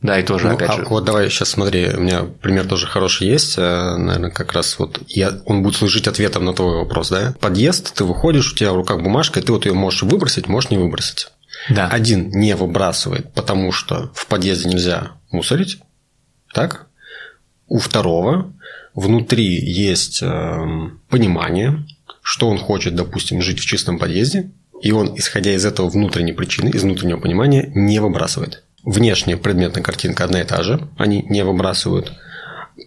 Да, 0.00 0.16
и 0.16 0.22
тоже, 0.22 0.46
ну, 0.46 0.54
опять 0.54 0.70
а 0.70 0.72
же. 0.74 0.86
Вот 0.88 1.04
давай 1.04 1.28
сейчас 1.28 1.48
смотри, 1.48 1.88
у 1.92 2.00
меня 2.00 2.22
пример 2.22 2.68
тоже 2.68 2.86
хороший 2.86 3.26
есть, 3.26 3.58
э, 3.58 3.96
наверное, 3.96 4.30
как 4.30 4.52
раз 4.52 4.78
вот 4.78 5.00
я, 5.08 5.32
он 5.44 5.64
будет 5.64 5.74
служить 5.74 6.06
ответом 6.06 6.44
на 6.44 6.54
твой 6.54 6.76
вопрос, 6.76 7.08
да? 7.08 7.34
Подъезд, 7.40 7.94
ты 7.94 8.04
выходишь, 8.04 8.52
у 8.52 8.54
тебя 8.54 8.72
в 8.72 8.76
руках 8.76 9.02
бумажка, 9.02 9.40
и 9.40 9.42
ты 9.42 9.50
вот 9.50 9.66
ее 9.66 9.72
можешь 9.72 10.04
выбросить, 10.04 10.46
можешь 10.46 10.70
не 10.70 10.78
выбросить. 10.78 11.26
Да. 11.70 11.88
Один 11.88 12.30
не 12.30 12.54
выбрасывает, 12.54 13.32
потому 13.34 13.72
что 13.72 14.10
в 14.14 14.26
подъезде 14.26 14.68
нельзя 14.68 15.12
мусорить, 15.30 15.80
так? 16.52 16.86
У 17.66 17.78
второго 17.78 18.52
внутри 18.94 19.60
есть 19.60 20.22
э, 20.22 20.90
понимание, 21.08 21.86
что 22.22 22.48
он 22.48 22.58
хочет, 22.58 22.94
допустим, 22.94 23.42
жить 23.42 23.60
в 23.60 23.66
чистом 23.66 23.98
подъезде, 23.98 24.50
и 24.82 24.92
он, 24.92 25.16
исходя 25.16 25.52
из 25.52 25.64
этого 25.64 25.88
внутренней 25.88 26.32
причины, 26.32 26.70
из 26.70 26.82
внутреннего 26.82 27.18
понимания, 27.18 27.70
не 27.74 27.98
выбрасывает. 28.00 28.64
Внешняя 28.84 29.36
предметная 29.36 29.82
картинка 29.82 30.24
одна 30.24 30.40
и 30.40 30.44
та 30.44 30.62
же, 30.62 30.88
они 30.96 31.22
не 31.28 31.44
выбрасывают. 31.44 32.12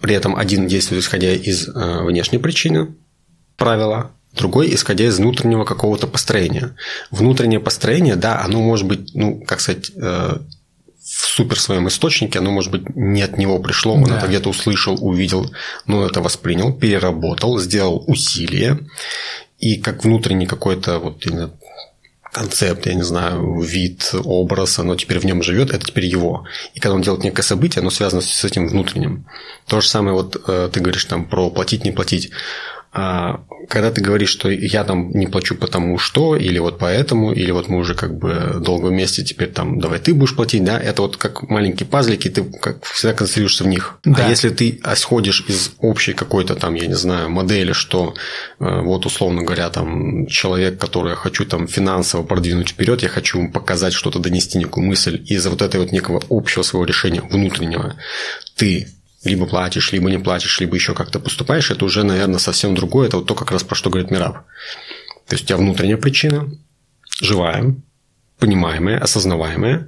При 0.01 0.15
этом 0.15 0.35
один 0.35 0.67
действует 0.67 1.03
исходя 1.03 1.33
из 1.33 1.67
э, 1.67 2.03
внешней 2.03 2.39
причины, 2.39 2.95
правила, 3.57 4.11
другой 4.33 4.73
исходя 4.73 5.05
из 5.05 5.17
внутреннего 5.17 5.65
какого-то 5.65 6.07
построения. 6.07 6.75
Внутреннее 7.09 7.59
построение, 7.59 8.15
да, 8.15 8.41
оно 8.41 8.61
может 8.61 8.87
быть, 8.87 9.11
ну, 9.13 9.41
как 9.45 9.59
сказать, 9.59 9.91
э, 9.95 10.37
в 11.01 11.25
супер 11.25 11.59
своем 11.59 11.87
источнике, 11.87 12.39
оно, 12.39 12.51
может 12.51 12.71
быть, 12.71 12.95
не 12.95 13.21
от 13.21 13.37
него 13.37 13.59
пришло, 13.59 13.95
он 13.95 14.03
да. 14.03 14.17
это 14.17 14.27
где-то 14.27 14.49
услышал, 14.49 14.97
увидел, 15.01 15.51
но 15.85 16.05
это 16.05 16.21
воспринял, 16.21 16.73
переработал, 16.73 17.59
сделал 17.59 18.03
усилие, 18.07 18.79
и 19.59 19.75
как 19.77 20.03
внутренний 20.03 20.45
какой-то 20.45 20.99
вот 20.99 21.25
концепт, 22.31 22.85
я 22.85 22.93
не 22.93 23.03
знаю, 23.03 23.59
вид, 23.59 24.11
образ, 24.23 24.79
оно 24.79 24.95
теперь 24.95 25.19
в 25.19 25.25
нем 25.25 25.43
живет, 25.43 25.71
это 25.71 25.85
теперь 25.85 26.05
его. 26.05 26.45
И 26.73 26.79
когда 26.79 26.95
он 26.95 27.01
делает 27.01 27.23
некое 27.23 27.43
событие, 27.43 27.81
оно 27.81 27.89
связано 27.89 28.21
с 28.21 28.45
этим 28.45 28.67
внутренним. 28.67 29.25
То 29.67 29.81
же 29.81 29.87
самое, 29.87 30.15
вот 30.15 30.41
э, 30.47 30.69
ты 30.71 30.79
говоришь 30.79 31.05
там 31.05 31.25
про 31.25 31.49
платить, 31.49 31.83
не 31.83 31.91
платить. 31.91 32.31
А, 32.93 33.45
когда 33.69 33.89
ты 33.89 34.01
говоришь, 34.01 34.29
что 34.29 34.49
я 34.49 34.83
там 34.83 35.11
не 35.11 35.27
плачу 35.27 35.55
потому 35.55 35.97
что, 35.97 36.35
или 36.35 36.59
вот 36.59 36.77
поэтому, 36.77 37.31
или 37.31 37.51
вот 37.51 37.69
мы 37.69 37.77
уже 37.77 37.95
как 37.95 38.17
бы 38.17 38.57
долго 38.59 38.87
вместе, 38.87 39.23
теперь 39.23 39.49
там 39.49 39.79
давай 39.79 39.99
ты 39.99 40.13
будешь 40.13 40.35
платить, 40.35 40.65
да, 40.65 40.77
это 40.77 41.03
вот 41.03 41.15
как 41.15 41.43
маленькие 41.43 41.87
пазлики, 41.87 42.29
ты 42.29 42.43
как 42.43 42.83
всегда 42.83 43.13
концентрируешься 43.13 43.63
в 43.63 43.67
них. 43.67 43.97
А 44.05 44.09
да. 44.09 44.25
А 44.25 44.29
если 44.29 44.49
ты 44.49 44.81
исходишь 44.91 45.45
из 45.47 45.71
общей 45.79 46.11
какой-то 46.11 46.55
там, 46.55 46.73
я 46.73 46.87
не 46.87 46.95
знаю, 46.95 47.29
модели, 47.29 47.71
что 47.71 48.13
э, 48.59 48.81
вот 48.81 49.05
условно 49.05 49.43
говоря, 49.43 49.69
там 49.69 50.27
человек, 50.27 50.77
который 50.77 51.11
я 51.11 51.15
хочу 51.15 51.45
там 51.45 51.67
финансово 51.69 52.23
продвинуть 52.23 52.71
вперед, 52.71 53.03
я 53.03 53.09
хочу 53.09 53.39
ему 53.39 53.51
показать 53.51 53.93
что-то, 53.93 54.19
донести 54.19 54.57
некую 54.57 54.85
мысль, 54.85 55.23
из-за 55.27 55.49
вот 55.49 55.61
этой 55.61 55.79
вот 55.79 55.93
некого 55.93 56.21
общего 56.29 56.63
своего 56.63 56.83
решения 56.83 57.21
внутреннего, 57.21 57.95
ты 58.57 58.87
либо 59.23 59.45
платишь, 59.45 59.91
либо 59.91 60.09
не 60.09 60.19
платишь, 60.19 60.59
либо 60.59 60.75
еще 60.75 60.93
как-то 60.93 61.19
поступаешь, 61.19 61.71
это 61.71 61.85
уже, 61.85 62.03
наверное, 62.03 62.39
совсем 62.39 62.75
другое. 62.75 63.07
Это 63.07 63.17
вот 63.17 63.27
то, 63.27 63.35
как 63.35 63.51
раз 63.51 63.63
про 63.63 63.75
что 63.75 63.89
говорит 63.89 64.11
Мираб. 64.11 64.45
То 65.27 65.35
есть 65.35 65.43
у 65.43 65.47
тебя 65.47 65.57
внутренняя 65.57 65.97
причина, 65.97 66.49
живая, 67.21 67.75
понимаемая, 68.39 68.97
осознаваемая, 68.97 69.87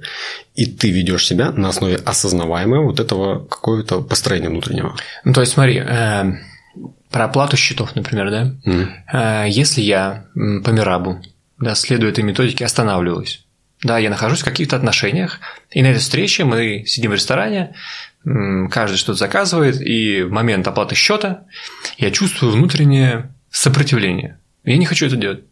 и 0.54 0.66
ты 0.66 0.90
ведешь 0.90 1.26
себя 1.26 1.50
на 1.50 1.70
основе 1.70 1.96
осознаваемого 1.96 2.84
вот 2.84 3.00
этого 3.00 3.44
какого-то 3.44 4.00
построения 4.02 4.48
внутреннего. 4.48 4.96
Ну, 5.24 5.32
то 5.32 5.40
есть, 5.40 5.52
смотри, 5.52 5.78
э, 5.78 6.24
про 7.10 7.24
оплату 7.24 7.56
счетов, 7.56 7.96
например, 7.96 8.30
да? 8.30 8.54
Mm. 8.64 8.88
Э, 9.12 9.48
если 9.48 9.80
я 9.80 10.26
по 10.34 10.70
Мирабу, 10.70 11.20
да, 11.58 11.74
следуя 11.74 12.10
этой 12.10 12.22
методике, 12.22 12.64
останавливаюсь, 12.64 13.44
да, 13.82 13.98
я 13.98 14.08
нахожусь 14.08 14.42
в 14.42 14.44
каких-то 14.44 14.76
отношениях, 14.76 15.40
и 15.70 15.82
на 15.82 15.88
этой 15.88 15.98
встрече 15.98 16.44
мы 16.44 16.84
сидим 16.86 17.10
в 17.10 17.14
ресторане, 17.14 17.74
каждый 18.24 18.96
что-то 18.96 19.18
заказывает, 19.18 19.80
и 19.80 20.22
в 20.22 20.30
момент 20.30 20.66
оплаты 20.66 20.94
счета 20.94 21.44
я 21.98 22.10
чувствую 22.10 22.52
внутреннее 22.52 23.34
сопротивление. 23.50 24.38
Я 24.64 24.78
не 24.78 24.86
хочу 24.86 25.06
это 25.06 25.16
делать. 25.16 25.44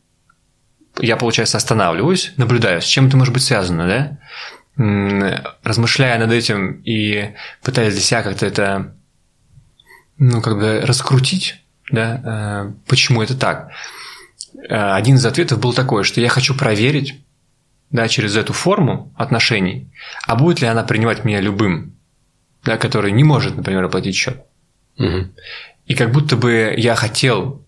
Я, 0.98 1.16
получается, 1.16 1.56
останавливаюсь, 1.56 2.32
наблюдаю, 2.36 2.80
с 2.80 2.86
чем 2.86 3.08
это 3.08 3.16
может 3.16 3.32
быть 3.32 3.42
связано, 3.42 3.86
да? 3.86 5.48
Размышляя 5.62 6.18
над 6.18 6.32
этим 6.32 6.80
и 6.84 7.34
пытаясь 7.62 7.92
для 7.92 8.02
себя 8.02 8.22
как-то 8.22 8.46
это, 8.46 8.94
ну, 10.18 10.40
как 10.40 10.58
бы 10.58 10.80
раскрутить, 10.80 11.62
да, 11.90 12.22
э, 12.24 12.72
почему 12.86 13.22
это 13.22 13.36
так. 13.36 13.70
Э, 14.68 14.94
один 14.94 15.16
из 15.16 15.26
ответов 15.26 15.60
был 15.60 15.74
такой, 15.74 16.04
что 16.04 16.22
я 16.22 16.30
хочу 16.30 16.54
проверить, 16.54 17.20
да, 17.90 18.08
через 18.08 18.34
эту 18.36 18.54
форму 18.54 19.12
отношений, 19.16 19.92
а 20.26 20.36
будет 20.36 20.62
ли 20.62 20.66
она 20.66 20.82
принимать 20.84 21.24
меня 21.24 21.40
любым, 21.40 21.94
да, 22.64 22.76
который 22.76 23.12
не 23.12 23.24
может, 23.24 23.56
например, 23.56 23.84
оплатить 23.84 24.14
счет. 24.14 24.42
Угу. 24.98 25.28
И 25.86 25.94
как 25.94 26.12
будто 26.12 26.36
бы 26.36 26.74
я 26.76 26.94
хотел 26.94 27.64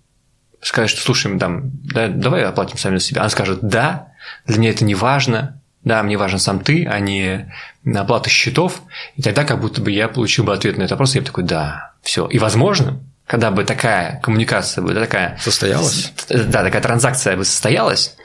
сказать, 0.60 0.90
что 0.90 1.02
слушай, 1.02 1.38
там, 1.38 1.70
да, 1.84 2.08
давай 2.08 2.42
оплатим 2.44 2.78
сами 2.78 2.96
за 2.96 3.04
себя. 3.04 3.20
Она 3.20 3.30
скажет, 3.30 3.60
да, 3.62 4.08
для 4.46 4.58
меня 4.58 4.70
это 4.70 4.84
не 4.84 4.94
важно, 4.94 5.60
да, 5.84 6.02
мне 6.02 6.16
важен 6.16 6.38
сам 6.38 6.60
ты, 6.60 6.86
а 6.86 6.98
не 6.98 7.52
оплата 7.94 8.30
счетов. 8.30 8.82
И 9.16 9.22
тогда 9.22 9.44
как 9.44 9.60
будто 9.60 9.82
бы 9.82 9.90
я 9.90 10.08
получил 10.08 10.44
бы 10.44 10.54
ответ 10.54 10.78
на 10.78 10.82
этот 10.82 10.92
вопрос, 10.92 11.14
и 11.14 11.18
я 11.18 11.22
бы 11.22 11.26
такой, 11.26 11.44
да, 11.44 11.92
все. 12.02 12.26
И 12.26 12.38
возможно, 12.38 13.00
когда 13.26 13.50
бы 13.50 13.64
такая 13.64 14.20
коммуникация 14.22 14.82
бы, 14.82 14.94
такая... 14.94 15.38
Состоялась? 15.40 16.12
Да, 16.28 16.62
такая 16.62 16.82
транзакция 16.82 17.36
бы 17.36 17.44
состоялась, 17.44 18.16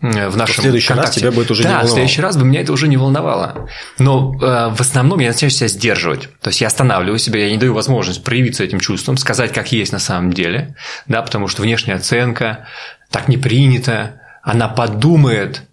в 0.00 0.36
нашем 0.36 0.56
в 0.56 0.60
следующий 0.62 0.88
контакте. 0.88 1.10
раз 1.10 1.16
тебя 1.16 1.32
будет 1.32 1.50
уже 1.50 1.62
да, 1.62 1.68
не 1.68 1.74
волновало. 1.74 1.90
в 1.90 1.94
следующий 1.94 2.22
раз 2.22 2.36
бы 2.36 2.46
меня 2.46 2.62
это 2.62 2.72
уже 2.72 2.88
не 2.88 2.96
волновало. 2.96 3.68
Но 3.98 4.34
э, 4.40 4.74
в 4.74 4.80
основном 4.80 5.18
я 5.20 5.28
начинаю 5.28 5.50
себя 5.50 5.68
сдерживать. 5.68 6.28
То 6.40 6.48
есть 6.48 6.60
я 6.62 6.68
останавливаю 6.68 7.18
себя, 7.18 7.44
я 7.44 7.50
не 7.50 7.58
даю 7.58 7.74
возможность 7.74 8.24
проявиться 8.24 8.64
этим 8.64 8.80
чувством, 8.80 9.18
сказать, 9.18 9.52
как 9.52 9.72
есть 9.72 9.92
на 9.92 9.98
самом 9.98 10.32
деле, 10.32 10.74
да, 11.06 11.20
потому 11.20 11.48
что 11.48 11.62
внешняя 11.62 11.94
оценка 11.94 12.66
так 13.10 13.28
не 13.28 13.36
принято, 13.36 14.22
она 14.42 14.68
подумает, 14.68 15.64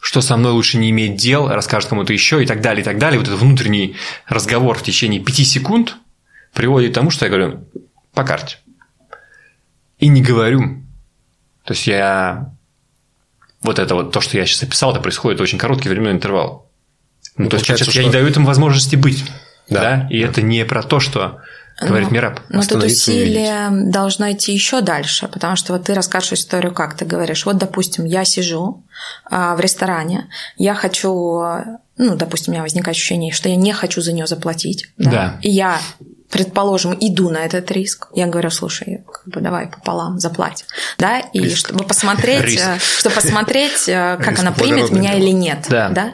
что 0.00 0.22
со 0.22 0.36
мной 0.38 0.52
лучше 0.52 0.78
не 0.78 0.88
иметь 0.90 1.16
дел, 1.16 1.48
расскажет 1.48 1.90
кому-то 1.90 2.12
еще 2.12 2.42
и 2.42 2.46
так 2.46 2.62
далее, 2.62 2.80
и 2.80 2.84
так 2.84 2.98
далее. 2.98 3.18
Вот 3.18 3.28
этот 3.28 3.40
внутренний 3.40 3.96
разговор 4.26 4.78
в 4.78 4.82
течение 4.82 5.20
пяти 5.20 5.44
секунд 5.44 5.96
приводит 6.54 6.92
к 6.92 6.94
тому, 6.94 7.10
что 7.10 7.26
я 7.26 7.30
говорю 7.30 7.64
по 8.14 8.24
карте. 8.24 8.56
И 9.98 10.08
не 10.08 10.22
говорю. 10.22 10.84
То 11.64 11.74
есть 11.74 11.86
я 11.86 12.54
вот 13.62 13.78
это 13.78 13.94
вот 13.94 14.12
то, 14.12 14.20
что 14.20 14.36
я 14.36 14.46
сейчас 14.46 14.62
описал, 14.62 14.92
это 14.92 15.00
происходит 15.00 15.40
в 15.40 15.42
очень 15.42 15.58
короткий 15.58 15.88
временной 15.88 16.12
интервал. 16.12 16.70
Ну, 17.36 17.44
ну 17.44 17.50
то 17.50 17.56
есть, 17.56 17.66
что... 17.66 17.90
я 17.92 18.04
не 18.04 18.10
даю 18.10 18.26
этому 18.26 18.46
возможности 18.46 18.96
быть. 18.96 19.24
Да. 19.68 19.80
да? 19.80 20.08
И 20.10 20.22
да. 20.22 20.28
это 20.28 20.42
не 20.42 20.64
про 20.64 20.82
то, 20.82 21.00
что 21.00 21.40
говорит 21.80 22.08
но, 22.08 22.14
Мираб. 22.14 22.40
Но 22.48 22.62
тут 22.62 22.82
усилие 22.82 23.68
должно 23.70 24.32
идти 24.32 24.52
еще 24.52 24.80
дальше, 24.80 25.28
потому 25.28 25.56
что 25.56 25.72
вот 25.72 25.84
ты 25.84 25.94
расскажешь 25.94 26.32
историю, 26.32 26.72
как 26.72 26.96
ты 26.96 27.04
говоришь. 27.04 27.46
Вот, 27.46 27.56
допустим, 27.56 28.04
я 28.04 28.24
сижу 28.24 28.82
а, 29.30 29.54
в 29.54 29.60
ресторане, 29.60 30.28
я 30.56 30.74
хочу, 30.74 31.42
ну, 31.96 32.16
допустим, 32.16 32.52
у 32.52 32.54
меня 32.54 32.62
возникает 32.62 32.96
ощущение, 32.96 33.32
что 33.32 33.48
я 33.48 33.56
не 33.56 33.72
хочу 33.72 34.00
за 34.00 34.12
нее 34.12 34.26
заплатить. 34.26 34.88
Да. 34.96 35.10
да. 35.10 35.38
И 35.42 35.50
я 35.50 35.80
предположим, 36.30 36.96
иду 37.00 37.30
на 37.30 37.38
этот 37.38 37.70
риск, 37.70 38.08
я 38.14 38.26
говорю, 38.26 38.50
слушай, 38.50 39.04
как 39.10 39.26
бы 39.26 39.40
давай 39.40 39.68
пополам 39.68 40.18
заплать, 40.18 40.66
да, 40.98 41.20
и 41.20 41.40
риск. 41.40 41.58
чтобы 41.58 41.84
посмотреть, 41.84 42.42
риск. 42.42 42.66
Э, 42.66 42.78
чтобы 42.78 43.14
посмотреть, 43.14 43.88
э, 43.88 44.16
как 44.18 44.30
риск 44.30 44.40
она 44.40 44.52
примет 44.52 44.90
меня 44.90 45.14
или 45.14 45.30
нет, 45.30 45.66
да. 45.68 45.88
да. 45.88 46.12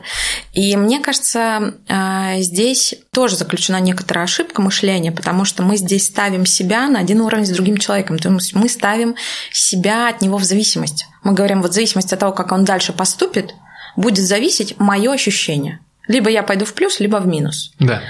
И 0.53 0.77
мне 0.77 1.01
кажется, 1.01 1.75
э, 1.89 2.41
здесь 2.41 2.95
тоже 3.12 3.37
заключена 3.37 3.81
некоторая 3.81 4.25
ошибка 4.25 4.62
мышления, 4.62 5.11
потому 5.11 5.45
что 5.45 5.62
мы 5.62 5.77
здесь 5.77 6.07
ставим 6.07 6.47
себя 6.47 6.89
на 6.89 7.01
один 7.01 7.21
уровень 7.21 7.47
с 7.47 7.51
другим 7.51 7.77
человеком, 7.79 8.19
то 8.19 8.31
есть 8.31 8.55
мы 8.55 8.69
ставим 8.69 9.17
себя 9.53 10.09
от 10.09 10.21
него 10.21 10.39
в 10.39 10.45
зависимость. 10.45 11.07
Мы 11.25 11.33
говорим, 11.33 11.61
вот 11.62 11.73
в 11.73 11.75
зависимости 11.75 12.15
от 12.15 12.21
того, 12.21 12.33
как 12.33 12.53
он 12.53 12.65
дальше 12.65 12.93
поступит, 12.93 13.55
будет 13.97 14.25
зависеть 14.25 14.79
мое 14.79 15.12
ощущение. 15.12 15.81
Либо 16.07 16.31
я 16.31 16.43
пойду 16.43 16.65
в 16.65 16.75
плюс, 16.75 17.01
либо 17.01 17.17
в 17.17 17.27
минус. 17.27 17.73
Да. 17.79 18.03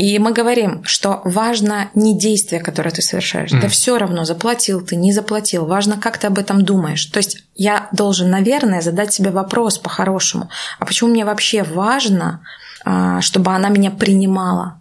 И 0.00 0.18
мы 0.18 0.32
говорим, 0.32 0.82
что 0.84 1.20
важно 1.26 1.90
не 1.94 2.18
действие, 2.18 2.62
которое 2.62 2.90
ты 2.90 3.02
совершаешь. 3.02 3.52
Mm. 3.52 3.60
Да 3.60 3.68
все 3.68 3.98
равно, 3.98 4.24
заплатил 4.24 4.80
ты, 4.80 4.96
не 4.96 5.12
заплатил. 5.12 5.66
Важно, 5.66 5.98
как 5.98 6.16
ты 6.16 6.26
об 6.28 6.38
этом 6.38 6.64
думаешь. 6.64 7.04
То 7.04 7.18
есть 7.18 7.44
я 7.54 7.90
должен, 7.92 8.30
наверное, 8.30 8.80
задать 8.80 9.12
себе 9.12 9.28
вопрос 9.28 9.76
по-хорошему. 9.76 10.48
А 10.78 10.86
почему 10.86 11.10
мне 11.10 11.26
вообще 11.26 11.64
важно, 11.64 12.40
а, 12.82 13.20
чтобы 13.20 13.50
она 13.52 13.68
меня 13.68 13.90
принимала? 13.90 14.80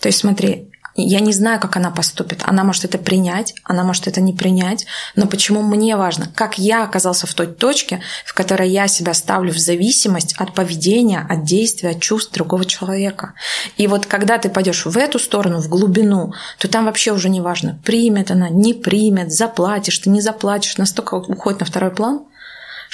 То 0.00 0.08
есть 0.08 0.20
смотри, 0.20 0.70
я 0.96 1.20
не 1.20 1.32
знаю, 1.32 1.60
как 1.60 1.76
она 1.76 1.90
поступит. 1.90 2.42
Она 2.44 2.62
может 2.62 2.84
это 2.84 2.98
принять, 2.98 3.54
она 3.64 3.82
может 3.82 4.06
это 4.06 4.20
не 4.20 4.32
принять. 4.32 4.86
Но 5.16 5.26
почему 5.26 5.62
мне 5.62 5.96
важно, 5.96 6.28
как 6.34 6.56
я 6.58 6.84
оказался 6.84 7.26
в 7.26 7.34
той 7.34 7.48
точке, 7.48 8.00
в 8.24 8.32
которой 8.32 8.68
я 8.70 8.86
себя 8.86 9.12
ставлю 9.12 9.52
в 9.52 9.58
зависимость 9.58 10.34
от 10.38 10.54
поведения, 10.54 11.26
от 11.28 11.44
действия, 11.44 11.90
от 11.90 12.00
чувств 12.00 12.32
другого 12.32 12.64
человека. 12.64 13.34
И 13.76 13.86
вот 13.88 14.06
когда 14.06 14.38
ты 14.38 14.48
пойдешь 14.48 14.86
в 14.86 14.96
эту 14.96 15.18
сторону, 15.18 15.60
в 15.60 15.68
глубину, 15.68 16.32
то 16.58 16.68
там 16.68 16.84
вообще 16.84 17.12
уже 17.12 17.28
не 17.28 17.40
важно, 17.40 17.78
примет 17.84 18.30
она, 18.30 18.48
не 18.48 18.72
примет, 18.72 19.32
заплатишь, 19.32 19.98
ты 19.98 20.10
не 20.10 20.20
заплатишь, 20.20 20.76
настолько 20.76 21.14
уходит 21.14 21.60
на 21.60 21.66
второй 21.66 21.90
план, 21.90 22.24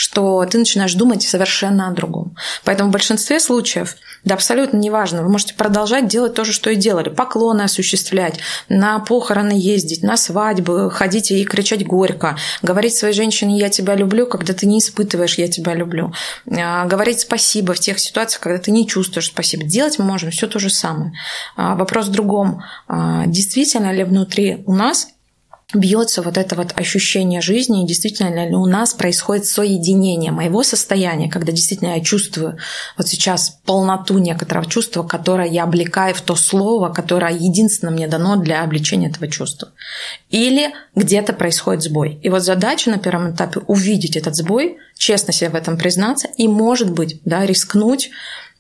что 0.00 0.42
ты 0.46 0.56
начинаешь 0.56 0.94
думать 0.94 1.22
совершенно 1.22 1.86
о 1.86 1.90
другом. 1.90 2.34
Поэтому 2.64 2.88
в 2.88 2.92
большинстве 2.94 3.38
случаев, 3.38 3.96
да 4.24 4.34
абсолютно 4.34 4.78
неважно, 4.78 5.22
вы 5.22 5.28
можете 5.28 5.52
продолжать 5.52 6.08
делать 6.08 6.32
то 6.32 6.42
же, 6.42 6.54
что 6.54 6.70
и 6.70 6.76
делали. 6.76 7.10
Поклоны 7.10 7.60
осуществлять, 7.60 8.38
на 8.70 8.98
похороны 9.00 9.52
ездить, 9.52 10.02
на 10.02 10.16
свадьбы, 10.16 10.90
ходить 10.90 11.30
и 11.30 11.44
кричать 11.44 11.86
горько, 11.86 12.38
говорить 12.62 12.96
своей 12.96 13.12
женщине 13.12 13.58
«я 13.58 13.68
тебя 13.68 13.94
люблю», 13.94 14.26
когда 14.26 14.54
ты 14.54 14.64
не 14.64 14.78
испытываешь 14.78 15.34
«я 15.34 15.48
тебя 15.48 15.74
люблю», 15.74 16.14
а, 16.50 16.86
говорить 16.86 17.20
спасибо 17.20 17.74
в 17.74 17.80
тех 17.80 18.00
ситуациях, 18.00 18.40
когда 18.40 18.58
ты 18.58 18.70
не 18.70 18.88
чувствуешь 18.88 19.26
спасибо. 19.26 19.64
Делать 19.64 19.98
мы 19.98 20.06
можем 20.06 20.30
все 20.30 20.46
то 20.46 20.58
же 20.58 20.70
самое. 20.70 21.12
А, 21.56 21.74
вопрос 21.74 22.06
в 22.06 22.10
другом. 22.10 22.62
А, 22.88 23.26
действительно 23.26 23.92
ли 23.92 24.04
внутри 24.04 24.62
у 24.64 24.72
нас 24.72 25.08
бьется 25.74 26.22
вот 26.22 26.36
это 26.36 26.56
вот 26.56 26.72
ощущение 26.76 27.40
жизни, 27.40 27.82
и 27.82 27.86
действительно 27.86 28.48
ли 28.48 28.54
у 28.54 28.66
нас 28.66 28.94
происходит 28.94 29.46
соединение 29.46 30.32
моего 30.32 30.62
состояния, 30.62 31.30
когда 31.30 31.52
действительно 31.52 31.94
я 31.94 32.00
чувствую 32.00 32.58
вот 32.96 33.08
сейчас 33.08 33.58
полноту 33.64 34.18
некоторого 34.18 34.66
чувства, 34.66 35.02
которое 35.02 35.48
я 35.48 35.64
облекаю 35.64 36.14
в 36.14 36.20
то 36.20 36.34
слово, 36.34 36.88
которое 36.88 37.32
единственно 37.32 37.92
мне 37.92 38.08
дано 38.08 38.36
для 38.36 38.62
обличения 38.62 39.08
этого 39.08 39.28
чувства. 39.28 39.68
Или 40.30 40.72
где-то 40.94 41.32
происходит 41.32 41.82
сбой. 41.82 42.18
И 42.22 42.28
вот 42.28 42.42
задача 42.42 42.90
на 42.90 42.98
первом 42.98 43.32
этапе 43.34 43.60
увидеть 43.66 44.16
этот 44.16 44.34
сбой, 44.34 44.78
честно 44.96 45.32
себе 45.32 45.50
в 45.50 45.54
этом 45.54 45.78
признаться 45.78 46.28
и, 46.36 46.48
может 46.48 46.90
быть, 46.90 47.20
да, 47.24 47.46
рискнуть 47.46 48.10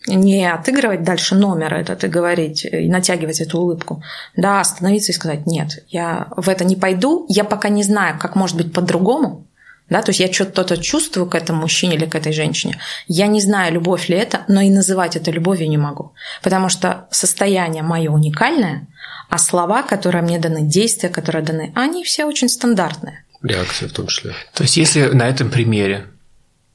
не 0.06 0.50
отыгрывать 0.50 1.02
дальше 1.02 1.34
номер 1.34 1.74
этот 1.74 2.04
и 2.04 2.08
говорить, 2.08 2.64
и 2.64 2.88
натягивать 2.88 3.40
эту 3.40 3.58
улыбку, 3.58 4.02
да, 4.36 4.60
остановиться 4.60 5.12
и 5.12 5.14
сказать, 5.14 5.46
нет, 5.46 5.84
я 5.88 6.28
в 6.36 6.48
это 6.48 6.64
не 6.64 6.76
пойду, 6.76 7.26
я 7.28 7.44
пока 7.44 7.68
не 7.68 7.82
знаю, 7.82 8.18
как 8.18 8.34
может 8.34 8.56
быть 8.56 8.72
по-другому, 8.72 9.46
да, 9.90 10.02
то 10.02 10.10
есть 10.10 10.20
я 10.20 10.32
что-то 10.32 10.76
чувствую 10.76 11.26
к 11.26 11.34
этому 11.34 11.62
мужчине 11.62 11.96
или 11.96 12.06
к 12.06 12.14
этой 12.14 12.32
женщине. 12.32 12.78
Я 13.08 13.26
не 13.26 13.40
знаю, 13.40 13.74
любовь 13.74 14.08
ли 14.08 14.16
это, 14.16 14.44
но 14.46 14.60
и 14.60 14.70
называть 14.70 15.16
это 15.16 15.32
любовью 15.32 15.68
не 15.68 15.78
могу. 15.78 16.12
Потому 16.42 16.68
что 16.68 17.08
состояние 17.10 17.82
мое 17.82 18.08
уникальное, 18.08 18.86
а 19.28 19.36
слова, 19.36 19.82
которые 19.82 20.22
мне 20.22 20.38
даны, 20.38 20.62
действия, 20.62 21.08
которые 21.08 21.42
даны, 21.42 21.72
они 21.74 22.04
все 22.04 22.24
очень 22.24 22.48
стандартные. 22.48 23.24
Реакция 23.42 23.88
в 23.88 23.92
том 23.92 24.06
числе. 24.06 24.32
То 24.54 24.62
есть, 24.62 24.76
если 24.76 25.06
на 25.06 25.28
этом 25.28 25.50
примере 25.50 26.06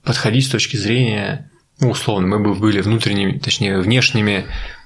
подходить 0.04 0.48
с 0.48 0.50
точки 0.50 0.76
зрения 0.76 1.50
ну, 1.80 1.90
условно, 1.90 2.28
мы 2.28 2.40
бы 2.40 2.56
были 2.56 2.82
внутренними, 2.82 3.38
точнее, 3.38 3.80
внешними 3.80 4.46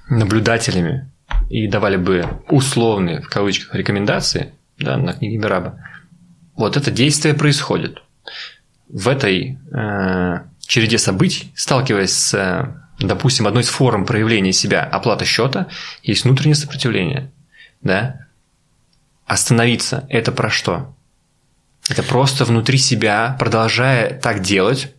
наблюдателями 0.10 1.10
и 1.50 1.68
давали 1.68 1.98
бы 1.98 2.26
условные, 2.48 3.22
в 3.22 3.30
кавычках, 3.30 3.76
рекомендации 3.76 4.54
да, 4.80 4.98
на 4.98 5.14
книге 5.14 5.38
Мираба, 5.38 5.84
вот 6.56 6.78
это 6.78 6.92
действие 6.92 7.34
происходит. 7.34 8.02
В 8.88 9.08
этой 9.08 9.60
э, 9.72 10.40
череде 10.60 10.98
событий, 10.98 11.52
сталкиваясь 11.56 12.12
с, 12.12 12.76
допустим, 13.00 13.48
одной 13.48 13.64
из 13.64 13.70
форм 13.70 14.06
проявления 14.06 14.52
себя 14.52 14.84
оплата 14.84 15.26
счета, 15.26 15.68
есть 16.02 16.24
внутреннее 16.24 16.56
сопротивление. 16.56 17.32
Да? 17.82 18.28
Остановиться– 19.26 20.06
это 20.10 20.32
про 20.32 20.50
что? 20.50 20.96
Это 21.88 22.04
просто 22.04 22.46
внутри 22.46 22.78
себя, 22.78 23.36
продолжая 23.40 24.20
так 24.20 24.42
делать, 24.42 24.94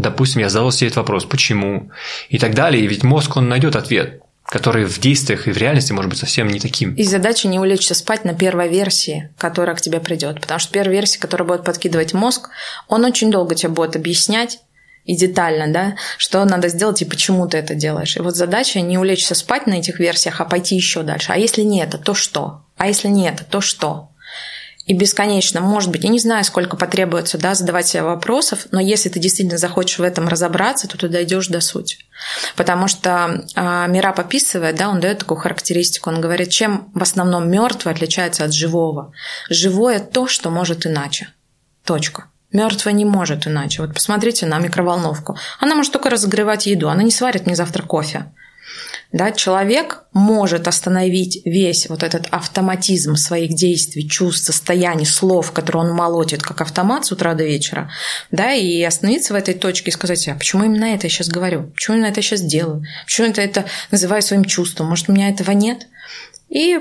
Допустим, 0.00 0.40
я 0.40 0.48
задал 0.48 0.72
себе 0.72 0.88
этот 0.88 0.96
вопрос, 0.96 1.26
почему, 1.26 1.90
и 2.30 2.38
так 2.38 2.54
далее, 2.54 2.82
и 2.82 2.86
ведь 2.86 3.04
мозг, 3.04 3.36
он 3.36 3.50
найдет 3.50 3.76
ответ, 3.76 4.22
который 4.46 4.86
в 4.86 4.98
действиях 4.98 5.46
и 5.46 5.52
в 5.52 5.58
реальности 5.58 5.92
может 5.92 6.08
быть 6.08 6.18
совсем 6.18 6.48
не 6.48 6.58
таким. 6.58 6.94
И 6.94 7.02
задача 7.04 7.48
не 7.48 7.58
улечься 7.58 7.94
спать 7.94 8.24
на 8.24 8.32
первой 8.32 8.70
версии, 8.70 9.30
которая 9.36 9.76
к 9.76 9.82
тебе 9.82 10.00
придет, 10.00 10.40
потому 10.40 10.58
что 10.58 10.72
первая 10.72 10.94
версия, 10.94 11.18
которая 11.18 11.46
будет 11.46 11.64
подкидывать 11.64 12.14
мозг, 12.14 12.48
он 12.88 13.04
очень 13.04 13.30
долго 13.30 13.54
тебе 13.54 13.68
будет 13.68 13.94
объяснять, 13.94 14.60
и 15.04 15.16
детально, 15.16 15.72
да, 15.72 15.96
что 16.18 16.44
надо 16.44 16.68
сделать 16.68 17.02
и 17.02 17.06
почему 17.06 17.46
ты 17.46 17.58
это 17.58 17.74
делаешь. 17.74 18.16
И 18.16 18.20
вот 18.20 18.36
задача 18.36 18.80
не 18.80 18.96
улечься 18.96 19.34
спать 19.34 19.66
на 19.66 19.74
этих 19.74 19.98
версиях, 19.98 20.40
а 20.40 20.44
пойти 20.44 20.76
еще 20.76 21.02
дальше. 21.02 21.32
А 21.32 21.38
если 21.38 21.62
не 21.62 21.82
это, 21.82 21.98
то 21.98 22.14
что? 22.14 22.62
А 22.76 22.86
если 22.86 23.08
не 23.08 23.26
это, 23.26 23.44
то 23.44 23.60
что? 23.60 24.09
И 24.86 24.94
бесконечно, 24.94 25.60
может 25.60 25.90
быть, 25.90 26.04
я 26.04 26.10
не 26.10 26.18
знаю, 26.18 26.42
сколько 26.42 26.76
потребуется 26.76 27.38
да, 27.38 27.54
задавать 27.54 27.86
себе 27.86 28.02
вопросов, 28.02 28.66
но 28.70 28.80
если 28.80 29.08
ты 29.08 29.20
действительно 29.20 29.58
захочешь 29.58 29.98
в 29.98 30.02
этом 30.02 30.26
разобраться, 30.26 30.88
то 30.88 30.98
ты 30.98 31.08
дойдешь 31.08 31.48
до 31.48 31.60
сути. 31.60 31.98
Потому 32.56 32.88
что 32.88 33.44
э, 33.54 33.86
Мира 33.88 34.12
пописывает, 34.12 34.76
да, 34.76 34.88
он 34.88 35.00
дает 35.00 35.18
такую 35.18 35.38
характеристику, 35.38 36.10
он 36.10 36.20
говорит, 36.20 36.50
чем 36.50 36.90
в 36.94 37.02
основном 37.02 37.50
мертвый 37.50 37.94
отличается 37.94 38.44
от 38.44 38.52
живого. 38.52 39.12
Живое 39.48 40.00
то, 40.00 40.26
что 40.26 40.50
может 40.50 40.86
иначе. 40.86 41.28
Точка. 41.84 42.24
Мертвая 42.52 42.94
не 42.94 43.04
может 43.04 43.46
иначе. 43.46 43.82
Вот 43.82 43.94
посмотрите 43.94 44.46
на 44.46 44.58
микроволновку. 44.58 45.36
Она 45.60 45.76
может 45.76 45.92
только 45.92 46.10
разогревать 46.10 46.66
еду, 46.66 46.88
она 46.88 47.02
не 47.02 47.12
сварит 47.12 47.46
мне 47.46 47.54
завтра 47.54 47.82
кофе. 47.82 48.32
Да, 49.12 49.32
человек 49.32 50.04
может 50.12 50.68
остановить 50.68 51.42
весь 51.44 51.88
вот 51.88 52.04
этот 52.04 52.28
автоматизм 52.30 53.16
своих 53.16 53.54
действий, 53.54 54.08
чувств, 54.08 54.46
состояний, 54.46 55.04
слов, 55.04 55.50
которые 55.50 55.84
он 55.84 55.92
молотит 55.92 56.42
как 56.42 56.60
автомат 56.60 57.06
с 57.06 57.12
утра 57.12 57.34
до 57.34 57.44
вечера, 57.44 57.90
да, 58.30 58.52
и 58.52 58.80
остановиться 58.82 59.32
в 59.32 59.36
этой 59.36 59.54
точке 59.54 59.90
и 59.90 59.92
сказать, 59.92 60.28
а 60.28 60.34
почему 60.34 60.62
именно 60.64 60.84
это 60.84 61.06
я 61.06 61.10
сейчас 61.10 61.28
говорю, 61.28 61.64
почему 61.74 61.96
именно 61.96 62.08
это 62.08 62.20
я 62.20 62.22
сейчас 62.22 62.40
делаю, 62.40 62.84
почему 63.04 63.26
это 63.26 63.40
это 63.42 63.64
называю 63.90 64.22
своим 64.22 64.44
чувством, 64.44 64.88
может, 64.88 65.08
у 65.08 65.12
меня 65.12 65.28
этого 65.28 65.50
нет? 65.50 65.88
И 66.48 66.78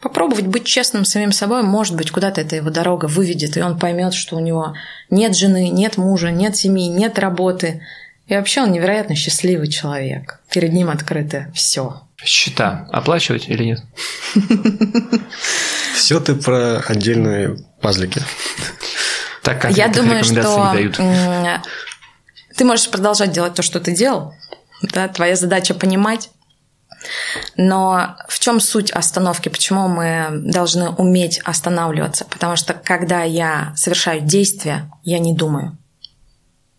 попробовать 0.00 0.46
быть 0.46 0.64
честным 0.64 1.04
самим 1.04 1.32
собой, 1.32 1.62
может 1.62 1.96
быть, 1.96 2.10
куда-то 2.10 2.40
эта 2.40 2.56
его 2.56 2.70
дорога 2.70 3.06
выведет, 3.06 3.56
и 3.56 3.62
он 3.62 3.78
поймет, 3.78 4.12
что 4.12 4.36
у 4.36 4.40
него 4.40 4.74
нет 5.08 5.36
жены, 5.36 5.70
нет 5.70 5.96
мужа, 5.98 6.30
нет 6.30 6.56
семьи, 6.56 6.88
нет 6.88 7.18
работы, 7.18 7.80
и 8.26 8.34
вообще 8.34 8.62
он 8.62 8.72
невероятно 8.72 9.14
счастливый 9.14 9.68
человек. 9.68 10.40
Перед 10.50 10.72
ним 10.72 10.88
открыто 10.88 11.50
все. 11.54 12.02
Счета 12.24 12.88
оплачивать 12.90 13.48
или 13.48 13.64
нет? 13.64 13.82
Все 15.94 16.20
ты 16.20 16.34
про 16.34 16.78
отдельные 16.78 17.56
пазлики. 17.80 18.20
Так 19.42 19.70
Я 19.76 19.88
думаю, 19.88 20.24
что 20.24 20.74
ты 22.56 22.64
можешь 22.64 22.88
продолжать 22.88 23.32
делать 23.32 23.54
то, 23.54 23.62
что 23.62 23.80
ты 23.80 23.94
делал. 23.94 24.34
Да? 24.82 25.08
Твоя 25.08 25.36
задача 25.36 25.74
понимать. 25.74 26.30
Но 27.56 28.16
в 28.28 28.38
чем 28.38 28.60
суть 28.60 28.90
остановки? 28.90 29.48
Почему 29.48 29.88
мы 29.88 30.28
должны 30.30 30.90
уметь 30.90 31.40
останавливаться? 31.44 32.24
Потому 32.24 32.56
что 32.56 32.72
когда 32.72 33.22
я 33.22 33.74
совершаю 33.76 34.22
действие, 34.22 34.90
я 35.02 35.18
не 35.18 35.34
думаю. 35.34 35.76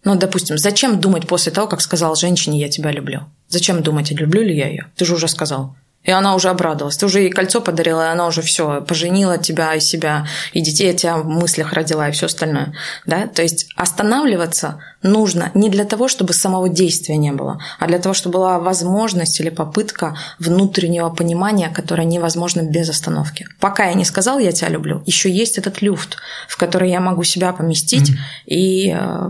Ну, 0.06 0.16
допустим, 0.16 0.58
зачем 0.58 1.01
думать 1.01 1.28
после 1.28 1.51
того, 1.51 1.68
как 1.68 1.82
сказал 1.82 2.16
женщине 2.16 2.60
«я 2.60 2.70
тебя 2.70 2.91
люблю»? 2.91 3.22
Зачем 3.49 3.82
думать, 3.84 4.12
люблю 4.12 4.41
ли 4.41 4.56
я 4.56 4.70
ее? 4.70 4.86
Ты 4.95 5.03
же 5.03 5.16
уже 5.16 5.28
сказал. 5.28 5.76
И 6.03 6.12
она 6.12 6.36
уже 6.36 6.49
обрадовалась. 6.49 6.97
Ты 6.97 7.08
уже 7.08 7.22
ей 7.22 7.32
кольцо 7.32 7.62
подарила, 7.62 8.08
и 8.08 8.12
она 8.12 8.28
уже 8.28 8.43
все 8.43 8.82
поженила 8.82 9.39
тебя 9.39 9.74
и 9.74 9.80
себя, 9.80 10.28
и 10.53 10.62
детей 10.62 10.91
от 10.91 10.97
тебя 10.97 11.18
в 11.18 11.26
мыслях 11.26 11.74
родила, 11.74 12.08
и 12.08 12.12
все 12.12 12.28
остальное. 12.28 12.74
Да? 13.08 13.26
То 13.26 13.41
есть 13.41 13.68
останавливаться 13.76 14.80
нужно 15.01 15.49
не 15.56 15.70
для 15.70 15.84
того, 15.84 16.08
чтобы 16.08 16.34
самого 16.34 16.70
действия 16.70 17.18
не 17.18 17.32
было, 17.32 17.60
а 17.80 17.88
для 17.88 17.97
того, 17.97 18.14
чтобы 18.14 18.34
была 18.34 18.60
возможность 18.60 19.39
или 19.39 19.49
попытка 19.49 20.16
внутреннего 20.38 21.10
понимания, 21.10 21.70
которое 21.70 22.06
невозможно 22.06 22.62
без 22.62 22.88
остановки. 22.88 23.47
Пока 23.60 23.86
я 23.86 23.95
не 23.95 24.06
сказал 24.06 24.38
«я 24.38 24.51
тебя 24.51 24.70
люблю», 24.70 25.01
еще 25.08 25.32
есть 25.32 25.58
этот 25.58 25.82
люфт, 25.82 26.18
в 26.47 26.58
который 26.58 26.91
я 26.91 26.99
могу 26.99 27.24
себя 27.24 27.51
поместить 27.51 28.12
mm-hmm. 28.12 28.45
и 28.45 28.95
э, 28.95 29.30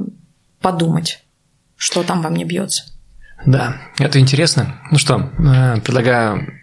подумать, 0.65 1.23
что 1.77 2.01
там 2.01 2.23
во 2.23 2.31
мне 2.31 2.43
бьется. 2.43 2.85
Да, 3.45 3.77
это 3.99 4.19
интересно. 4.19 4.81
Ну 4.89 4.97
что, 4.97 5.29
э, 5.37 5.79
предлагаю 5.81 6.59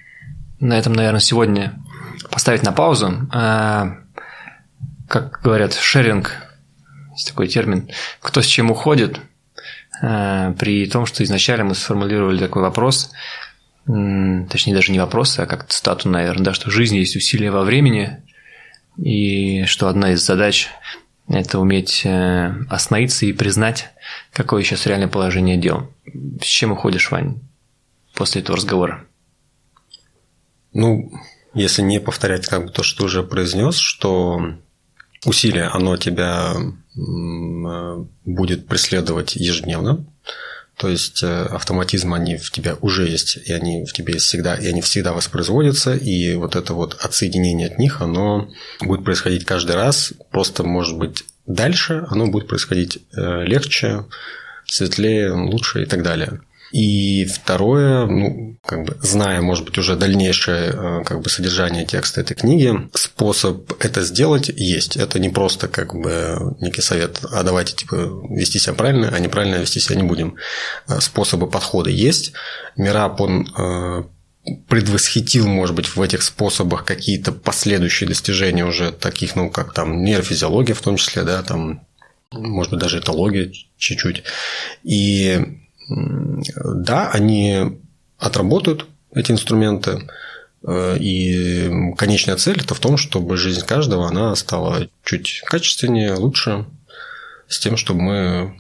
на 0.58 0.76
этом, 0.76 0.92
наверное, 0.92 1.20
сегодня 1.20 1.80
поставить 2.28 2.64
на 2.64 2.72
паузу. 2.72 3.28
Э, 3.32 3.92
как 5.06 5.40
говорят, 5.44 5.74
шеринг, 5.74 6.32
есть 7.12 7.28
такой 7.28 7.46
термин, 7.46 7.90
кто 8.18 8.42
с 8.42 8.46
чем 8.46 8.72
уходит, 8.72 9.20
э, 10.02 10.52
при 10.58 10.84
том, 10.86 11.06
что 11.06 11.22
изначально 11.22 11.66
мы 11.66 11.76
сформулировали 11.76 12.40
такой 12.40 12.62
вопрос, 12.62 13.12
точнее 13.86 14.74
даже 14.74 14.90
не 14.90 14.98
вопрос, 14.98 15.38
а 15.38 15.46
как 15.46 15.68
цитату, 15.68 16.08
наверное, 16.08 16.46
да, 16.46 16.54
что 16.54 16.70
в 16.70 16.72
жизни 16.72 16.98
есть 16.98 17.14
усилия 17.14 17.52
во 17.52 17.62
времени, 17.62 18.20
и 18.96 19.64
что 19.66 19.86
одна 19.86 20.10
из 20.10 20.26
задач 20.26 20.70
это 21.28 21.58
уметь 21.58 22.02
э, 22.04 22.54
остановиться 22.68 23.26
и 23.26 23.32
признать, 23.32 23.90
какое 24.32 24.62
сейчас 24.62 24.86
реальное 24.86 25.08
положение 25.08 25.56
дел. 25.56 25.90
С 26.40 26.46
чем 26.46 26.72
уходишь, 26.72 27.10
Вань, 27.10 27.40
после 28.14 28.42
этого 28.42 28.56
разговора? 28.56 29.04
Ну, 30.72 31.12
если 31.54 31.82
не 31.82 32.00
повторять 32.00 32.46
как 32.46 32.66
бы 32.66 32.70
то, 32.70 32.82
что 32.82 32.98
ты 32.98 33.04
уже 33.04 33.22
произнес, 33.22 33.76
что 33.76 34.40
усилие, 35.24 35.64
оно 35.64 35.96
тебя 35.96 36.54
э, 36.54 38.04
будет 38.24 38.66
преследовать 38.66 39.36
ежедневно, 39.36 40.04
то 40.82 40.88
есть 40.88 41.22
э, 41.22 41.44
автоматизм, 41.44 42.12
они 42.12 42.36
в 42.36 42.50
тебя 42.50 42.76
уже 42.80 43.06
есть, 43.06 43.36
и 43.36 43.52
они 43.52 43.84
в 43.84 43.92
тебе 43.92 44.14
есть 44.14 44.26
всегда, 44.26 44.56
и 44.56 44.66
они 44.66 44.80
всегда 44.80 45.12
воспроизводятся, 45.12 45.94
и 45.94 46.34
вот 46.34 46.56
это 46.56 46.74
вот 46.74 46.96
отсоединение 47.00 47.68
от 47.68 47.78
них, 47.78 48.00
оно 48.00 48.50
будет 48.80 49.04
происходить 49.04 49.44
каждый 49.44 49.76
раз, 49.76 50.12
просто, 50.32 50.64
может 50.64 50.98
быть, 50.98 51.22
дальше 51.46 52.04
оно 52.10 52.26
будет 52.26 52.48
происходить 52.48 52.98
э, 53.16 53.44
легче, 53.44 54.06
светлее, 54.66 55.30
лучше 55.30 55.84
и 55.84 55.86
так 55.86 56.02
далее. 56.02 56.40
И 56.72 57.26
второе, 57.26 58.06
ну, 58.06 58.56
как 58.64 58.84
бы 58.84 58.96
зная, 59.02 59.42
может 59.42 59.66
быть, 59.66 59.76
уже 59.76 59.94
дальнейшее 59.94 60.72
э, 60.72 61.04
как 61.04 61.20
бы 61.20 61.28
содержание 61.28 61.84
текста 61.84 62.22
этой 62.22 62.34
книги, 62.34 62.88
способ 62.94 63.72
это 63.78 64.02
сделать 64.02 64.48
есть. 64.48 64.96
Это 64.96 65.18
не 65.18 65.28
просто 65.28 65.68
как 65.68 65.94
бы 65.94 66.56
некий 66.60 66.80
совет, 66.80 67.20
а 67.30 67.42
давайте 67.42 67.74
типа 67.74 67.96
вести 68.30 68.58
себя 68.58 68.72
правильно, 68.72 69.10
а 69.12 69.18
неправильно 69.18 69.56
вести 69.56 69.80
себя 69.80 69.96
не 69.96 70.02
будем. 70.02 70.36
Э, 70.88 71.00
способы 71.00 71.46
подхода 71.46 71.90
есть. 71.90 72.32
Мирап, 72.76 73.20
он 73.20 73.46
э, 73.54 74.04
предвосхитил, 74.66 75.46
может 75.46 75.76
быть, 75.76 75.94
в 75.94 76.00
этих 76.00 76.22
способах 76.22 76.86
какие-то 76.86 77.32
последующие 77.32 78.08
достижения 78.08 78.64
уже 78.64 78.92
таких, 78.92 79.36
ну, 79.36 79.50
как 79.50 79.74
там 79.74 80.02
нейрофизиология 80.02 80.74
в 80.74 80.80
том 80.80 80.96
числе, 80.96 81.22
да, 81.22 81.42
там, 81.42 81.86
может 82.32 82.72
быть, 82.72 82.80
даже 82.80 82.98
этология 82.98 83.52
чуть-чуть. 83.76 84.24
И 84.82 85.58
да, 86.56 87.10
они 87.10 87.78
отработают 88.18 88.86
эти 89.14 89.32
инструменты, 89.32 90.08
э, 90.66 90.96
и 90.98 91.92
конечная 91.96 92.36
цель 92.36 92.60
это 92.60 92.74
в 92.74 92.80
том, 92.80 92.96
чтобы 92.96 93.36
жизнь 93.36 93.64
каждого 93.64 94.06
она 94.06 94.34
стала 94.36 94.88
чуть 95.04 95.42
качественнее, 95.46 96.14
лучше, 96.14 96.66
с 97.48 97.58
тем, 97.58 97.76
чтобы 97.76 98.00
мы 98.02 98.56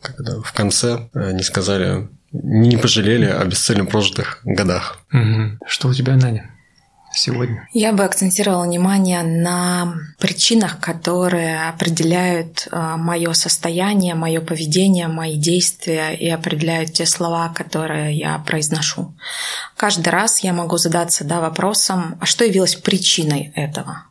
когда 0.00 0.40
в 0.40 0.52
конце 0.52 1.08
э, 1.12 1.32
не 1.32 1.42
сказали, 1.42 2.08
не 2.32 2.76
пожалели 2.76 3.26
о 3.26 3.44
бесцельно 3.44 3.84
прожитых 3.84 4.40
годах. 4.44 5.00
Что 5.66 5.88
у 5.88 5.94
тебя, 5.94 6.16
Надя? 6.16 6.50
Сегодня? 7.12 7.68
Я 7.72 7.92
бы 7.92 8.04
акцентировала 8.04 8.64
внимание 8.64 9.22
на 9.22 9.94
причинах, 10.18 10.80
которые 10.80 11.68
определяют 11.68 12.68
э, 12.70 12.94
мое 12.96 13.32
состояние, 13.32 14.14
мое 14.14 14.40
поведение, 14.40 15.08
мои 15.08 15.36
действия 15.36 16.14
и 16.14 16.28
определяют 16.28 16.92
те 16.92 17.06
слова, 17.06 17.48
которые 17.48 18.16
я 18.16 18.38
произношу. 18.38 19.14
Каждый 19.76 20.08
раз 20.08 20.40
я 20.40 20.52
могу 20.52 20.76
задаться 20.76 21.24
да, 21.24 21.40
вопросом, 21.40 22.16
а 22.20 22.26
что 22.26 22.44
явилось 22.44 22.76
причиной 22.76 23.52
этого? 23.54 24.09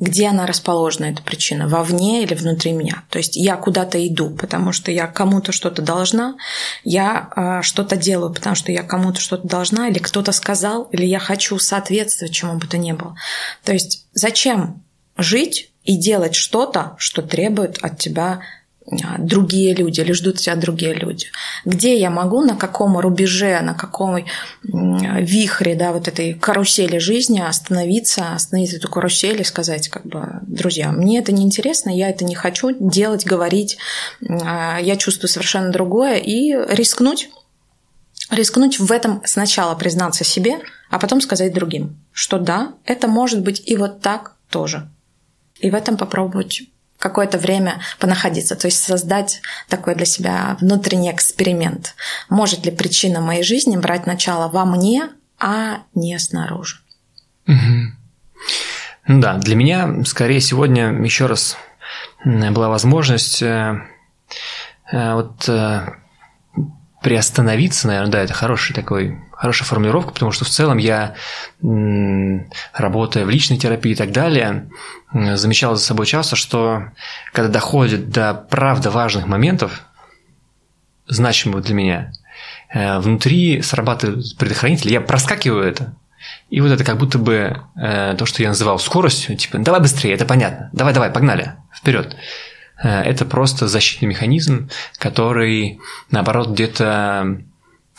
Где 0.00 0.28
она 0.28 0.46
расположена, 0.46 1.06
эта 1.06 1.22
причина, 1.22 1.68
вовне 1.68 2.22
или 2.22 2.34
внутри 2.34 2.72
меня. 2.72 3.04
То 3.10 3.18
есть 3.18 3.36
я 3.36 3.56
куда-то 3.56 4.04
иду, 4.06 4.30
потому 4.30 4.72
что 4.72 4.90
я 4.90 5.06
кому-то 5.06 5.52
что-то 5.52 5.82
должна, 5.82 6.36
я 6.84 7.30
э, 7.36 7.62
что-то 7.62 7.96
делаю, 7.96 8.32
потому 8.32 8.56
что 8.56 8.72
я 8.72 8.82
кому-то 8.82 9.20
что-то 9.20 9.46
должна, 9.46 9.88
или 9.88 9.98
кто-то 9.98 10.32
сказал, 10.32 10.84
или 10.84 11.04
я 11.04 11.18
хочу 11.18 11.58
соответствовать 11.58 12.32
чему 12.32 12.54
бы 12.54 12.66
то 12.66 12.78
ни 12.78 12.92
было. 12.92 13.14
То 13.62 13.72
есть 13.74 14.06
зачем 14.14 14.82
жить 15.18 15.70
и 15.84 15.96
делать 15.96 16.34
что-то, 16.34 16.94
что 16.98 17.20
требует 17.20 17.78
от 17.82 17.98
тебя 17.98 18.40
другие 19.18 19.74
люди 19.74 20.00
или 20.00 20.12
ждут 20.12 20.38
тебя 20.38 20.56
другие 20.56 20.94
люди. 20.94 21.26
Где 21.64 21.98
я 21.98 22.10
могу, 22.10 22.42
на 22.42 22.56
каком 22.56 22.98
рубеже, 22.98 23.60
на 23.60 23.74
каком 23.74 24.24
вихре 24.62 25.74
да, 25.74 25.92
вот 25.92 26.08
этой 26.08 26.34
карусели 26.34 26.98
жизни 26.98 27.40
остановиться, 27.40 28.34
остановить 28.34 28.74
эту 28.74 28.88
карусель 28.88 29.40
и 29.40 29.44
сказать, 29.44 29.88
как 29.88 30.06
бы, 30.06 30.40
друзья, 30.42 30.90
мне 30.90 31.18
это 31.18 31.32
не 31.32 31.42
интересно, 31.42 31.90
я 31.90 32.08
это 32.08 32.24
не 32.24 32.34
хочу 32.34 32.70
делать, 32.78 33.24
говорить, 33.24 33.78
а, 34.28 34.78
я 34.80 34.96
чувствую 34.96 35.28
совершенно 35.28 35.70
другое, 35.70 36.16
и 36.16 36.52
рискнуть 36.74 37.30
рискнуть 38.30 38.78
в 38.78 38.92
этом 38.92 39.22
сначала 39.24 39.74
признаться 39.74 40.24
себе, 40.24 40.60
а 40.88 40.98
потом 40.98 41.20
сказать 41.20 41.52
другим, 41.52 41.96
что 42.12 42.38
да, 42.38 42.74
это 42.84 43.08
может 43.08 43.42
быть 43.42 43.62
и 43.66 43.76
вот 43.76 44.00
так 44.00 44.36
тоже. 44.48 44.88
И 45.58 45.70
в 45.70 45.74
этом 45.74 45.96
попробовать 45.96 46.62
какое-то 47.00 47.38
время 47.38 47.80
понаходиться, 47.98 48.54
то 48.54 48.66
есть 48.66 48.80
создать 48.80 49.40
такой 49.68 49.96
для 49.96 50.04
себя 50.04 50.56
внутренний 50.60 51.10
эксперимент. 51.10 51.96
Может 52.28 52.64
ли 52.66 52.70
причина 52.70 53.20
моей 53.20 53.42
жизни 53.42 53.76
брать 53.76 54.06
начало 54.06 54.48
во 54.48 54.64
мне, 54.64 55.08
а 55.40 55.78
не 55.94 56.16
снаружи? 56.18 56.76
Угу. 57.48 57.56
Ну 59.08 59.20
да, 59.20 59.38
для 59.38 59.56
меня 59.56 60.04
скорее 60.04 60.40
сегодня 60.40 60.92
еще 61.02 61.26
раз 61.26 61.56
была 62.24 62.68
возможность 62.68 63.42
э, 63.42 63.80
э, 64.92 65.14
вот 65.14 65.48
э, 65.48 65.86
приостановиться, 67.02 67.86
наверное, 67.86 68.12
да, 68.12 68.22
это 68.22 68.34
хороший 68.34 68.74
такой 68.74 69.18
хорошая 69.32 69.66
формулировка, 69.66 70.12
потому 70.12 70.32
что 70.32 70.44
в 70.44 70.50
целом 70.50 70.76
я, 70.76 71.14
работая 72.74 73.24
в 73.24 73.30
личной 73.30 73.56
терапии 73.56 73.92
и 73.92 73.94
так 73.94 74.12
далее, 74.12 74.68
замечал 75.12 75.76
за 75.76 75.82
собой 75.82 76.06
часто, 76.06 76.36
что 76.36 76.90
когда 77.32 77.50
доходит 77.50 78.10
до 78.10 78.34
правда 78.34 78.90
важных 78.90 79.26
моментов, 79.26 79.82
значимых 81.06 81.64
для 81.64 81.74
меня, 81.74 82.12
э, 82.72 82.98
внутри 82.98 83.62
срабатывает 83.62 84.36
предохранитель, 84.36 84.92
я 84.92 85.00
проскакиваю 85.00 85.64
это, 85.64 85.94
и 86.50 86.60
вот 86.60 86.70
это 86.70 86.84
как 86.84 86.98
будто 86.98 87.18
бы 87.18 87.62
э, 87.76 88.14
то, 88.16 88.26
что 88.26 88.42
я 88.42 88.50
называл 88.50 88.78
скоростью, 88.78 89.36
типа, 89.36 89.58
давай 89.58 89.80
быстрее, 89.80 90.14
это 90.14 90.24
понятно, 90.24 90.70
давай, 90.72 90.92
давай, 90.92 91.10
погнали, 91.10 91.54
вперед. 91.74 92.14
Э, 92.82 93.02
это 93.02 93.24
просто 93.24 93.68
защитный 93.68 94.08
механизм, 94.08 94.70
который, 94.98 95.80
наоборот, 96.10 96.50
где-то 96.50 97.42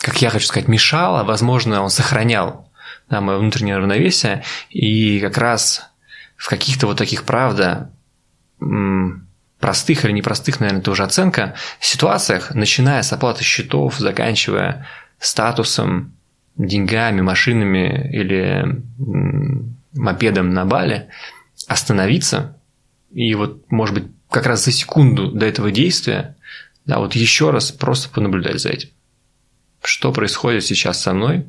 как 0.02 0.20
я 0.20 0.30
хочу 0.30 0.46
сказать, 0.46 0.68
мешал, 0.68 1.16
а 1.16 1.24
возможно, 1.24 1.80
он 1.80 1.88
сохранял 1.88 2.68
да, 3.08 3.20
мое 3.20 3.38
внутреннее 3.38 3.78
равновесие, 3.78 4.42
и 4.68 5.20
как 5.20 5.38
раз 5.38 5.88
в 6.36 6.48
каких-то 6.48 6.88
вот 6.88 6.98
таких, 6.98 7.22
правда, 7.22 7.92
простых 9.60 10.04
или 10.04 10.12
непростых, 10.12 10.58
наверное, 10.58 10.82
тоже 10.82 11.04
оценка, 11.04 11.54
ситуациях, 11.78 12.52
начиная 12.54 13.02
с 13.02 13.12
оплаты 13.12 13.44
счетов, 13.44 13.96
заканчивая 13.98 14.88
статусом, 15.20 16.14
деньгами, 16.56 17.20
машинами 17.20 18.10
или 18.12 18.82
мопедом 19.92 20.50
на 20.50 20.64
бале, 20.64 21.10
остановиться 21.68 22.56
и 23.12 23.34
вот, 23.34 23.70
может 23.70 23.94
быть, 23.94 24.04
как 24.32 24.46
раз 24.46 24.64
за 24.64 24.72
секунду 24.72 25.30
до 25.30 25.46
этого 25.46 25.70
действия, 25.70 26.36
да, 26.86 26.98
вот 26.98 27.14
еще 27.14 27.50
раз 27.50 27.70
просто 27.70 28.08
понаблюдать 28.08 28.60
за 28.60 28.70
этим 28.70 28.88
что 29.84 30.12
происходит 30.12 30.64
сейчас 30.64 31.00
со 31.00 31.12
мной, 31.12 31.46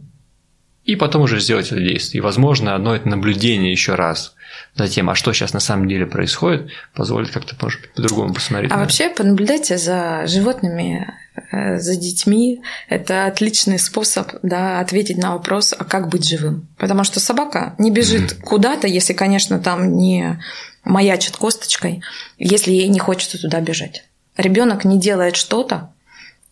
и 0.83 0.95
потом 0.95 1.21
уже 1.21 1.39
сделать 1.39 1.67
это 1.67 1.79
действие. 1.79 2.19
И, 2.19 2.21
возможно, 2.21 2.75
одно 2.75 2.95
это 2.95 3.07
наблюдение 3.07 3.71
еще 3.71 3.95
раз 3.95 4.35
за 4.75 4.87
тем, 4.87 5.09
а 5.09 5.15
что 5.15 5.31
сейчас 5.33 5.53
на 5.53 5.59
самом 5.59 5.87
деле 5.87 6.05
происходит, 6.05 6.69
позволит 6.93 7.31
как-то, 7.31 7.55
может 7.61 7.81
быть, 7.81 7.93
по-другому 7.93 8.33
посмотреть. 8.33 8.71
А 8.71 8.77
вообще 8.77 9.09
понаблюдайте 9.09 9.77
за 9.77 10.25
животными, 10.27 11.09
э, 11.51 11.79
за 11.79 11.95
детьми. 11.95 12.61
Это 12.89 13.27
отличный 13.27 13.79
способ 13.79 14.31
да, 14.43 14.79
ответить 14.79 15.17
на 15.17 15.33
вопрос, 15.33 15.73
а 15.77 15.85
как 15.85 16.09
быть 16.09 16.27
живым. 16.27 16.67
Потому 16.77 17.03
что 17.03 17.19
собака 17.19 17.75
не 17.77 17.89
бежит 17.89 18.33
mm-hmm. 18.33 18.41
куда-то, 18.41 18.87
если, 18.87 19.13
конечно, 19.13 19.59
там 19.59 19.95
не 19.95 20.39
маячит 20.83 21.37
косточкой, 21.37 22.03
если 22.37 22.71
ей 22.71 22.87
не 22.87 22.99
хочется 22.99 23.39
туда 23.39 23.61
бежать. 23.61 24.05
Ребенок 24.37 24.85
не 24.85 24.99
делает 24.99 25.35
что-то, 25.35 25.93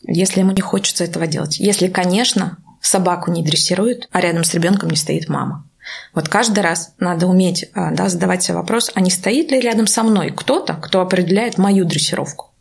если 0.01 0.39
ему 0.39 0.51
не 0.51 0.61
хочется 0.61 1.03
этого 1.03 1.27
делать. 1.27 1.59
Если, 1.59 1.87
конечно, 1.87 2.57
собаку 2.81 3.31
не 3.31 3.43
дрессируют, 3.43 4.07
а 4.11 4.21
рядом 4.21 4.43
с 4.43 4.53
ребенком 4.53 4.89
не 4.89 4.97
стоит 4.97 5.29
мама. 5.29 5.67
Вот 6.13 6.29
каждый 6.29 6.59
раз 6.59 6.93
надо 6.99 7.27
уметь 7.27 7.69
а, 7.73 7.91
да, 7.91 8.09
задавать 8.09 8.43
себе 8.43 8.55
вопрос, 8.55 8.91
а 8.93 9.01
не 9.01 9.09
стоит 9.09 9.51
ли 9.51 9.59
рядом 9.59 9.87
со 9.87 10.03
мной 10.03 10.31
кто-то, 10.35 10.73
кто 10.75 11.01
определяет 11.01 11.57
мою 11.57 11.85
дрессировку? 11.85 12.51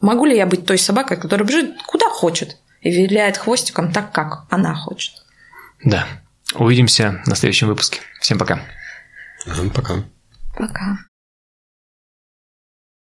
Могу 0.00 0.24
ли 0.24 0.36
я 0.36 0.46
быть 0.46 0.66
той 0.66 0.78
собакой, 0.78 1.16
которая 1.18 1.46
бежит 1.46 1.82
куда 1.86 2.08
хочет 2.08 2.56
и 2.80 2.90
виляет 2.90 3.36
хвостиком 3.36 3.92
так, 3.92 4.12
как 4.12 4.46
она 4.50 4.74
хочет? 4.74 5.14
Да. 5.84 6.06
Увидимся 6.54 7.22
на 7.26 7.36
следующем 7.36 7.68
выпуске. 7.68 8.00
Всем 8.20 8.38
пока. 8.38 8.60
Пока. 9.74 10.04
Пока. 10.60 11.09